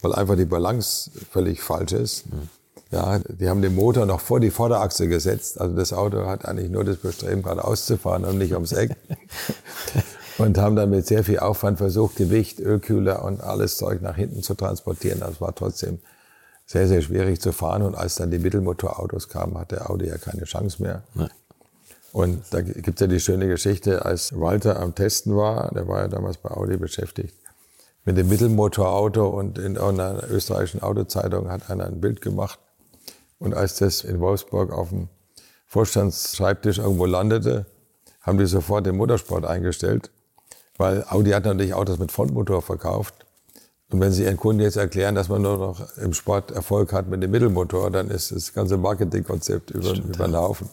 weil 0.00 0.14
einfach 0.14 0.36
die 0.36 0.46
Balance 0.46 1.10
völlig 1.30 1.62
falsch 1.62 1.92
ist. 1.92 2.24
Ja, 2.90 3.20
die 3.20 3.48
haben 3.48 3.62
den 3.62 3.76
Motor 3.76 4.04
noch 4.04 4.20
vor 4.20 4.40
die 4.40 4.50
Vorderachse 4.50 5.06
gesetzt. 5.06 5.60
Also 5.60 5.76
das 5.76 5.92
Auto 5.92 6.26
hat 6.26 6.44
eigentlich 6.44 6.70
nur 6.70 6.82
das 6.82 6.96
Bestreben, 6.96 7.42
gerade 7.42 7.64
auszufahren 7.64 8.24
und 8.24 8.38
nicht 8.38 8.52
ums 8.54 8.72
Eck. 8.72 8.96
und 10.38 10.58
haben 10.58 10.74
dann 10.74 10.90
mit 10.90 11.06
sehr 11.06 11.22
viel 11.22 11.38
Aufwand 11.38 11.78
versucht, 11.78 12.16
Gewicht, 12.16 12.58
Ölkühler 12.58 13.24
und 13.24 13.42
alles 13.42 13.76
Zeug 13.76 14.02
nach 14.02 14.16
hinten 14.16 14.42
zu 14.42 14.54
transportieren. 14.54 15.20
Das 15.20 15.40
war 15.40 15.54
trotzdem 15.54 16.00
sehr, 16.70 16.86
sehr 16.86 17.02
schwierig 17.02 17.40
zu 17.40 17.52
fahren. 17.52 17.82
Und 17.82 17.96
als 17.96 18.14
dann 18.14 18.30
die 18.30 18.38
Mittelmotorautos 18.38 19.28
kamen, 19.28 19.58
hatte 19.58 19.90
Audi 19.90 20.06
ja 20.06 20.18
keine 20.18 20.44
Chance 20.44 20.80
mehr. 20.80 21.02
Und 22.12 22.44
da 22.52 22.60
gibt's 22.60 23.00
ja 23.00 23.08
die 23.08 23.18
schöne 23.18 23.48
Geschichte, 23.48 24.04
als 24.04 24.38
Walter 24.38 24.78
am 24.78 24.94
Testen 24.94 25.36
war, 25.36 25.72
der 25.74 25.88
war 25.88 26.02
ja 26.02 26.08
damals 26.08 26.36
bei 26.36 26.50
Audi 26.50 26.76
beschäftigt, 26.76 27.34
mit 28.04 28.16
dem 28.16 28.28
Mittelmotorauto 28.28 29.26
und 29.28 29.58
in 29.58 29.78
einer 29.78 30.22
österreichischen 30.30 30.80
Autozeitung 30.80 31.50
hat 31.50 31.70
einer 31.70 31.86
ein 31.86 32.00
Bild 32.00 32.20
gemacht. 32.20 32.60
Und 33.40 33.52
als 33.52 33.78
das 33.78 34.04
in 34.04 34.20
Wolfsburg 34.20 34.70
auf 34.72 34.90
dem 34.90 35.08
Vorstandsschreibtisch 35.66 36.78
irgendwo 36.78 37.06
landete, 37.06 37.66
haben 38.20 38.38
die 38.38 38.46
sofort 38.46 38.86
den 38.86 38.96
Motorsport 38.96 39.44
eingestellt, 39.44 40.12
weil 40.76 41.04
Audi 41.08 41.30
hat 41.30 41.46
natürlich 41.46 41.74
Autos 41.74 41.98
mit 41.98 42.12
Frontmotor 42.12 42.62
verkauft. 42.62 43.26
Und 43.90 44.00
wenn 44.00 44.12
Sie 44.12 44.24
Ihren 44.24 44.36
Kunden 44.36 44.62
jetzt 44.62 44.76
erklären, 44.76 45.14
dass 45.16 45.28
man 45.28 45.42
nur 45.42 45.58
noch 45.58 45.96
im 45.98 46.12
Sport 46.14 46.52
Erfolg 46.52 46.92
hat 46.92 47.08
mit 47.08 47.22
dem 47.22 47.30
Mittelmotor, 47.32 47.90
dann 47.90 48.08
ist 48.08 48.30
das 48.32 48.52
ganze 48.54 48.76
Marketingkonzept 48.76 49.70
über, 49.72 49.92
über 49.94 50.26
den 50.26 50.36
Haufen. 50.36 50.68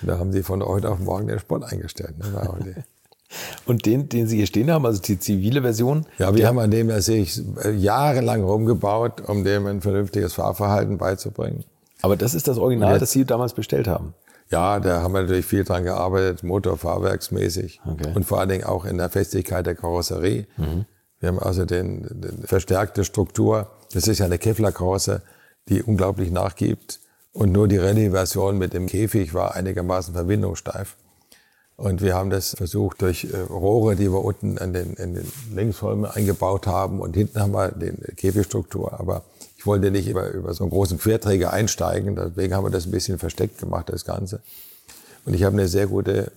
Und 0.00 0.08
da 0.08 0.18
haben 0.18 0.32
sie 0.32 0.44
von 0.44 0.62
heute 0.62 0.88
auf 0.90 1.00
morgen 1.00 1.26
den 1.26 1.40
Sport 1.40 1.64
eingestellt. 1.64 2.14
Ne. 2.18 2.84
Und 3.66 3.84
den, 3.84 4.08
den 4.08 4.26
Sie 4.26 4.36
hier 4.36 4.46
stehen 4.46 4.70
haben, 4.70 4.86
also 4.86 5.02
die 5.02 5.18
zivile 5.18 5.60
Version, 5.60 6.06
Ja, 6.18 6.34
wir 6.34 6.46
haben 6.46 6.58
an 6.60 6.70
dem 6.70 6.88
ja 6.88 7.00
sehe 7.02 7.20
ich 7.22 7.42
jahrelang 7.76 8.42
rumgebaut, 8.42 9.20
um 9.28 9.44
dem 9.44 9.66
ein 9.66 9.80
vernünftiges 9.82 10.32
Fahrverhalten 10.34 10.96
beizubringen. 10.96 11.64
aber 12.00 12.16
das 12.16 12.34
ist 12.34 12.48
das 12.48 12.56
Original, 12.56 12.92
jetzt- 12.92 13.02
das 13.02 13.10
Sie 13.10 13.24
damals 13.26 13.52
bestellt 13.52 13.86
haben. 13.88 14.14
Ja, 14.50 14.80
da 14.80 15.02
haben 15.02 15.12
wir 15.12 15.20
natürlich 15.22 15.44
viel 15.44 15.64
dran 15.64 15.84
gearbeitet, 15.84 16.42
motorfahrwerksmäßig 16.42 17.80
Okay. 17.86 18.12
und 18.14 18.24
vor 18.24 18.40
allen 18.40 18.48
Dingen 18.48 18.64
auch 18.64 18.84
in 18.86 18.96
der 18.96 19.10
Festigkeit 19.10 19.66
der 19.66 19.74
Karosserie. 19.74 20.46
Wir 21.20 21.28
haben 21.28 21.38
also 21.38 21.64
den, 21.64 22.06
den 22.10 22.44
verstärkte 22.44 23.04
Struktur. 23.04 23.70
Das 23.92 24.06
ist 24.06 24.18
ja 24.18 24.26
eine 24.26 24.38
Kevlar-Karosse, 24.38 25.22
die 25.68 25.82
unglaublich 25.82 26.30
nachgibt. 26.30 27.00
Und 27.32 27.52
nur 27.52 27.68
die 27.68 27.78
Rallye-Version 27.78 28.58
mit 28.58 28.72
dem 28.72 28.86
Käfig 28.86 29.34
war 29.34 29.54
einigermaßen 29.54 30.14
verbindungssteif. 30.14 30.96
Und 31.76 32.02
wir 32.02 32.16
haben 32.16 32.30
das 32.30 32.56
versucht 32.56 33.02
durch 33.02 33.28
äh, 33.32 33.36
Rohre, 33.36 33.94
die 33.94 34.10
wir 34.10 34.24
unten 34.24 34.56
in 34.56 34.72
den, 34.72 34.94
in 34.94 35.14
den 35.14 35.32
Längsräume 35.54 36.12
eingebaut 36.12 36.66
haben. 36.66 37.00
Und 37.00 37.14
hinten 37.14 37.40
haben 37.40 37.52
wir 37.52 37.70
den 37.70 37.98
Käfigstruktur. 38.16 38.98
Aber 38.98 39.22
ich 39.56 39.64
wollte 39.66 39.92
nicht 39.92 40.08
über, 40.08 40.28
über 40.30 40.54
so 40.54 40.64
einen 40.64 40.72
großen 40.72 40.98
Querträger 40.98 41.52
einsteigen. 41.52 42.16
Deswegen 42.16 42.54
haben 42.54 42.64
wir 42.64 42.70
das 42.70 42.86
ein 42.86 42.90
bisschen 42.90 43.18
versteckt 43.18 43.58
gemacht, 43.58 43.90
das 43.90 44.04
Ganze. 44.04 44.40
Und 45.24 45.34
ich 45.34 45.44
habe 45.44 45.54
eine 45.54 45.68
sehr 45.68 45.86
gute 45.86 46.32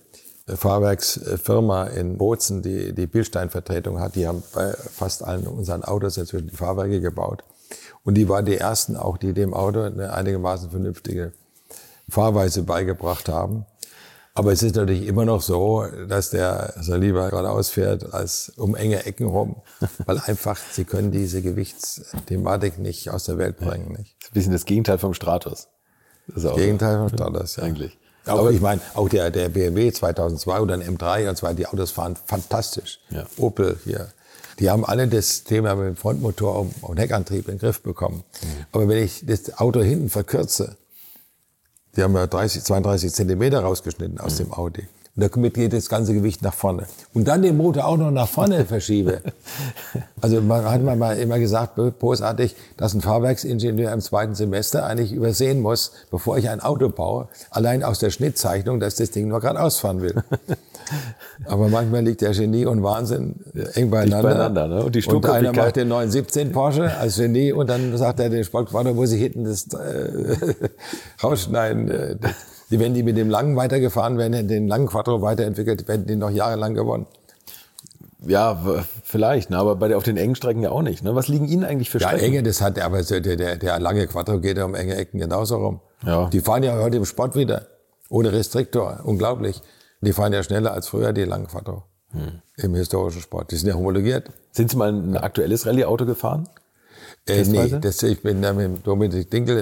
Fahrwerksfirma 0.46 1.84
in 1.84 2.18
Bozen, 2.18 2.62
die 2.62 2.92
die 2.92 3.06
Bildsteinvertretung 3.06 4.00
hat, 4.00 4.16
die 4.16 4.26
haben 4.26 4.42
bei 4.54 4.72
fast 4.72 5.22
allen 5.24 5.46
unseren 5.46 5.84
Autos 5.84 6.16
inzwischen 6.16 6.48
die 6.48 6.56
Fahrwerke 6.56 7.00
gebaut. 7.00 7.44
Und 8.04 8.14
die 8.14 8.28
waren 8.28 8.44
die 8.44 8.56
ersten 8.56 8.96
auch, 8.96 9.16
die 9.16 9.32
dem 9.32 9.54
Auto 9.54 9.82
eine 9.82 10.12
einigermaßen 10.12 10.70
vernünftige 10.70 11.32
Fahrweise 12.08 12.64
beigebracht 12.64 13.28
haben. 13.28 13.66
Aber 14.34 14.50
es 14.50 14.62
ist 14.62 14.76
natürlich 14.76 15.06
immer 15.06 15.26
noch 15.26 15.42
so, 15.42 15.86
dass 16.08 16.30
der 16.30 16.74
so 16.80 16.96
lieber 16.96 17.28
geradeaus 17.28 17.68
fährt 17.68 18.14
als 18.14 18.50
um 18.56 18.74
enge 18.74 19.04
Ecken 19.04 19.26
rum, 19.26 19.56
weil 20.06 20.18
einfach 20.20 20.56
sie 20.56 20.84
können 20.84 21.12
diese 21.12 21.42
Gewichtsthematik 21.42 22.78
nicht 22.78 23.10
aus 23.10 23.24
der 23.24 23.36
Welt 23.36 23.58
bringen. 23.58 23.92
Nicht? 23.92 24.16
Das 24.20 24.22
ist 24.22 24.30
ein 24.30 24.34
bisschen 24.34 24.52
das 24.52 24.64
Gegenteil 24.64 24.98
vom 24.98 25.12
Stratus. 25.12 25.68
Das, 26.28 26.44
das 26.44 26.56
Gegenteil 26.56 26.98
vom 26.98 27.08
Stratus, 27.10 27.56
ja. 27.56 27.64
Eigentlich. 27.64 27.98
Aber 28.24 28.50
ich 28.50 28.60
meine, 28.60 28.80
auch 28.94 29.08
der, 29.08 29.30
der 29.30 29.48
BMW 29.48 29.92
2002 29.92 30.60
oder 30.60 30.74
ein 30.74 30.82
M3 30.82 31.28
und 31.28 31.42
weiter, 31.42 31.54
die 31.54 31.66
Autos 31.66 31.90
fahren 31.90 32.16
fantastisch. 32.26 33.00
Ja. 33.10 33.26
Opel 33.36 33.78
hier. 33.84 34.12
Die 34.58 34.70
haben 34.70 34.84
alle 34.84 35.08
das 35.08 35.44
Thema 35.44 35.74
mit 35.74 35.86
dem 35.86 35.96
Frontmotor 35.96 36.68
und 36.82 36.98
Heckantrieb 36.98 37.48
in 37.48 37.54
den 37.54 37.58
Griff 37.58 37.80
bekommen. 37.80 38.22
Mhm. 38.42 38.66
Aber 38.72 38.88
wenn 38.88 39.02
ich 39.02 39.24
das 39.26 39.58
Auto 39.58 39.82
hinten 39.82 40.08
verkürze, 40.08 40.76
die 41.96 42.02
haben 42.02 42.14
ja 42.14 42.26
30, 42.26 42.62
32 42.62 43.12
Zentimeter 43.12 43.60
rausgeschnitten 43.60 44.20
aus 44.20 44.34
mhm. 44.34 44.44
dem 44.44 44.52
Audi. 44.52 44.88
Und 45.14 45.30
damit 45.30 45.54
geht 45.54 45.74
das 45.74 45.90
ganze 45.90 46.14
Gewicht 46.14 46.40
nach 46.40 46.54
vorne. 46.54 46.86
Und 47.12 47.28
dann 47.28 47.42
den 47.42 47.58
Motor 47.58 47.84
auch 47.84 47.98
noch 47.98 48.10
nach 48.10 48.28
vorne 48.28 48.64
verschiebe. 48.66 49.20
Also 50.22 50.40
man 50.40 50.64
hat 50.64 50.82
man 50.82 50.98
mal 50.98 51.18
immer 51.18 51.38
gesagt, 51.38 51.78
bösartig, 51.98 52.56
dass 52.78 52.94
ein 52.94 53.02
Fahrwerksingenieur 53.02 53.92
im 53.92 54.00
zweiten 54.00 54.34
Semester 54.34 54.86
eigentlich 54.86 55.12
übersehen 55.12 55.60
muss, 55.60 55.92
bevor 56.10 56.38
ich 56.38 56.48
ein 56.48 56.60
Auto 56.60 56.88
baue, 56.88 57.28
allein 57.50 57.82
aus 57.84 57.98
der 57.98 58.10
Schnittzeichnung, 58.10 58.80
dass 58.80 58.94
das 58.94 59.10
Ding 59.10 59.28
nur 59.28 59.40
gerade 59.40 59.60
ausfahren 59.60 60.00
will. 60.00 60.14
Aber 61.44 61.68
manchmal 61.68 62.02
liegt 62.02 62.22
der 62.22 62.32
Genie 62.32 62.64
und 62.64 62.82
Wahnsinn 62.82 63.36
eng 63.74 63.90
beieinander. 63.90 64.28
beieinander 64.28 64.68
ne? 64.68 64.84
Und, 64.84 64.94
die 64.94 65.04
und 65.04 65.26
einer 65.26 65.52
macht 65.52 65.76
den 65.76 65.88
917 65.88 66.52
Porsche 66.52 66.96
als 66.96 67.16
Genie 67.16 67.52
und 67.52 67.68
dann 67.68 67.96
sagt 67.98 68.18
er, 68.20 68.30
den 68.30 68.44
Sportquadro 68.44 68.94
muss 68.94 69.12
ich 69.12 69.20
hinten 69.20 69.44
das 69.44 69.66
äh, 69.74 70.36
rausschneiden. 71.22 72.18
Die, 72.72 72.80
wenn 72.80 72.94
die 72.94 73.02
mit 73.02 73.18
dem 73.18 73.28
langen 73.28 73.54
weitergefahren 73.54 74.16
wären, 74.16 74.48
den 74.48 74.66
langen 74.66 74.86
Quattro 74.86 75.20
weiterentwickelt, 75.20 75.86
hätten 75.86 76.06
die 76.06 76.16
noch 76.16 76.30
jahrelang 76.30 76.72
gewonnen. 76.72 77.06
Ja, 78.26 78.58
vielleicht, 79.04 79.50
ne? 79.50 79.58
aber 79.58 79.76
bei 79.76 79.88
der, 79.88 79.98
auf 79.98 80.04
den 80.04 80.16
engen 80.16 80.34
Strecken 80.36 80.62
ja 80.62 80.70
auch 80.70 80.80
nicht. 80.80 81.04
Ne? 81.04 81.14
Was 81.14 81.28
liegen 81.28 81.46
Ihnen 81.46 81.64
eigentlich 81.64 81.90
für 81.90 82.00
Strecken? 82.00 82.18
Ja, 82.18 82.24
enge, 82.24 82.42
das 82.42 82.62
hat, 82.62 82.78
aber 82.80 83.02
der, 83.02 83.20
der, 83.20 83.56
der 83.56 83.78
lange 83.78 84.06
Quattro 84.06 84.40
geht 84.40 84.56
ja 84.56 84.64
um 84.64 84.74
enge 84.74 84.96
Ecken 84.96 85.20
genauso 85.20 85.56
rum. 85.56 85.80
Ja. 86.06 86.30
Die 86.30 86.40
fahren 86.40 86.62
ja 86.62 86.74
heute 86.78 86.96
im 86.96 87.04
Sport 87.04 87.36
wieder. 87.36 87.66
Ohne 88.08 88.32
Restriktor. 88.32 89.00
Unglaublich. 89.04 89.60
Die 90.00 90.14
fahren 90.14 90.32
ja 90.32 90.42
schneller 90.42 90.72
als 90.72 90.88
früher, 90.88 91.12
die 91.12 91.24
langen 91.24 91.48
Quattro. 91.48 91.82
Hm. 92.12 92.40
Im 92.56 92.74
historischen 92.74 93.20
Sport. 93.20 93.50
Die 93.50 93.56
sind 93.56 93.68
ja 93.68 93.74
homologiert. 93.74 94.30
Sind 94.50 94.70
Sie 94.70 94.78
mal 94.78 94.90
ein 94.90 95.16
aktuelles 95.18 95.66
Rallye-Auto 95.66 96.06
gefahren? 96.06 96.48
Äh, 97.28 97.44
nee, 97.44 97.76
das, 97.80 98.02
ich 98.02 98.22
bin 98.22 98.40
da 98.40 98.54
mit 98.54 98.86
Dominik 98.86 99.30
Dinkel 99.30 99.58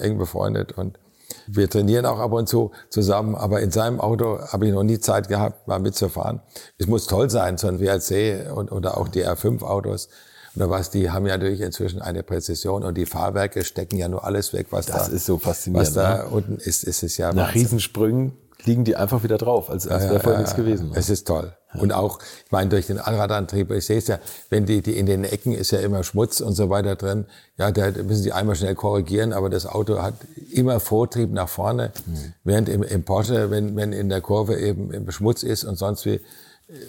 äh, 0.00 0.04
eng 0.06 0.16
befreundet 0.16 0.72
und 0.72 0.98
wir 1.46 1.68
trainieren 1.68 2.06
auch 2.06 2.18
ab 2.18 2.32
und 2.32 2.48
zu 2.48 2.70
zusammen, 2.90 3.34
aber 3.34 3.60
in 3.60 3.70
seinem 3.70 4.00
Auto 4.00 4.38
habe 4.40 4.66
ich 4.66 4.72
noch 4.72 4.82
nie 4.82 4.98
Zeit 4.98 5.28
gehabt, 5.28 5.66
mal 5.68 5.78
mitzufahren. 5.80 6.40
Es 6.78 6.86
muss 6.86 7.06
toll 7.06 7.30
sein, 7.30 7.58
so 7.58 7.68
ein 7.68 7.80
WRC 7.80 8.54
und, 8.54 8.72
oder 8.72 8.96
auch 8.98 9.08
die 9.08 9.24
R5-Autos 9.26 10.08
oder 10.56 10.70
was, 10.70 10.90
die 10.90 11.10
haben 11.10 11.26
ja 11.26 11.36
natürlich 11.36 11.60
inzwischen 11.60 12.00
eine 12.00 12.22
Präzision 12.22 12.84
und 12.84 12.96
die 12.96 13.06
Fahrwerke 13.06 13.64
stecken 13.64 13.96
ja 13.96 14.08
nur 14.08 14.24
alles 14.24 14.52
weg, 14.52 14.68
was 14.70 14.86
das 14.86 14.94
da, 14.94 15.02
Das 15.04 15.08
ist 15.08 15.26
so 15.26 15.38
faszinierend. 15.38 15.88
was 15.88 15.94
da 15.94 16.18
ne? 16.18 16.28
unten 16.30 16.56
ist, 16.58 16.84
ist 16.84 17.02
es 17.02 17.16
ja 17.16 17.32
Nach 17.32 17.48
Wahnsinn. 17.48 17.60
Riesensprüngen 17.60 18.32
liegen 18.66 18.84
die 18.84 18.96
einfach 18.96 19.22
wieder 19.22 19.38
drauf, 19.38 19.70
als, 19.70 19.86
als 19.86 20.04
wäre 20.04 20.20
vorher 20.20 20.34
ja, 20.34 20.38
nichts 20.40 20.56
gewesen. 20.56 20.92
Es 20.94 21.10
ist 21.10 21.26
toll. 21.26 21.52
Und 21.74 21.92
auch, 21.92 22.20
ich 22.44 22.52
meine, 22.52 22.70
durch 22.70 22.86
den 22.86 22.98
Allradantrieb, 22.98 23.70
ich 23.72 23.86
sehe 23.86 23.98
es 23.98 24.06
ja, 24.06 24.18
wenn 24.48 24.64
die, 24.64 24.80
die 24.80 24.96
in 24.96 25.06
den 25.06 25.24
Ecken 25.24 25.52
ist 25.52 25.72
ja 25.72 25.80
immer 25.80 26.04
Schmutz 26.04 26.40
und 26.40 26.54
so 26.54 26.70
weiter 26.70 26.94
drin, 26.94 27.26
ja, 27.56 27.70
da 27.72 27.90
müssen 27.90 28.22
sie 28.22 28.32
einmal 28.32 28.54
schnell 28.54 28.74
korrigieren, 28.74 29.32
aber 29.32 29.50
das 29.50 29.66
Auto 29.66 30.00
hat 30.00 30.14
immer 30.50 30.78
Vortrieb 30.78 31.32
nach 31.32 31.48
vorne, 31.48 31.92
mhm. 32.06 32.34
während 32.44 32.68
im, 32.68 32.82
im 32.82 33.04
Porsche, 33.04 33.50
wenn, 33.50 33.74
wenn 33.76 33.92
in 33.92 34.08
der 34.08 34.20
Kurve 34.20 34.56
eben 34.56 35.10
Schmutz 35.10 35.42
ist 35.42 35.64
und 35.64 35.76
sonst 35.76 36.06
wie, 36.06 36.20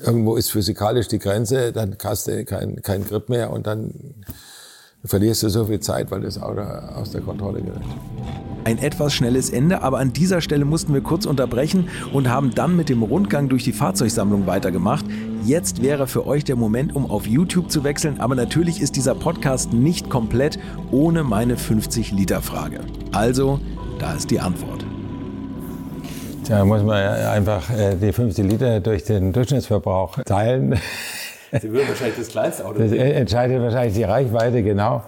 irgendwo 0.04 0.36
ist 0.36 0.52
physikalisch 0.52 1.08
die 1.08 1.20
Grenze, 1.20 1.72
dann 1.72 1.98
hast 2.04 2.28
du 2.28 2.46
keinen 2.46 2.82
kein 2.82 3.06
Grip 3.06 3.30
mehr 3.30 3.52
und 3.52 3.68
dann 3.68 3.94
verlierst 5.06 5.44
du 5.44 5.50
so 5.50 5.66
viel 5.66 5.80
Zeit, 5.80 6.12
weil 6.12 6.22
das 6.22 6.42
Auto 6.42 6.62
aus 6.62 7.12
der 7.12 7.22
Kontrolle 7.22 7.62
gerät. 7.62 7.82
Ein 8.66 8.80
etwas 8.80 9.14
schnelles 9.14 9.52
Ende, 9.52 9.84
aber 9.84 10.00
an 10.00 10.12
dieser 10.12 10.42
Stelle 10.42 10.66
mussten 10.66 10.92
wir 10.94 11.02
kurz 11.02 11.28
unterbrechen 11.28 11.88
und 12.14 12.30
haben 12.30 12.56
dann 12.56 12.76
mit 12.76 12.90
dem 12.90 13.04
Rundgang 13.04 13.48
durch 13.48 13.64
die 13.64 13.74
Fahrzeugsammlung 13.74 14.48
weitergemacht. 14.48 15.06
Jetzt 15.44 15.84
wäre 15.84 16.08
für 16.08 16.26
euch 16.26 16.44
der 16.44 16.56
Moment, 16.56 16.96
um 16.96 17.06
auf 17.06 17.28
YouTube 17.28 17.70
zu 17.70 17.84
wechseln, 17.84 18.20
aber 18.20 18.34
natürlich 18.34 18.82
ist 18.82 18.96
dieser 18.96 19.14
Podcast 19.14 19.72
nicht 19.72 20.10
komplett 20.10 20.58
ohne 20.90 21.24
meine 21.24 21.58
50-Liter-Frage. 21.58 22.80
Also, 23.12 23.60
da 24.00 24.14
ist 24.14 24.32
die 24.32 24.40
Antwort. 24.40 24.84
Da 26.48 26.66
muss 26.66 26.82
man 26.82 26.98
einfach 27.04 27.70
äh, 27.72 27.96
die 27.96 28.12
50 28.12 28.46
Liter 28.46 28.80
durch 28.80 29.04
den 29.04 29.32
Durchschnittsverbrauch 29.32 30.24
teilen. 30.26 30.80
Sie 31.52 31.72
würden 31.72 31.88
wahrscheinlich 31.88 32.18
das 32.18 32.28
kleinste 32.28 32.66
Auto 32.66 32.80
nehmen. 32.80 32.92
Das 32.92 33.00
entscheidet 33.00 33.62
wahrscheinlich 33.62 33.94
die 33.96 34.04
Reichweite, 34.04 34.64
genau. 34.64 35.04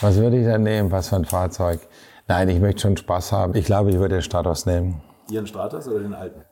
Was 0.00 0.16
würde 0.16 0.38
ich 0.38 0.46
dann 0.46 0.62
nehmen? 0.62 0.90
Was 0.90 1.08
für 1.08 1.16
ein 1.16 1.24
Fahrzeug? 1.24 1.80
Nein, 2.28 2.48
ich 2.48 2.60
möchte 2.60 2.82
schon 2.82 2.96
Spaß 2.96 3.32
haben. 3.32 3.54
Ich 3.54 3.64
glaube, 3.64 3.90
ich 3.90 3.98
würde 3.98 4.16
den 4.16 4.22
Stratos 4.22 4.66
nehmen. 4.66 5.00
Ihren 5.30 5.46
Stratos 5.46 5.88
oder 5.88 6.00
den 6.00 6.14
alten? 6.14 6.42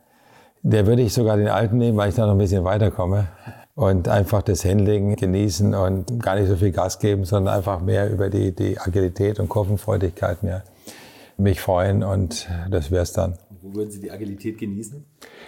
Der 0.62 0.86
würde 0.86 1.02
ich 1.02 1.12
sogar 1.12 1.36
den 1.36 1.48
alten 1.48 1.78
nehmen, 1.78 1.96
weil 1.96 2.08
ich 2.08 2.16
da 2.16 2.26
noch 2.26 2.32
ein 2.32 2.38
bisschen 2.38 2.64
weiterkomme. 2.64 3.28
Und 3.74 4.08
einfach 4.08 4.42
das 4.42 4.64
Handling 4.64 5.14
genießen 5.14 5.72
und 5.74 6.20
gar 6.20 6.34
nicht 6.34 6.48
so 6.48 6.56
viel 6.56 6.72
Gas 6.72 6.98
geben, 6.98 7.24
sondern 7.24 7.54
einfach 7.54 7.80
mehr 7.80 8.10
über 8.10 8.28
die, 8.28 8.52
die 8.52 8.76
Agilität 8.78 9.38
und 9.38 9.48
Kurvenfreudigkeit 9.48 10.42
mehr 10.42 10.64
mich 11.38 11.60
freuen 11.60 12.02
und 12.02 12.48
das 12.68 12.90
wäre 12.90 13.04
es 13.04 13.12
dann. 13.12 13.38
Wo 13.62 13.74
würden 13.74 13.90
Sie 13.90 14.00
die 14.00 14.10
Agilität 14.10 14.58
genießen? 14.58 15.04